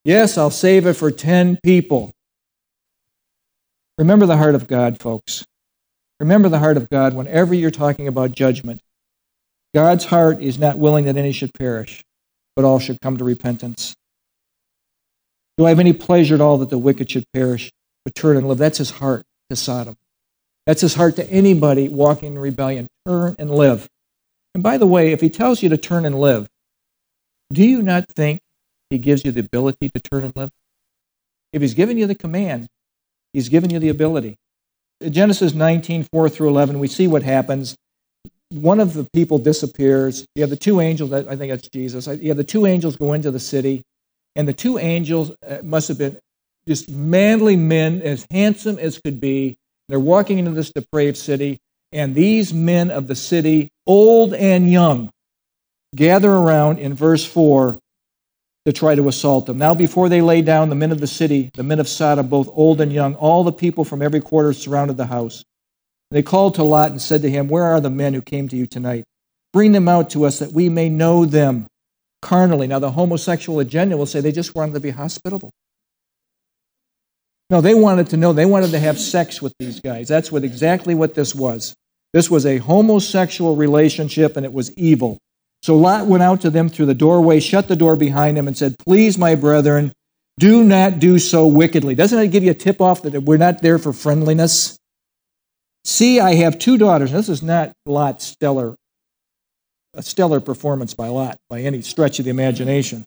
Yes, 0.06 0.38
I'll 0.38 0.50
save 0.50 0.86
it 0.86 0.94
for 0.94 1.10
10 1.10 1.58
people. 1.62 2.12
Remember 3.98 4.24
the 4.24 4.38
heart 4.38 4.54
of 4.54 4.66
God, 4.66 4.98
folks. 4.98 5.44
Remember 6.18 6.48
the 6.48 6.60
heart 6.60 6.78
of 6.78 6.88
God 6.88 7.12
whenever 7.12 7.52
you're 7.52 7.70
talking 7.70 8.08
about 8.08 8.32
judgment. 8.32 8.80
God's 9.74 10.06
heart 10.06 10.40
is 10.40 10.58
not 10.58 10.78
willing 10.78 11.04
that 11.04 11.18
any 11.18 11.32
should 11.32 11.52
perish, 11.52 12.02
but 12.54 12.64
all 12.64 12.78
should 12.78 13.02
come 13.02 13.18
to 13.18 13.24
repentance. 13.24 13.94
Do 15.58 15.66
I 15.66 15.68
have 15.68 15.78
any 15.78 15.92
pleasure 15.92 16.36
at 16.36 16.40
all 16.40 16.56
that 16.56 16.70
the 16.70 16.78
wicked 16.78 17.10
should 17.10 17.26
perish, 17.34 17.70
but 18.06 18.14
turn 18.14 18.38
and 18.38 18.48
live? 18.48 18.56
That's 18.56 18.78
his 18.78 18.92
heart 18.92 19.26
to 19.50 19.56
Sodom. 19.56 19.96
That's 20.64 20.80
his 20.80 20.94
heart 20.94 21.16
to 21.16 21.30
anybody 21.30 21.90
walking 21.90 22.32
in 22.32 22.38
rebellion. 22.38 22.88
Turn 23.06 23.36
and 23.38 23.50
live. 23.50 23.86
And 24.56 24.62
by 24.62 24.78
the 24.78 24.86
way, 24.86 25.12
if 25.12 25.20
he 25.20 25.28
tells 25.28 25.62
you 25.62 25.68
to 25.68 25.76
turn 25.76 26.06
and 26.06 26.18
live, 26.18 26.48
do 27.52 27.62
you 27.62 27.82
not 27.82 28.08
think 28.08 28.40
he 28.88 28.96
gives 28.96 29.22
you 29.22 29.30
the 29.30 29.40
ability 29.40 29.90
to 29.90 30.00
turn 30.00 30.24
and 30.24 30.34
live? 30.34 30.48
If 31.52 31.60
he's 31.60 31.74
given 31.74 31.98
you 31.98 32.06
the 32.06 32.14
command, 32.14 32.66
he's 33.34 33.50
given 33.50 33.68
you 33.68 33.78
the 33.78 33.90
ability. 33.90 34.38
In 35.02 35.12
Genesis 35.12 35.52
19, 35.52 36.04
4 36.10 36.30
through 36.30 36.48
11, 36.48 36.78
we 36.78 36.88
see 36.88 37.06
what 37.06 37.22
happens. 37.22 37.76
One 38.48 38.80
of 38.80 38.94
the 38.94 39.06
people 39.12 39.36
disappears. 39.36 40.24
You 40.34 40.40
have 40.40 40.48
the 40.48 40.56
two 40.56 40.80
angels, 40.80 41.12
I 41.12 41.36
think 41.36 41.52
that's 41.52 41.68
Jesus. 41.68 42.06
You 42.06 42.28
have 42.28 42.38
the 42.38 42.42
two 42.42 42.64
angels 42.64 42.96
go 42.96 43.12
into 43.12 43.30
the 43.30 43.38
city 43.38 43.82
and 44.36 44.48
the 44.48 44.54
two 44.54 44.78
angels 44.78 45.32
uh, 45.46 45.58
must 45.64 45.88
have 45.88 45.98
been 45.98 46.18
just 46.66 46.88
manly 46.88 47.56
men, 47.56 48.00
as 48.00 48.26
handsome 48.30 48.78
as 48.78 48.96
could 48.96 49.20
be. 49.20 49.58
They're 49.90 50.00
walking 50.00 50.38
into 50.38 50.52
this 50.52 50.72
depraved 50.72 51.18
city, 51.18 51.58
and 51.92 52.14
these 52.14 52.54
men 52.54 52.90
of 52.90 53.06
the 53.06 53.14
city, 53.14 53.68
old 53.86 54.34
and 54.34 54.70
young, 54.70 55.10
gather 55.94 56.30
around 56.30 56.78
in 56.78 56.94
verse 56.94 57.24
4 57.24 57.78
to 58.66 58.72
try 58.72 58.94
to 58.94 59.08
assault 59.08 59.46
them. 59.46 59.58
Now, 59.58 59.74
before 59.74 60.08
they 60.08 60.20
lay 60.20 60.42
down, 60.42 60.70
the 60.70 60.74
men 60.74 60.90
of 60.90 61.00
the 61.00 61.06
city, 61.06 61.50
the 61.54 61.62
men 61.62 61.78
of 61.78 61.88
Sodom, 61.88 62.28
both 62.28 62.48
old 62.52 62.80
and 62.80 62.92
young, 62.92 63.14
all 63.14 63.44
the 63.44 63.52
people 63.52 63.84
from 63.84 64.02
every 64.02 64.20
quarter 64.20 64.52
surrounded 64.52 64.96
the 64.96 65.06
house. 65.06 65.44
They 66.10 66.22
called 66.22 66.56
to 66.56 66.62
Lot 66.62 66.90
and 66.90 67.00
said 67.00 67.22
to 67.22 67.30
him, 67.30 67.48
Where 67.48 67.64
are 67.64 67.80
the 67.80 67.90
men 67.90 68.14
who 68.14 68.22
came 68.22 68.48
to 68.48 68.56
you 68.56 68.66
tonight? 68.66 69.04
Bring 69.52 69.72
them 69.72 69.88
out 69.88 70.10
to 70.10 70.24
us 70.24 70.40
that 70.40 70.52
we 70.52 70.68
may 70.68 70.88
know 70.88 71.24
them 71.24 71.66
carnally. 72.22 72.66
Now, 72.66 72.80
the 72.80 72.90
homosexual 72.90 73.60
agenda 73.60 73.96
will 73.96 74.06
say 74.06 74.20
they 74.20 74.32
just 74.32 74.54
wanted 74.54 74.74
to 74.74 74.80
be 74.80 74.90
hospitable. 74.90 75.50
No, 77.50 77.60
they 77.60 77.74
wanted 77.74 78.08
to 78.08 78.16
know, 78.16 78.32
they 78.32 78.46
wanted 78.46 78.72
to 78.72 78.78
have 78.80 78.98
sex 78.98 79.40
with 79.40 79.52
these 79.60 79.78
guys. 79.78 80.08
That's 80.08 80.32
what 80.32 80.42
exactly 80.42 80.96
what 80.96 81.14
this 81.14 81.34
was. 81.34 81.74
This 82.16 82.30
was 82.30 82.46
a 82.46 82.56
homosexual 82.56 83.56
relationship 83.56 84.38
and 84.38 84.46
it 84.46 84.52
was 84.54 84.74
evil. 84.78 85.18
So 85.60 85.76
Lot 85.76 86.06
went 86.06 86.22
out 86.22 86.40
to 86.40 86.50
them 86.50 86.70
through 86.70 86.86
the 86.86 86.94
doorway, 86.94 87.40
shut 87.40 87.68
the 87.68 87.76
door 87.76 87.94
behind 87.94 88.38
him, 88.38 88.48
and 88.48 88.56
said, 88.56 88.74
Please, 88.78 89.18
my 89.18 89.34
brethren, 89.34 89.92
do 90.38 90.64
not 90.64 90.98
do 90.98 91.18
so 91.18 91.46
wickedly. 91.46 91.94
Doesn't 91.94 92.18
that 92.18 92.28
give 92.28 92.42
you 92.42 92.52
a 92.52 92.54
tip 92.54 92.80
off 92.80 93.02
that 93.02 93.24
we're 93.24 93.36
not 93.36 93.60
there 93.60 93.78
for 93.78 93.92
friendliness? 93.92 94.78
See, 95.84 96.18
I 96.18 96.36
have 96.36 96.58
two 96.58 96.78
daughters. 96.78 97.12
This 97.12 97.28
is 97.28 97.42
not 97.42 97.74
Lot's 97.84 98.24
stellar 98.24 98.76
a 99.92 100.02
stellar 100.02 100.40
performance 100.40 100.94
by 100.94 101.08
Lot 101.08 101.36
by 101.50 101.60
any 101.60 101.82
stretch 101.82 102.18
of 102.18 102.24
the 102.24 102.30
imagination. 102.30 103.04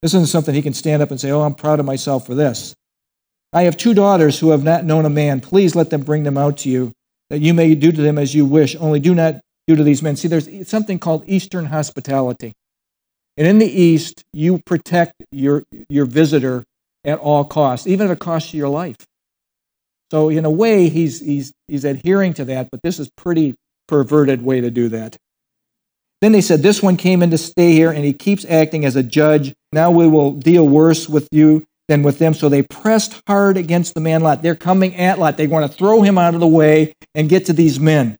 This 0.00 0.14
isn't 0.14 0.28
something 0.28 0.54
he 0.54 0.62
can 0.62 0.72
stand 0.72 1.02
up 1.02 1.10
and 1.10 1.20
say, 1.20 1.32
Oh, 1.32 1.42
I'm 1.42 1.54
proud 1.54 1.80
of 1.80 1.84
myself 1.84 2.24
for 2.24 2.34
this. 2.34 2.74
I 3.52 3.64
have 3.64 3.76
two 3.76 3.92
daughters 3.92 4.38
who 4.38 4.52
have 4.52 4.64
not 4.64 4.86
known 4.86 5.04
a 5.04 5.10
man. 5.10 5.42
Please 5.42 5.76
let 5.76 5.90
them 5.90 6.00
bring 6.00 6.22
them 6.22 6.38
out 6.38 6.56
to 6.58 6.70
you, 6.70 6.92
that 7.30 7.40
you 7.40 7.54
may 7.54 7.74
do 7.74 7.92
to 7.92 8.02
them 8.02 8.18
as 8.18 8.34
you 8.34 8.44
wish. 8.44 8.76
Only 8.76 9.00
do 9.00 9.14
not 9.14 9.40
do 9.66 9.76
to 9.76 9.82
these 9.82 10.02
men. 10.02 10.16
See, 10.16 10.28
there's 10.28 10.68
something 10.68 10.98
called 10.98 11.24
Eastern 11.26 11.66
hospitality. 11.66 12.52
And 13.36 13.46
in 13.46 13.58
the 13.58 13.66
East, 13.66 14.24
you 14.32 14.58
protect 14.64 15.14
your, 15.30 15.64
your 15.88 16.06
visitor 16.06 16.64
at 17.04 17.18
all 17.18 17.44
costs, 17.44 17.86
even 17.86 18.06
at 18.06 18.12
it 18.12 18.18
cost 18.18 18.54
you 18.54 18.58
your 18.58 18.68
life. 18.68 18.96
So, 20.10 20.28
in 20.28 20.44
a 20.44 20.50
way, 20.50 20.88
he's, 20.88 21.20
he's, 21.20 21.52
he's 21.66 21.84
adhering 21.84 22.34
to 22.34 22.44
that, 22.46 22.68
but 22.70 22.80
this 22.82 22.98
is 22.98 23.10
pretty 23.16 23.54
perverted 23.88 24.42
way 24.42 24.60
to 24.60 24.70
do 24.70 24.88
that. 24.90 25.16
Then 26.20 26.32
they 26.32 26.40
said, 26.40 26.62
This 26.62 26.82
one 26.82 26.96
came 26.96 27.22
in 27.22 27.30
to 27.30 27.38
stay 27.38 27.72
here, 27.72 27.90
and 27.90 28.04
he 28.04 28.12
keeps 28.12 28.44
acting 28.44 28.84
as 28.84 28.96
a 28.96 29.02
judge. 29.02 29.52
Now 29.72 29.90
we 29.90 30.06
will 30.06 30.32
deal 30.32 30.66
worse 30.66 31.08
with 31.08 31.28
you 31.32 31.64
than 31.88 32.02
with 32.02 32.18
them. 32.18 32.34
So 32.34 32.48
they 32.48 32.62
pressed 32.62 33.20
hard 33.26 33.56
against 33.56 33.94
the 33.94 34.00
man 34.00 34.22
Lot. 34.22 34.42
They're 34.42 34.54
coming 34.54 34.94
at 34.96 35.18
Lot. 35.18 35.36
They 35.36 35.46
want 35.46 35.70
to 35.70 35.76
throw 35.76 36.02
him 36.02 36.18
out 36.18 36.34
of 36.34 36.40
the 36.40 36.46
way 36.46 36.92
and 37.14 37.28
get 37.28 37.46
to 37.46 37.52
these 37.52 37.78
men. 37.78 38.16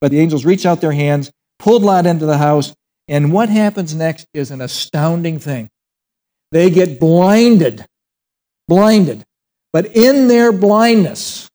But 0.00 0.10
the 0.10 0.20
angels 0.20 0.44
reached 0.44 0.66
out 0.66 0.80
their 0.80 0.92
hands, 0.92 1.30
pulled 1.58 1.82
Lot 1.82 2.06
into 2.06 2.26
the 2.26 2.38
house, 2.38 2.74
and 3.08 3.32
what 3.32 3.48
happens 3.48 3.94
next 3.94 4.26
is 4.32 4.50
an 4.50 4.60
astounding 4.60 5.38
thing. 5.38 5.68
They 6.50 6.70
get 6.70 7.00
blinded. 7.00 7.84
Blinded. 8.68 9.24
But 9.72 9.96
in 9.96 10.28
their 10.28 10.52
blindness, 10.52 11.50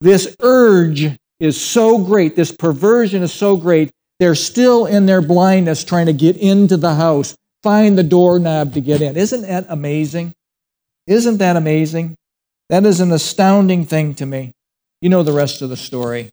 this 0.00 0.36
urge 0.40 1.16
is 1.40 1.60
so 1.60 1.98
great, 1.98 2.36
this 2.36 2.52
perversion 2.52 3.22
is 3.22 3.32
so 3.32 3.56
great 3.56 3.90
they're 4.22 4.36
still 4.36 4.86
in 4.86 5.06
their 5.06 5.20
blindness 5.20 5.82
trying 5.82 6.06
to 6.06 6.12
get 6.12 6.36
into 6.36 6.76
the 6.76 6.94
house, 6.94 7.34
find 7.64 7.98
the 7.98 8.04
doorknob 8.04 8.72
to 8.74 8.80
get 8.80 9.02
in. 9.02 9.16
Isn't 9.16 9.42
that 9.42 9.66
amazing? 9.68 10.32
Isn't 11.06 11.38
that 11.38 11.56
amazing? 11.56 12.16
That 12.68 12.86
is 12.86 13.00
an 13.00 13.12
astounding 13.12 13.84
thing 13.84 14.14
to 14.16 14.26
me. 14.26 14.52
You 15.00 15.08
know 15.08 15.22
the 15.22 15.32
rest 15.32 15.62
of 15.62 15.68
the 15.68 15.76
story. 15.76 16.30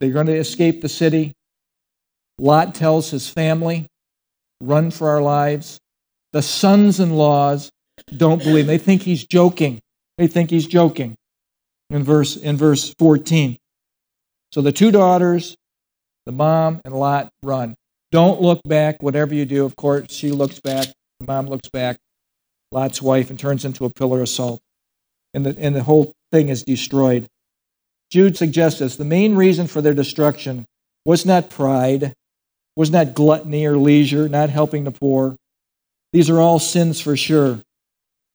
They're 0.00 0.10
going 0.10 0.26
to 0.26 0.36
escape 0.36 0.80
the 0.80 0.88
city. 0.88 1.32
Lot 2.38 2.74
tells 2.74 3.10
his 3.10 3.28
family, 3.28 3.86
run 4.60 4.90
for 4.90 5.10
our 5.10 5.20
lives. 5.20 5.78
The 6.32 6.42
sons 6.42 6.98
in 6.98 7.10
laws 7.10 7.70
don't 8.16 8.42
believe. 8.42 8.66
They 8.66 8.78
think 8.78 9.02
he's 9.02 9.24
joking. 9.24 9.80
They 10.16 10.26
think 10.26 10.50
he's 10.50 10.66
joking. 10.66 11.16
In 11.90 12.02
verse, 12.02 12.36
in 12.36 12.56
verse 12.56 12.94
14. 12.98 13.58
So 14.52 14.62
the 14.62 14.72
two 14.72 14.90
daughters, 14.90 15.56
the 16.26 16.32
mom 16.32 16.80
and 16.84 16.94
Lot 16.94 17.28
run. 17.42 17.74
Don't 18.10 18.40
look 18.40 18.60
back, 18.64 19.02
whatever 19.02 19.34
you 19.34 19.44
do. 19.44 19.64
Of 19.64 19.76
course, 19.76 20.10
she 20.10 20.30
looks 20.30 20.60
back, 20.60 20.88
mom 21.20 21.46
looks 21.46 21.68
back. 21.68 21.98
Lot's 22.72 23.02
wife 23.02 23.30
and 23.30 23.38
turns 23.38 23.64
into 23.64 23.84
a 23.84 23.90
pillar 23.90 24.20
of 24.20 24.28
salt. 24.28 24.60
And 25.34 25.46
the, 25.46 25.56
and 25.58 25.74
the 25.74 25.82
whole 25.82 26.12
thing 26.32 26.48
is 26.48 26.62
destroyed. 26.62 27.26
Jude 28.10 28.36
suggests 28.36 28.80
this. 28.80 28.96
The 28.96 29.04
main 29.04 29.34
reason 29.34 29.66
for 29.66 29.80
their 29.80 29.94
destruction 29.94 30.66
was 31.04 31.24
not 31.24 31.50
pride, 31.50 32.14
was 32.76 32.90
not 32.90 33.14
gluttony 33.14 33.66
or 33.66 33.76
leisure, 33.76 34.28
not 34.28 34.50
helping 34.50 34.84
the 34.84 34.90
poor. 34.90 35.36
These 36.12 36.30
are 36.30 36.40
all 36.40 36.58
sins 36.58 37.00
for 37.00 37.16
sure. 37.16 37.60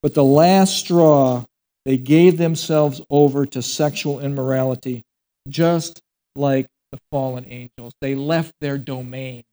But 0.02 0.14
the 0.14 0.24
last 0.24 0.78
straw, 0.78 1.46
they 1.84 1.98
gave 1.98 2.38
themselves 2.38 3.02
over 3.10 3.46
to 3.48 3.62
sexual 3.62 4.20
immorality, 4.20 5.04
just 5.48 6.00
like 6.36 6.68
the 6.92 7.00
fallen 7.12 7.46
angels. 7.48 7.94
They 8.02 8.16
left 8.16 8.54
their 8.62 8.78
domain, 8.78 9.44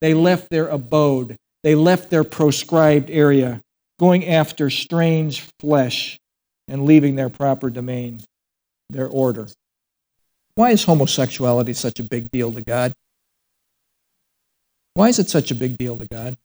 they 0.00 0.14
left 0.14 0.50
their 0.50 0.68
abode, 0.68 1.36
they 1.68 1.74
left 1.74 2.08
their 2.08 2.24
proscribed 2.24 3.10
area, 3.10 3.60
going 4.00 4.26
after 4.26 4.70
strange 4.70 5.44
flesh 5.60 6.18
and 6.66 6.86
leaving 6.86 7.14
their 7.14 7.28
proper 7.28 7.68
domain, 7.68 8.22
their 8.88 9.06
order. 9.06 9.48
Why 10.54 10.70
is 10.70 10.84
homosexuality 10.84 11.74
such 11.74 12.00
a 12.00 12.02
big 12.02 12.30
deal 12.30 12.52
to 12.52 12.62
God? 12.62 12.94
Why 14.94 15.08
is 15.08 15.18
it 15.18 15.28
such 15.28 15.50
a 15.50 15.54
big 15.54 15.76
deal 15.76 15.98
to 15.98 16.06
God? 16.06 16.38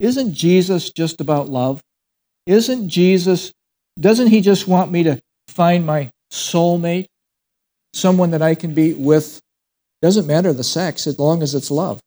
Isn't 0.00 0.34
Jesus 0.34 0.90
just 0.90 1.20
about 1.20 1.48
love? 1.48 1.80
Isn't 2.44 2.88
Jesus, 2.88 3.52
doesn't 4.00 4.30
he 4.30 4.40
just 4.40 4.66
want 4.66 4.90
me 4.90 5.04
to 5.04 5.22
find 5.46 5.86
my 5.86 6.10
soulmate? 6.32 7.06
Someone 7.92 8.32
that 8.32 8.42
I 8.42 8.56
can 8.56 8.74
be 8.74 8.94
with? 8.94 9.40
Doesn't 10.02 10.26
matter 10.26 10.52
the 10.52 10.64
sex 10.64 11.06
as 11.06 11.20
long 11.20 11.40
as 11.40 11.54
it's 11.54 11.70
love. 11.70 12.00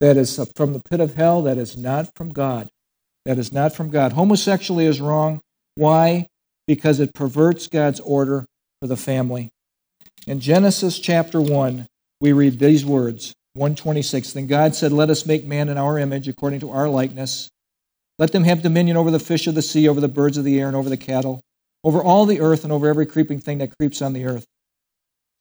That 0.00 0.16
is 0.16 0.38
from 0.54 0.72
the 0.72 0.80
pit 0.80 1.00
of 1.00 1.14
hell, 1.14 1.42
that 1.42 1.58
is 1.58 1.76
not 1.76 2.14
from 2.14 2.30
God. 2.30 2.68
That 3.24 3.38
is 3.38 3.52
not 3.52 3.74
from 3.74 3.90
God. 3.90 4.12
Homosexuality 4.12 4.86
is 4.86 5.00
wrong. 5.00 5.40
Why? 5.74 6.28
Because 6.66 7.00
it 7.00 7.14
perverts 7.14 7.66
God's 7.66 8.00
order 8.00 8.46
for 8.80 8.86
the 8.86 8.96
family. 8.96 9.48
In 10.26 10.40
Genesis 10.40 10.98
chapter 10.98 11.40
1, 11.40 11.86
we 12.20 12.32
read 12.32 12.58
these 12.58 12.84
words 12.84 13.32
126 13.54 14.32
Then 14.32 14.46
God 14.46 14.74
said, 14.74 14.92
Let 14.92 15.10
us 15.10 15.26
make 15.26 15.44
man 15.44 15.68
in 15.68 15.78
our 15.78 15.98
image, 15.98 16.28
according 16.28 16.60
to 16.60 16.70
our 16.70 16.88
likeness. 16.88 17.48
Let 18.18 18.32
them 18.32 18.44
have 18.44 18.62
dominion 18.62 18.96
over 18.96 19.10
the 19.10 19.18
fish 19.18 19.46
of 19.46 19.54
the 19.54 19.62
sea, 19.62 19.88
over 19.88 20.00
the 20.00 20.08
birds 20.08 20.36
of 20.36 20.44
the 20.44 20.60
air, 20.60 20.66
and 20.66 20.76
over 20.76 20.88
the 20.88 20.96
cattle, 20.96 21.40
over 21.84 22.02
all 22.02 22.26
the 22.26 22.40
earth, 22.40 22.64
and 22.64 22.72
over 22.72 22.88
every 22.88 23.06
creeping 23.06 23.40
thing 23.40 23.58
that 23.58 23.76
creeps 23.78 24.02
on 24.02 24.12
the 24.12 24.26
earth. 24.26 24.44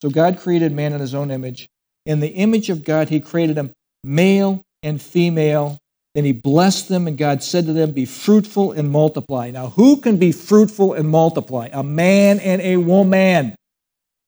So 0.01 0.09
God 0.09 0.39
created 0.39 0.71
man 0.71 0.93
in 0.93 0.99
his 0.99 1.15
own 1.15 1.31
image. 1.31 1.67
In 2.05 2.19
the 2.19 2.29
image 2.29 2.69
of 2.69 2.83
God, 2.83 3.09
he 3.09 3.19
created 3.19 3.57
him 3.57 3.73
male 4.03 4.63
and 4.83 5.01
female. 5.01 5.79
Then 6.15 6.25
he 6.25 6.31
blessed 6.31 6.89
them, 6.89 7.07
and 7.07 7.17
God 7.17 7.43
said 7.43 7.65
to 7.67 7.73
them, 7.73 7.91
Be 7.91 8.05
fruitful 8.05 8.71
and 8.71 8.89
multiply. 8.89 9.51
Now, 9.51 9.67
who 9.67 9.97
can 9.97 10.17
be 10.17 10.31
fruitful 10.31 10.93
and 10.93 11.09
multiply? 11.09 11.69
A 11.71 11.83
man 11.83 12.39
and 12.39 12.61
a 12.61 12.77
woman 12.77 13.55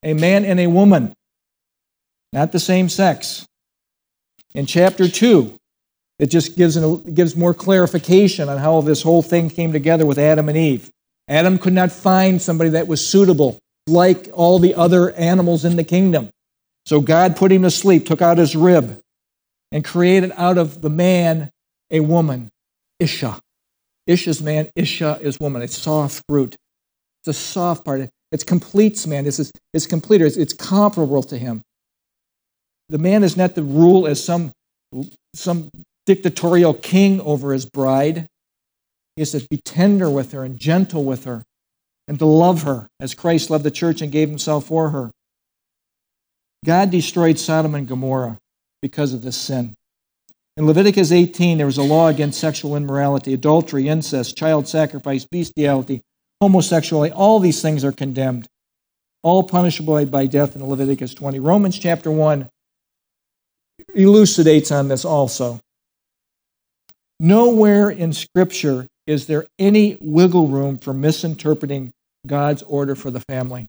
a 0.04 0.14
man 0.14 0.46
and 0.46 0.60
a 0.60 0.68
woman, 0.68 1.14
not 2.32 2.52
the 2.52 2.60
same 2.60 2.90
sex. 2.90 3.46
In 4.54 4.66
chapter 4.66 5.08
2, 5.08 5.56
it 6.20 6.28
just 6.28 6.56
gives, 6.56 6.76
an, 6.76 7.14
gives 7.14 7.36
more 7.36 7.54
clarification 7.54 8.50
on 8.50 8.58
how 8.58 8.82
this 8.82 9.02
whole 9.02 9.22
thing 9.22 9.50
came 9.50 9.72
together 9.72 10.06
with 10.06 10.18
Adam 10.18 10.50
and 10.50 10.58
Eve. 10.58 10.90
Adam 11.28 11.58
could 11.58 11.74
not 11.74 11.92
find 11.92 12.42
somebody 12.42 12.72
that 12.72 12.88
was 12.88 13.06
suitable 13.06 13.60
like 13.88 14.30
all 14.34 14.60
the 14.60 14.76
other 14.76 15.12
animals 15.14 15.66
in 15.66 15.76
the 15.76 15.84
kingdom. 15.84 16.30
So 16.86 17.02
God 17.02 17.36
put 17.36 17.52
him 17.52 17.64
to 17.64 17.72
sleep, 17.72 18.06
took 18.06 18.22
out 18.22 18.38
his 18.38 18.56
rib, 18.56 19.00
and 19.72 19.84
created 19.84 20.32
out 20.36 20.58
of 20.58 20.82
the 20.82 20.90
man 20.90 21.50
a 21.92 22.00
woman, 22.00 22.50
Isha. 23.00 23.40
Isha's 24.08 24.42
man, 24.42 24.70
Isha 24.76 25.20
is 25.22 25.40
woman. 25.40 25.62
It's 25.62 25.78
soft 25.78 26.24
root. 26.30 26.56
It's 27.22 27.38
a 27.38 27.40
soft 27.40 27.86
part. 27.86 28.10
It's 28.32 28.44
completes 28.44 29.06
man. 29.06 29.24
This 29.24 29.40
is 29.40 29.52
it's 29.74 29.86
completer. 29.86 30.26
It's, 30.26 30.38
it's 30.38 30.54
comparable 30.54 31.24
to 31.24 31.38
him. 31.38 31.62
The 32.90 32.98
man 32.98 33.24
is 33.24 33.38
not 33.38 33.56
to 33.56 33.62
rule 33.62 34.08
as 34.08 34.24
some 34.24 34.52
some 35.36 35.70
dictatorial 36.06 36.74
king 36.74 37.22
over 37.22 37.54
his 37.54 37.66
bride. 37.66 38.26
He 39.16 39.22
is 39.22 39.32
to 39.32 39.46
be 39.50 39.58
tender 39.58 40.10
with 40.10 40.32
her 40.32 40.44
and 40.44 40.58
gentle 40.58 41.04
with 41.04 41.26
her 41.26 41.44
and 42.08 42.18
to 42.18 42.26
love 42.26 42.64
her 42.64 42.88
as 43.00 43.14
Christ 43.14 43.50
loved 43.50 43.64
the 43.64 43.72
church 43.72 44.02
and 44.02 44.12
gave 44.12 44.30
himself 44.30 44.66
for 44.66 44.90
her. 44.90 45.12
God 46.66 46.90
destroyed 46.90 47.38
Sodom 47.38 47.76
and 47.76 47.88
Gomorrah 47.88 48.38
because 48.82 49.14
of 49.14 49.22
this 49.22 49.38
sin. 49.38 49.74
In 50.58 50.66
Leviticus 50.66 51.12
18, 51.12 51.58
there 51.58 51.66
was 51.66 51.78
a 51.78 51.84
law 51.84 52.08
against 52.08 52.40
sexual 52.40 52.76
immorality, 52.76 53.34
adultery, 53.34 53.88
incest, 53.88 54.38
child 54.38 54.68
sacrifice, 54.68 55.26
bestiality, 55.26 56.02
homosexuality, 56.42 57.14
all 57.14 57.40
these 57.40 57.62
things 57.62 57.84
are 57.84 57.92
condemned, 57.92 58.48
all 59.24 59.44
punishable 59.44 60.06
by 60.06 60.26
death 60.26 60.56
in 60.56 60.66
Leviticus 60.66 61.14
20. 61.14 61.40
Romans 61.40 61.78
chapter 61.78 62.12
1 62.12 62.50
elucidates 63.96 64.72
on 64.72 64.88
this 64.88 65.06
also. 65.06 65.60
Nowhere 67.20 67.90
in 67.90 68.14
Scripture 68.14 68.88
is 69.08 69.28
there 69.28 69.46
any 69.58 69.98
wiggle 70.00 70.48
room 70.48 70.78
for 70.78 70.94
misinterpreting 70.94 71.92
God's 72.26 72.62
order 72.64 72.96
for 72.96 73.12
the 73.12 73.22
family. 73.22 73.68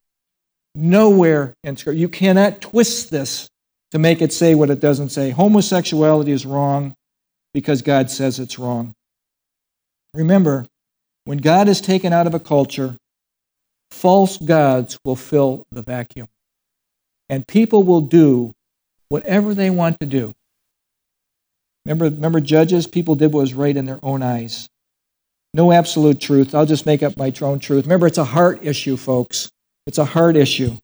Nowhere 0.75 1.55
in 1.65 1.77
Scripture. 1.77 1.99
You 1.99 2.09
cannot 2.09 2.61
twist 2.61 3.11
this 3.11 3.49
to 3.93 3.99
make 3.99 4.23
it 4.23 4.33
say 4.33 4.55
what 4.55 4.71
it 4.71 4.81
doesn't 4.81 5.11
say. 5.11 5.31
Homosexuality 5.31 6.33
is 6.33 6.47
wrong 6.47 6.95
because 7.53 7.83
God 7.83 8.11
says 8.11 8.39
it's 8.39 8.59
wrong. 8.59 8.95
Remember, 10.15 10.67
when 11.25 11.39
God 11.39 11.69
is 11.69 11.81
taken 11.81 12.13
out 12.13 12.27
of 12.27 12.35
a 12.35 12.41
culture, 12.41 12.97
false 13.91 14.37
gods 14.39 14.99
will 15.05 15.17
fill 15.17 15.65
the 15.71 15.83
vacuum. 15.83 16.29
And 17.29 17.47
people 17.47 17.83
will 17.83 18.01
do 18.01 18.53
whatever 19.09 19.55
they 19.55 19.71
want 19.71 20.01
to 20.01 20.07
do. 20.07 20.33
Remember, 21.85 22.05
remember 22.07 22.41
Judges? 22.41 22.87
People 22.87 23.15
did 23.15 23.33
what 23.33 23.41
was 23.41 23.55
right 23.55 23.77
in 23.77 23.87
their 23.87 24.01
own 24.03 24.23
eyes. 24.23 24.69
No 25.55 25.73
absolute 25.73 26.21
truth. 26.21 26.55
I'll 26.55 26.67
just 26.67 26.87
make 26.87 27.03
up 27.03 27.17
my 27.17 27.33
own 27.41 27.59
truth. 27.59 27.85
Remember, 27.85 28.07
it's 28.07 28.19
a 28.19 28.25
heart 28.25 28.65
issue, 28.65 28.97
folks. 28.97 29.49
It's 29.87 29.99
a 29.99 30.05
heart 30.05 30.37
issue. 30.37 30.77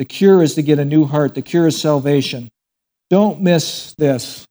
The 0.00 0.06
cure 0.06 0.42
is 0.42 0.54
to 0.54 0.62
get 0.62 0.80
a 0.80 0.84
new 0.84 1.04
heart. 1.04 1.34
The 1.36 1.42
cure 1.42 1.68
is 1.68 1.80
salvation. 1.80 2.48
Don't 3.10 3.40
miss 3.40 3.94
this. 3.98 4.46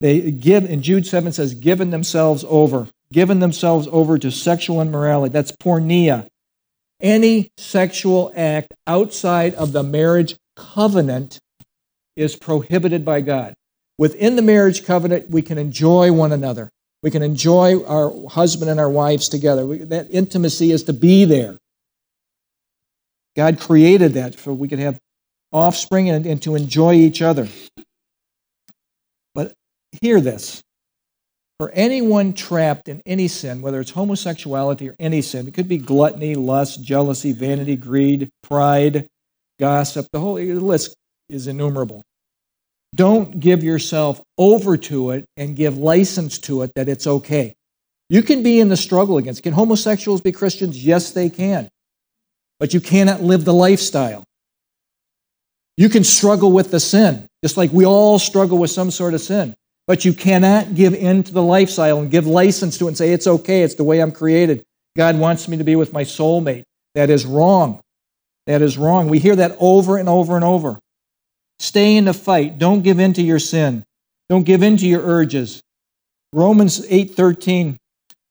They 0.00 0.32
give, 0.32 0.64
and 0.64 0.82
Jude 0.82 1.06
7 1.06 1.30
says, 1.30 1.54
given 1.54 1.90
themselves 1.90 2.44
over 2.48 2.88
given 3.12 3.40
themselves 3.40 3.88
over 3.90 4.18
to 4.18 4.30
sexual 4.30 4.80
immorality. 4.80 5.32
That's 5.32 5.52
porneia. 5.52 6.26
Any 7.00 7.50
sexual 7.56 8.32
act 8.36 8.74
outside 8.86 9.54
of 9.54 9.72
the 9.72 9.82
marriage 9.82 10.36
covenant 10.56 11.38
is 12.16 12.36
prohibited 12.36 13.04
by 13.04 13.22
God. 13.22 13.54
Within 13.98 14.36
the 14.36 14.42
marriage 14.42 14.84
covenant, 14.84 15.30
we 15.30 15.42
can 15.42 15.58
enjoy 15.58 16.12
one 16.12 16.32
another. 16.32 16.70
We 17.02 17.10
can 17.10 17.22
enjoy 17.22 17.82
our 17.84 18.12
husband 18.28 18.70
and 18.70 18.78
our 18.78 18.90
wives 18.90 19.28
together. 19.28 19.66
We, 19.66 19.78
that 19.78 20.08
intimacy 20.10 20.70
is 20.70 20.84
to 20.84 20.92
be 20.92 21.24
there. 21.24 21.56
God 23.36 23.60
created 23.60 24.14
that 24.14 24.38
so 24.38 24.52
we 24.52 24.68
could 24.68 24.78
have 24.78 24.98
offspring 25.52 26.10
and, 26.10 26.26
and 26.26 26.42
to 26.42 26.54
enjoy 26.54 26.94
each 26.94 27.22
other. 27.22 27.48
But 29.34 29.54
hear 30.00 30.20
this 30.20 30.62
for 31.58 31.70
anyone 31.72 32.32
trapped 32.32 32.88
in 32.88 33.02
any 33.04 33.28
sin, 33.28 33.60
whether 33.60 33.80
it's 33.80 33.90
homosexuality 33.90 34.88
or 34.88 34.96
any 34.98 35.20
sin, 35.20 35.46
it 35.46 35.52
could 35.52 35.68
be 35.68 35.76
gluttony, 35.76 36.34
lust, 36.34 36.82
jealousy, 36.82 37.32
vanity, 37.32 37.76
greed, 37.76 38.30
pride, 38.42 39.06
gossip, 39.58 40.06
the 40.10 40.20
whole 40.20 40.36
list 40.36 40.96
is 41.28 41.46
innumerable. 41.46 42.02
Don't 42.94 43.38
give 43.38 43.62
yourself 43.62 44.22
over 44.38 44.78
to 44.78 45.10
it 45.10 45.26
and 45.36 45.54
give 45.54 45.76
license 45.76 46.38
to 46.38 46.62
it 46.62 46.72
that 46.76 46.88
it's 46.88 47.06
okay. 47.06 47.54
You 48.08 48.22
can 48.22 48.42
be 48.42 48.58
in 48.58 48.68
the 48.68 48.76
struggle 48.76 49.18
against. 49.18 49.42
Can 49.42 49.52
homosexuals 49.52 50.22
be 50.22 50.32
Christians? 50.32 50.82
Yes, 50.82 51.12
they 51.12 51.28
can. 51.28 51.68
But 52.60 52.72
you 52.72 52.80
cannot 52.80 53.22
live 53.22 53.44
the 53.44 53.54
lifestyle. 53.54 54.22
You 55.76 55.88
can 55.88 56.04
struggle 56.04 56.52
with 56.52 56.70
the 56.70 56.78
sin, 56.78 57.26
just 57.42 57.56
like 57.56 57.72
we 57.72 57.86
all 57.86 58.18
struggle 58.18 58.58
with 58.58 58.70
some 58.70 58.90
sort 58.90 59.14
of 59.14 59.22
sin. 59.22 59.56
But 59.86 60.04
you 60.04 60.12
cannot 60.12 60.74
give 60.74 60.94
in 60.94 61.24
to 61.24 61.32
the 61.32 61.42
lifestyle 61.42 61.98
and 61.98 62.10
give 62.10 62.26
license 62.26 62.78
to 62.78 62.84
it 62.84 62.88
and 62.88 62.98
say, 62.98 63.12
it's 63.12 63.26
okay, 63.26 63.62
it's 63.62 63.74
the 63.74 63.82
way 63.82 64.00
I'm 64.00 64.12
created. 64.12 64.62
God 64.96 65.18
wants 65.18 65.48
me 65.48 65.56
to 65.56 65.64
be 65.64 65.74
with 65.74 65.92
my 65.92 66.04
soulmate. 66.04 66.64
That 66.94 67.10
is 67.10 67.24
wrong. 67.26 67.80
That 68.46 68.62
is 68.62 68.76
wrong. 68.76 69.08
We 69.08 69.18
hear 69.18 69.36
that 69.36 69.56
over 69.58 69.96
and 69.96 70.08
over 70.08 70.36
and 70.36 70.44
over. 70.44 70.78
Stay 71.60 71.96
in 71.96 72.04
the 72.04 72.14
fight. 72.14 72.58
Don't 72.58 72.82
give 72.82 73.00
in 73.00 73.14
to 73.14 73.22
your 73.22 73.38
sin. 73.38 73.84
Don't 74.28 74.44
give 74.44 74.62
in 74.62 74.76
to 74.76 74.86
your 74.86 75.02
urges. 75.02 75.60
Romans 76.32 76.86
8:13 76.86 77.76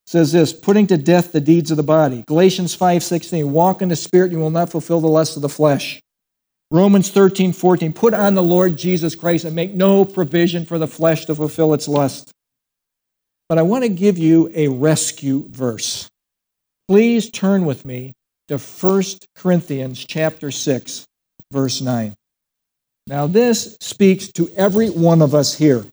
says 0.06 0.32
this, 0.32 0.52
putting 0.52 0.86
to 0.88 0.96
death 0.96 1.32
the 1.32 1.40
deeds 1.40 1.70
of 1.70 1.76
the 1.76 1.82
body. 1.82 2.24
Galatians 2.26 2.76
5:16, 2.76 3.50
walk 3.50 3.82
in 3.82 3.88
the 3.88 3.96
spirit, 3.96 4.26
and 4.26 4.32
you 4.32 4.38
will 4.38 4.50
not 4.50 4.70
fulfill 4.70 5.00
the 5.00 5.08
lust 5.08 5.36
of 5.36 5.42
the 5.42 5.48
flesh. 5.48 6.00
Romans 6.70 7.10
13.14 7.10 7.94
Put 7.94 8.14
on 8.14 8.34
the 8.34 8.42
Lord 8.42 8.76
Jesus 8.76 9.14
Christ 9.14 9.44
and 9.44 9.56
make 9.56 9.74
no 9.74 10.04
provision 10.04 10.64
for 10.64 10.78
the 10.78 10.86
flesh 10.86 11.26
to 11.26 11.34
fulfill 11.34 11.74
its 11.74 11.88
lust. 11.88 12.32
But 13.48 13.58
I 13.58 13.62
want 13.62 13.82
to 13.82 13.88
give 13.88 14.18
you 14.18 14.50
a 14.54 14.68
rescue 14.68 15.48
verse. 15.48 16.08
Please 16.86 17.30
turn 17.30 17.64
with 17.64 17.84
me 17.84 18.12
to 18.48 18.58
1 18.58 19.02
Corinthians 19.34 20.04
chapter 20.04 20.50
6 20.50 21.04
verse 21.50 21.80
9. 21.80 22.14
Now 23.08 23.26
this 23.26 23.76
speaks 23.80 24.30
to 24.32 24.48
every 24.50 24.88
one 24.90 25.22
of 25.22 25.34
us 25.34 25.56
here. 25.56 25.84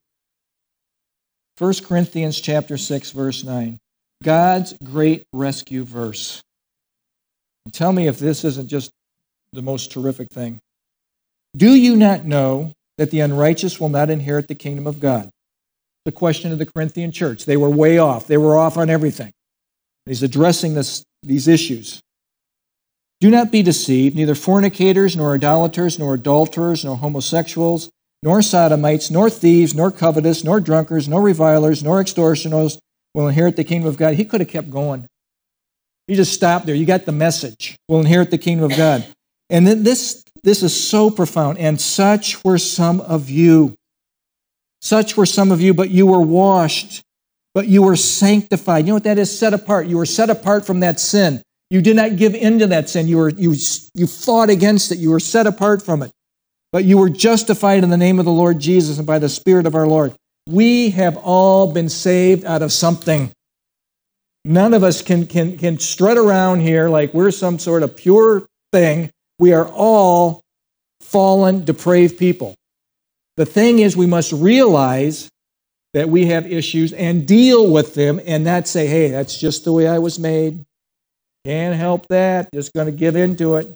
1 1.57 1.73
Corinthians 1.85 2.39
chapter 2.39 2.77
6 2.77 3.11
verse 3.11 3.43
9. 3.43 3.79
God's 4.23 4.73
great 4.83 5.25
rescue 5.31 5.83
verse. 5.83 6.41
Tell 7.71 7.91
me 7.91 8.07
if 8.07 8.17
this 8.17 8.43
isn't 8.43 8.67
just 8.67 8.91
the 9.53 9.61
most 9.61 9.91
terrific 9.91 10.29
thing. 10.31 10.59
Do 11.55 11.75
you 11.75 11.95
not 11.95 12.25
know 12.25 12.73
that 12.97 13.11
the 13.11 13.19
unrighteous 13.19 13.79
will 13.79 13.89
not 13.89 14.09
inherit 14.09 14.47
the 14.47 14.55
kingdom 14.55 14.87
of 14.87 14.99
God? 14.99 15.29
The 16.05 16.11
question 16.11 16.51
of 16.51 16.59
the 16.59 16.65
Corinthian 16.65 17.11
church. 17.11 17.45
They 17.45 17.57
were 17.57 17.69
way 17.69 17.97
off. 17.97 18.27
They 18.27 18.37
were 18.37 18.57
off 18.57 18.77
on 18.77 18.89
everything. 18.89 19.31
He's 20.05 20.23
addressing 20.23 20.73
this, 20.73 21.03
these 21.21 21.47
issues. 21.47 22.01
Do 23.19 23.29
not 23.29 23.51
be 23.51 23.61
deceived. 23.61 24.15
Neither 24.15 24.35
fornicators, 24.35 25.17
nor 25.17 25.35
idolaters, 25.35 25.99
nor 25.99 26.13
adulterers, 26.13 26.85
nor 26.85 26.97
homosexuals, 26.97 27.89
nor 28.23 28.41
sodomites, 28.41 29.11
nor 29.11 29.29
thieves, 29.29 29.75
nor 29.75 29.91
covetous, 29.91 30.43
nor 30.43 30.59
drunkards, 30.59 31.07
nor 31.07 31.21
revilers, 31.21 31.83
nor 31.83 31.99
extortioners 31.99 32.79
will 33.17 33.27
inherit 33.29 33.55
the 33.55 33.63
kingdom 33.63 33.89
of 33.89 33.97
God. 33.97 34.13
He 34.13 34.25
could 34.25 34.41
have 34.41 34.49
kept 34.49 34.69
going. 34.69 35.07
You 36.07 36.15
just 36.15 36.33
stopped 36.33 36.67
there. 36.67 36.75
You 36.75 36.85
got 36.85 37.07
the 37.07 37.11
message. 37.11 37.75
Will 37.87 37.99
inherit 37.99 38.29
the 38.29 38.37
kingdom 38.37 38.69
of 38.69 38.77
God. 38.77 39.03
And 39.49 39.65
then 39.65 39.81
this, 39.81 40.23
this 40.43 40.61
is 40.61 40.79
so 40.79 41.09
profound. 41.09 41.57
And 41.57 41.81
such 41.81 42.43
were 42.45 42.59
some 42.59 43.01
of 43.01 43.27
you. 43.31 43.73
Such 44.81 45.17
were 45.17 45.25
some 45.25 45.51
of 45.51 45.59
you, 45.61 45.73
but 45.73 45.89
you 45.89 46.05
were 46.05 46.21
washed, 46.21 47.01
but 47.55 47.67
you 47.67 47.81
were 47.81 47.95
sanctified. 47.95 48.85
You 48.85 48.89
know 48.89 48.93
what 48.97 49.05
that 49.05 49.17
is? 49.17 49.35
Set 49.35 49.51
apart. 49.51 49.87
You 49.87 49.97
were 49.97 50.05
set 50.05 50.29
apart 50.29 50.67
from 50.67 50.81
that 50.81 50.99
sin. 50.99 51.41
You 51.71 51.81
did 51.81 51.95
not 51.95 52.17
give 52.17 52.35
in 52.35 52.59
to 52.59 52.67
that 52.67 52.87
sin. 52.87 53.07
You, 53.07 53.17
were, 53.17 53.29
you, 53.29 53.55
you 53.95 54.05
fought 54.05 54.51
against 54.51 54.91
it. 54.91 54.99
You 54.99 55.09
were 55.09 55.19
set 55.19 55.47
apart 55.47 55.81
from 55.81 56.03
it. 56.03 56.11
But 56.71 56.85
you 56.85 56.99
were 56.99 57.09
justified 57.09 57.83
in 57.83 57.89
the 57.89 57.97
name 57.97 58.19
of 58.19 58.25
the 58.25 58.31
Lord 58.31 58.59
Jesus 58.59 58.99
and 58.99 59.07
by 59.07 59.17
the 59.17 59.27
Spirit 59.27 59.65
of 59.65 59.73
our 59.73 59.87
Lord. 59.87 60.13
We 60.47 60.91
have 60.91 61.17
all 61.17 61.73
been 61.73 61.89
saved 61.89 62.45
out 62.45 62.61
of 62.61 62.71
something. 62.71 63.31
None 64.45 64.73
of 64.73 64.81
us 64.81 65.01
can, 65.01 65.27
can, 65.27 65.57
can 65.57 65.77
strut 65.77 66.17
around 66.17 66.61
here 66.61 66.87
like 66.87 67.13
we're 67.13 67.31
some 67.31 67.59
sort 67.59 67.83
of 67.83 67.97
pure 67.97 68.47
thing. 68.71 69.11
We 69.39 69.51
are 69.51 69.67
all 69.67 70.41
fallen, 71.01 71.65
depraved 71.65 72.17
people. 72.17 72.55
The 73.35 73.45
thing 73.45 73.79
is, 73.79 73.97
we 73.97 74.05
must 74.05 74.31
realize 74.31 75.27
that 75.93 76.07
we 76.07 76.27
have 76.27 76.49
issues 76.49 76.93
and 76.93 77.27
deal 77.27 77.69
with 77.69 77.93
them 77.93 78.21
and 78.25 78.45
not 78.45 78.69
say, 78.69 78.87
hey, 78.87 79.09
that's 79.09 79.37
just 79.37 79.65
the 79.65 79.73
way 79.73 79.85
I 79.85 79.99
was 79.99 80.17
made. 80.17 80.63
Can't 81.43 81.75
help 81.75 82.07
that. 82.07 82.49
Just 82.53 82.73
going 82.73 82.85
to 82.85 82.93
give 82.93 83.17
into 83.17 83.57
it. 83.57 83.73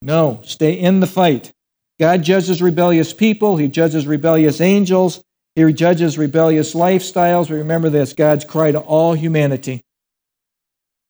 No, 0.00 0.40
stay 0.44 0.74
in 0.74 1.00
the 1.00 1.08
fight. 1.08 1.50
God 1.98 2.22
judges 2.22 2.62
rebellious 2.62 3.12
people, 3.12 3.56
He 3.56 3.66
judges 3.66 4.06
rebellious 4.06 4.60
angels, 4.60 5.20
He 5.58 5.72
judges 5.72 6.16
rebellious 6.16 6.72
lifestyles. 6.72 7.50
We 7.50 7.56
remember 7.56 7.90
this 7.90 8.12
God's 8.12 8.44
cry 8.44 8.70
to 8.70 8.78
all 8.78 9.14
humanity 9.14 9.80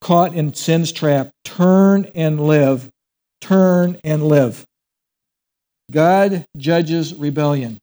caught 0.00 0.34
in 0.34 0.54
sin's 0.54 0.90
trap 0.90 1.30
turn 1.44 2.06
and 2.14 2.40
live. 2.40 2.88
Turn 3.42 3.98
and 4.02 4.26
live. 4.26 4.64
God 5.90 6.46
judges 6.56 7.14
rebellion. 7.14 7.76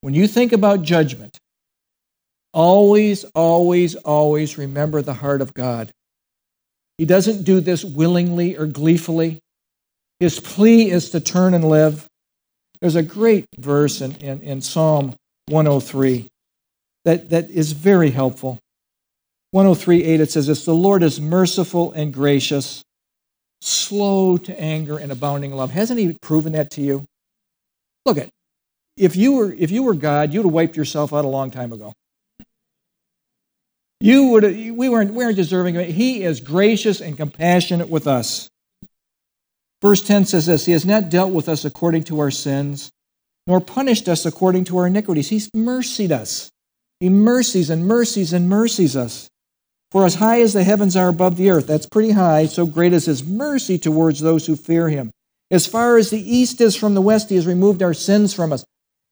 When 0.00 0.14
you 0.14 0.26
think 0.26 0.54
about 0.54 0.84
judgment, 0.84 1.36
always, 2.54 3.24
always, 3.34 3.94
always 3.94 4.56
remember 4.56 5.02
the 5.02 5.12
heart 5.12 5.42
of 5.42 5.52
God. 5.52 5.90
He 6.96 7.04
doesn't 7.04 7.44
do 7.44 7.60
this 7.60 7.84
willingly 7.84 8.56
or 8.56 8.64
gleefully. 8.64 9.40
His 10.18 10.40
plea 10.40 10.90
is 10.90 11.10
to 11.10 11.20
turn 11.20 11.52
and 11.52 11.68
live. 11.68 12.06
There's 12.80 12.96
a 12.96 13.02
great 13.02 13.44
verse 13.58 14.00
in, 14.00 14.16
in, 14.16 14.40
in 14.40 14.60
Psalm 14.62 15.14
103 15.48 16.28
that, 17.04 17.30
that 17.30 17.50
is 17.50 17.72
very 17.72 18.10
helpful. 18.10 18.58
103 19.52 20.04
8, 20.04 20.20
it 20.20 20.30
says 20.30 20.46
this 20.46 20.64
The 20.64 20.74
Lord 20.74 21.02
is 21.02 21.20
merciful 21.20 21.92
and 21.92 22.12
gracious, 22.12 22.82
slow 23.62 24.36
to 24.36 24.60
anger 24.60 24.98
and 24.98 25.10
abounding 25.10 25.52
love. 25.52 25.70
Hasn't 25.70 25.98
he 25.98 26.16
proven 26.20 26.52
that 26.52 26.70
to 26.72 26.82
you? 26.82 27.06
Look 28.04 28.18
at 28.18 28.28
if 28.98 29.16
you 29.16 29.32
were 29.32 29.52
if 29.52 29.70
you 29.70 29.84
were 29.84 29.94
God, 29.94 30.34
you'd 30.34 30.44
have 30.44 30.52
wiped 30.52 30.76
yourself 30.76 31.14
out 31.14 31.24
a 31.24 31.28
long 31.28 31.50
time 31.50 31.72
ago. 31.72 31.92
You 34.00 34.28
would 34.28 34.44
we 34.44 34.88
weren't 34.88 35.14
we 35.14 35.24
weren't 35.24 35.36
deserving 35.36 35.76
of 35.76 35.82
it. 35.82 35.90
He 35.90 36.22
is 36.22 36.40
gracious 36.40 37.00
and 37.00 37.16
compassionate 37.16 37.88
with 37.88 38.06
us. 38.06 38.50
Verse 39.80 40.02
10 40.02 40.26
says 40.26 40.46
this 40.46 40.66
He 40.66 40.72
has 40.72 40.84
not 40.84 41.08
dealt 41.08 41.32
with 41.32 41.48
us 41.48 41.64
according 41.64 42.04
to 42.04 42.20
our 42.20 42.30
sins, 42.30 42.90
nor 43.48 43.60
punished 43.60 44.08
us 44.08 44.26
according 44.26 44.62
to 44.62 44.76
our 44.76 44.86
iniquities. 44.86 45.30
He's 45.30 45.50
mercied 45.54 46.12
us. 46.12 46.50
He 47.00 47.08
mercies 47.08 47.70
and 47.70 47.86
mercies 47.86 48.34
and 48.34 48.46
mercies 48.46 48.94
us. 48.94 49.30
For 49.90 50.04
as 50.04 50.16
high 50.16 50.42
as 50.42 50.52
the 50.52 50.64
heavens 50.64 50.96
are 50.96 51.08
above 51.08 51.38
the 51.38 51.48
earth, 51.48 51.66
that's 51.66 51.86
pretty 51.86 52.10
high, 52.10 52.44
so 52.44 52.66
great 52.66 52.92
is 52.92 53.06
his 53.06 53.24
mercy 53.24 53.78
towards 53.78 54.20
those 54.20 54.46
who 54.46 54.54
fear 54.54 54.90
him. 54.90 55.10
As 55.50 55.66
far 55.66 55.96
as 55.96 56.10
the 56.10 56.20
east 56.20 56.60
is 56.60 56.76
from 56.76 56.92
the 56.92 57.00
west, 57.00 57.30
he 57.30 57.36
has 57.36 57.46
removed 57.46 57.82
our 57.82 57.94
sins 57.94 58.34
from 58.34 58.52
us. 58.52 58.66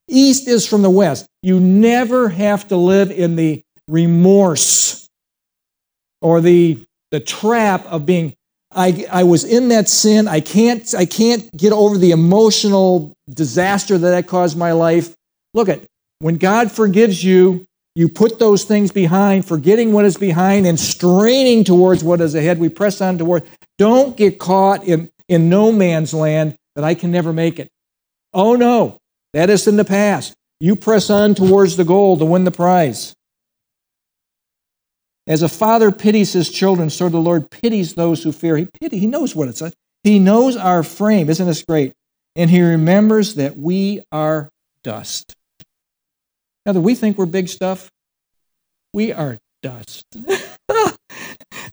East 0.06 0.46
is 0.48 0.66
from 0.66 0.82
the 0.82 0.90
west. 0.90 1.26
You 1.42 1.58
never 1.58 2.28
have 2.28 2.68
to 2.68 2.76
live 2.76 3.10
in 3.10 3.36
the 3.36 3.62
remorse 3.88 5.08
or 6.20 6.42
the, 6.42 6.84
the 7.10 7.20
trap 7.20 7.86
of 7.86 8.04
being 8.04 8.35
I, 8.76 9.06
I 9.10 9.24
was 9.24 9.42
in 9.44 9.68
that 9.68 9.88
sin. 9.88 10.28
I 10.28 10.40
can't, 10.40 10.94
I 10.94 11.06
can't 11.06 11.50
get 11.56 11.72
over 11.72 11.96
the 11.96 12.10
emotional 12.10 13.14
disaster 13.28 13.96
that 13.96 14.10
that 14.10 14.26
caused 14.26 14.56
my 14.56 14.72
life. 14.72 15.14
Look 15.54 15.70
at 15.70 15.80
when 16.18 16.36
God 16.36 16.70
forgives 16.70 17.24
you, 17.24 17.66
you 17.94 18.10
put 18.10 18.38
those 18.38 18.64
things 18.64 18.92
behind, 18.92 19.46
forgetting 19.46 19.94
what 19.94 20.04
is 20.04 20.18
behind 20.18 20.66
and 20.66 20.78
straining 20.78 21.64
towards 21.64 22.04
what 22.04 22.20
is 22.20 22.34
ahead. 22.34 22.58
We 22.58 22.68
press 22.68 23.00
on 23.00 23.16
toward. 23.16 23.44
Don't 23.78 24.14
get 24.16 24.38
caught 24.38 24.84
in, 24.84 25.10
in 25.28 25.48
no 25.48 25.72
man's 25.72 26.12
land 26.12 26.56
that 26.74 26.84
I 26.84 26.94
can 26.94 27.10
never 27.10 27.32
make 27.32 27.58
it. 27.58 27.68
Oh 28.34 28.54
no, 28.54 28.98
that 29.32 29.48
is 29.48 29.66
in 29.66 29.76
the 29.76 29.84
past. 29.84 30.34
You 30.60 30.76
press 30.76 31.08
on 31.08 31.34
towards 31.34 31.76
the 31.76 31.84
goal 31.84 32.18
to 32.18 32.26
win 32.26 32.44
the 32.44 32.50
prize. 32.50 33.14
As 35.26 35.42
a 35.42 35.48
father 35.48 35.90
pities 35.90 36.32
his 36.32 36.50
children, 36.50 36.88
so 36.88 37.08
the 37.08 37.18
Lord 37.18 37.50
pities 37.50 37.94
those 37.94 38.22
who 38.22 38.32
fear. 38.32 38.56
He 38.56 38.68
pity, 38.80 38.98
he 38.98 39.06
knows 39.06 39.34
what 39.34 39.48
it's 39.48 39.60
like. 39.60 39.74
He 40.04 40.18
knows 40.20 40.56
our 40.56 40.82
frame. 40.82 41.28
Isn't 41.28 41.46
this 41.46 41.64
great? 41.64 41.92
And 42.36 42.48
he 42.48 42.62
remembers 42.62 43.34
that 43.34 43.56
we 43.56 44.02
are 44.12 44.50
dust. 44.84 45.34
Now, 46.64 46.72
that 46.72 46.80
we 46.80 46.94
think 46.94 47.18
we're 47.18 47.26
big 47.26 47.48
stuff? 47.48 47.90
We 48.92 49.12
are 49.12 49.38
dust. 49.62 50.04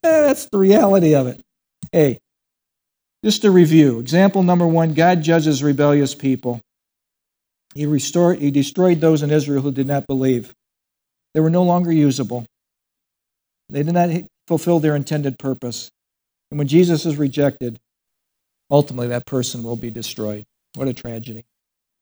That's 0.02 0.46
the 0.50 0.58
reality 0.58 1.16
of 1.16 1.28
it. 1.28 1.42
Hey, 1.92 2.20
just 3.24 3.44
to 3.44 3.52
review. 3.52 4.00
Example 4.00 4.44
number 4.44 4.68
one 4.68 4.94
God 4.94 5.22
judges 5.22 5.64
rebellious 5.64 6.16
people. 6.16 6.60
He, 7.76 7.86
restored, 7.86 8.40
he 8.40 8.52
destroyed 8.52 9.00
those 9.00 9.24
in 9.24 9.32
Israel 9.32 9.62
who 9.62 9.72
did 9.72 9.88
not 9.88 10.08
believe. 10.08 10.54
They 11.34 11.40
were 11.40 11.50
no 11.50 11.64
longer 11.64 11.92
usable. 11.92 12.46
They 13.70 13.84
did 13.84 13.94
not 13.94 14.10
fulfill 14.48 14.80
their 14.80 14.96
intended 14.96 15.40
purpose. 15.40 15.90
And 16.52 16.58
when 16.58 16.68
Jesus 16.68 17.06
is 17.06 17.18
rejected, 17.18 17.80
ultimately 18.70 19.08
that 19.08 19.26
person 19.26 19.64
will 19.64 19.76
be 19.76 19.90
destroyed. 19.90 20.46
What 20.76 20.88
a 20.88 20.94
tragedy. 20.94 21.46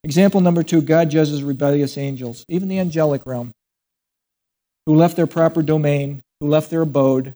Example 0.04 0.42
number 0.42 0.64
two 0.64 0.82
God 0.82 1.10
judges 1.10 1.44
rebellious 1.44 1.98
angels, 1.98 2.46
even 2.50 2.68
the 2.68 2.80
angelic 2.80 3.26
realm, 3.26 3.52
who 4.86 4.96
left 4.96 5.16
their 5.16 5.28
proper 5.28 5.62
domain, 5.62 6.22
who 6.40 6.48
left 6.48 6.70
their 6.70 6.82
abode, 6.82 7.36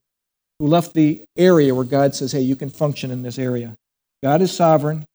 who 0.59 0.67
left 0.67 0.93
the 0.93 1.23
area 1.37 1.75
where 1.75 1.85
God 1.85 2.15
says, 2.15 2.31
hey, 2.31 2.41
you 2.41 2.55
can 2.55 2.69
function 2.69 3.11
in 3.11 3.21
this 3.21 3.37
area. 3.37 3.75
God 4.23 4.41
is 4.41 4.51
sovereign 4.51 5.05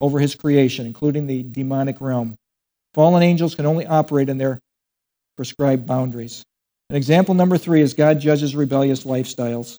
over 0.00 0.18
his 0.18 0.34
creation, 0.34 0.86
including 0.86 1.26
the 1.26 1.42
demonic 1.42 2.00
realm. 2.00 2.36
Fallen 2.94 3.22
angels 3.22 3.54
can 3.54 3.66
only 3.66 3.86
operate 3.86 4.28
in 4.28 4.38
their 4.38 4.58
prescribed 5.36 5.86
boundaries. 5.86 6.44
And 6.90 6.96
example 6.96 7.34
number 7.34 7.58
three 7.58 7.80
is 7.80 7.94
God 7.94 8.20
judges 8.20 8.56
rebellious 8.56 9.04
lifestyles. 9.04 9.76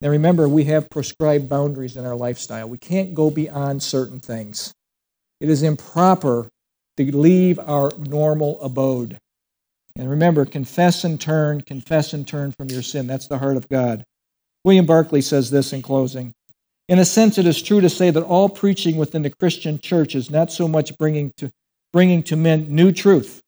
Now 0.00 0.10
remember, 0.10 0.48
we 0.48 0.64
have 0.64 0.90
prescribed 0.90 1.48
boundaries 1.48 1.96
in 1.96 2.06
our 2.06 2.16
lifestyle. 2.16 2.68
We 2.68 2.78
can't 2.78 3.14
go 3.14 3.30
beyond 3.30 3.82
certain 3.82 4.20
things. 4.20 4.72
It 5.40 5.48
is 5.48 5.62
improper 5.62 6.48
to 6.96 7.16
leave 7.16 7.58
our 7.58 7.92
normal 7.98 8.60
abode. 8.60 9.18
And 9.96 10.10
remember, 10.10 10.44
confess 10.44 11.04
and 11.04 11.20
turn, 11.20 11.60
confess 11.60 12.12
and 12.12 12.26
turn 12.26 12.52
from 12.52 12.68
your 12.68 12.82
sin. 12.82 13.06
That's 13.06 13.28
the 13.28 13.38
heart 13.38 13.56
of 13.56 13.68
God. 13.68 14.04
William 14.64 14.86
Barclay 14.86 15.20
says 15.20 15.50
this 15.50 15.72
in 15.72 15.82
closing. 15.82 16.32
In 16.88 16.98
a 16.98 17.04
sense, 17.04 17.38
it 17.38 17.46
is 17.46 17.62
true 17.62 17.80
to 17.80 17.88
say 17.88 18.10
that 18.10 18.22
all 18.22 18.48
preaching 18.48 18.96
within 18.96 19.22
the 19.22 19.30
Christian 19.30 19.78
church 19.78 20.14
is 20.14 20.30
not 20.30 20.52
so 20.52 20.68
much 20.68 20.96
bringing 20.98 21.32
to, 21.38 21.50
bringing 21.92 22.22
to 22.24 22.36
men 22.36 22.66
new 22.68 22.92
truth, 22.92 23.40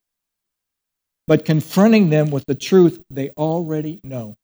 but 1.26 1.44
confronting 1.44 2.10
them 2.10 2.30
with 2.30 2.44
the 2.46 2.54
truth 2.54 3.02
they 3.10 3.30
already 3.30 4.00
know, 4.04 4.36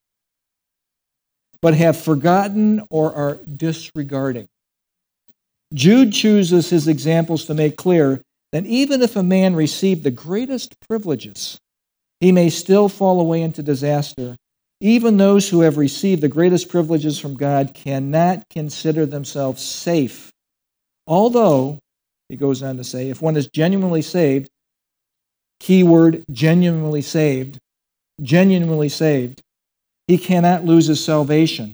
but 1.60 1.74
have 1.74 1.96
forgotten 1.96 2.82
or 2.90 3.14
are 3.14 3.38
disregarding. 3.56 4.48
Jude 5.72 6.12
chooses 6.12 6.68
his 6.70 6.88
examples 6.88 7.46
to 7.46 7.54
make 7.54 7.76
clear 7.76 8.20
that 8.52 8.66
even 8.66 9.00
if 9.00 9.16
a 9.16 9.22
man 9.22 9.56
received 9.56 10.02
the 10.02 10.10
greatest 10.10 10.76
privileges, 10.86 11.58
he 12.20 12.32
may 12.32 12.50
still 12.50 12.88
fall 12.88 13.20
away 13.20 13.42
into 13.42 13.62
disaster. 13.62 14.36
Even 14.80 15.16
those 15.16 15.48
who 15.48 15.60
have 15.60 15.78
received 15.78 16.20
the 16.20 16.28
greatest 16.28 16.68
privileges 16.68 17.18
from 17.18 17.36
God 17.36 17.72
cannot 17.72 18.42
consider 18.50 19.06
themselves 19.06 19.62
safe. 19.62 20.30
Although, 21.06 21.78
he 22.28 22.36
goes 22.36 22.62
on 22.62 22.76
to 22.76 22.84
say, 22.84 23.08
if 23.08 23.22
one 23.22 23.36
is 23.36 23.48
genuinely 23.48 24.02
saved, 24.02 24.48
keyword 25.62 26.24
genuinely 26.32 27.02
saved, 27.02 27.56
genuinely 28.20 28.88
saved, 28.88 29.40
he 30.08 30.18
cannot 30.18 30.64
lose 30.64 30.88
his 30.88 31.02
salvation, 31.02 31.72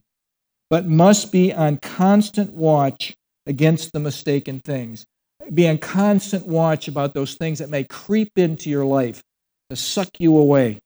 but 0.69 0.87
must 0.87 1.33
be 1.33 1.55
on 1.55 1.79
constant 1.79 2.53
watch 2.53 3.15
against 3.47 3.93
the 3.93 3.99
mistaken 3.99 4.61
things. 4.61 5.07
Be 5.55 5.67
on 5.67 5.79
constant 5.79 6.47
watch 6.47 6.87
about 6.87 7.15
those 7.15 7.37
things 7.37 7.61
that 7.61 7.71
may 7.71 7.83
creep 7.85 8.33
into 8.37 8.69
your 8.69 8.85
life 8.85 9.23
to 9.71 9.77
suck 9.77 10.11
you 10.19 10.37
away. 10.37 10.79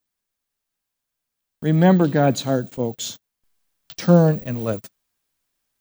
Remember 1.61 2.07
God's 2.07 2.43
heart, 2.43 2.71
folks. 2.71 3.17
Turn 3.97 4.41
and 4.45 4.63
live. 4.63 4.83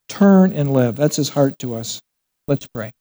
Turn 0.09 0.53
and 0.53 0.74
live. 0.74 0.95
That's 0.95 1.17
his 1.17 1.30
heart 1.30 1.59
to 1.59 1.76
us. 1.76 2.01
Let's 2.47 2.67
pray. 2.74 2.91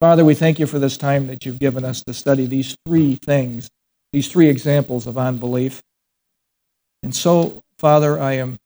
Father, 0.00 0.24
we 0.24 0.34
thank 0.34 0.58
you 0.58 0.66
for 0.66 0.78
this 0.78 0.96
time 0.96 1.26
that 1.26 1.44
you've 1.44 1.58
given 1.58 1.84
us 1.84 2.02
to 2.04 2.14
study 2.14 2.46
these 2.46 2.74
three 2.86 3.16
things, 3.16 3.68
these 4.14 4.28
three 4.28 4.48
examples 4.48 5.06
of 5.06 5.18
unbelief. 5.18 5.82
And 7.02 7.14
so, 7.14 7.62
Father, 7.78 8.18
I 8.18 8.32
am 8.32 8.56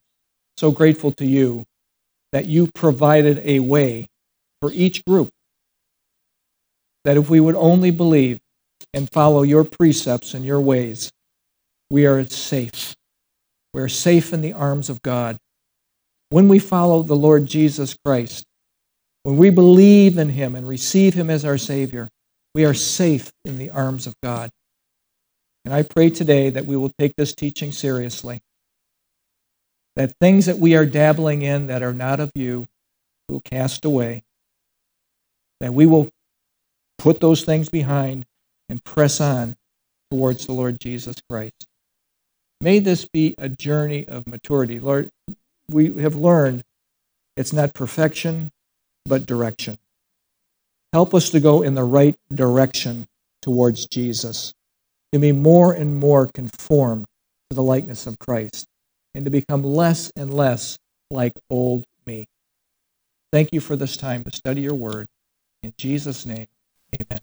so 0.56 0.70
grateful 0.70 1.10
to 1.12 1.26
you 1.26 1.64
that 2.32 2.46
you 2.46 2.70
provided 2.72 3.42
a 3.44 3.58
way 3.58 4.06
for 4.60 4.70
each 4.72 5.04
group 5.04 5.30
that 7.04 7.16
if 7.16 7.28
we 7.28 7.40
would 7.40 7.56
only 7.56 7.90
believe 7.90 8.38
and 8.92 9.10
follow 9.10 9.42
your 9.42 9.64
precepts 9.64 10.34
and 10.34 10.44
your 10.44 10.60
ways, 10.60 11.10
we 11.90 12.06
are 12.06 12.24
safe. 12.24 12.94
We 13.72 13.82
are 13.82 13.88
safe 13.88 14.32
in 14.32 14.40
the 14.40 14.52
arms 14.52 14.88
of 14.88 15.02
God. 15.02 15.36
When 16.30 16.48
we 16.48 16.60
follow 16.60 17.02
the 17.02 17.16
Lord 17.16 17.46
Jesus 17.46 17.96
Christ, 18.04 18.44
when 19.24 19.36
we 19.36 19.50
believe 19.50 20.16
in 20.16 20.28
him 20.28 20.54
and 20.54 20.68
receive 20.68 21.14
him 21.14 21.28
as 21.30 21.44
our 21.44 21.58
Savior, 21.58 22.08
we 22.54 22.64
are 22.64 22.74
safe 22.74 23.32
in 23.44 23.58
the 23.58 23.70
arms 23.70 24.06
of 24.06 24.14
God. 24.22 24.50
And 25.64 25.72
I 25.72 25.82
pray 25.82 26.10
today 26.10 26.50
that 26.50 26.66
we 26.66 26.76
will 26.76 26.92
take 26.98 27.16
this 27.16 27.34
teaching 27.34 27.72
seriously. 27.72 28.40
That 29.96 30.12
things 30.20 30.46
that 30.46 30.58
we 30.58 30.76
are 30.76 30.84
dabbling 30.84 31.42
in 31.42 31.68
that 31.68 31.82
are 31.82 31.94
not 31.94 32.20
of 32.20 32.30
you 32.34 32.66
will 33.28 33.40
cast 33.40 33.84
away. 33.84 34.22
That 35.60 35.72
we 35.72 35.86
will 35.86 36.10
put 36.98 37.20
those 37.20 37.44
things 37.44 37.70
behind 37.70 38.26
and 38.68 38.84
press 38.84 39.20
on 39.20 39.56
towards 40.10 40.46
the 40.46 40.52
Lord 40.52 40.78
Jesus 40.80 41.16
Christ. 41.30 41.66
May 42.60 42.78
this 42.78 43.06
be 43.06 43.34
a 43.38 43.48
journey 43.48 44.06
of 44.06 44.26
maturity. 44.26 44.78
Lord, 44.78 45.10
we 45.70 46.02
have 46.02 46.14
learned 46.14 46.62
it's 47.36 47.52
not 47.52 47.74
perfection, 47.74 48.50
but 49.06 49.26
direction. 49.26 49.78
Help 50.92 51.14
us 51.14 51.30
to 51.30 51.40
go 51.40 51.62
in 51.62 51.74
the 51.74 51.84
right 51.84 52.16
direction 52.32 53.06
towards 53.42 53.86
Jesus, 53.86 54.54
to 55.12 55.18
be 55.18 55.32
more 55.32 55.72
and 55.72 55.96
more 55.96 56.28
conformed 56.28 57.06
to 57.50 57.54
the 57.54 57.62
likeness 57.62 58.06
of 58.06 58.18
Christ, 58.18 58.66
and 59.14 59.24
to 59.24 59.30
become 59.30 59.62
less 59.62 60.12
and 60.16 60.32
less 60.32 60.78
like 61.10 61.32
old 61.50 61.84
me. 62.06 62.26
Thank 63.32 63.52
you 63.52 63.60
for 63.60 63.76
this 63.76 63.96
time 63.96 64.24
to 64.24 64.30
study 64.30 64.60
your 64.60 64.74
word. 64.74 65.06
In 65.62 65.74
Jesus' 65.76 66.24
name, 66.24 66.46
amen. 66.94 67.20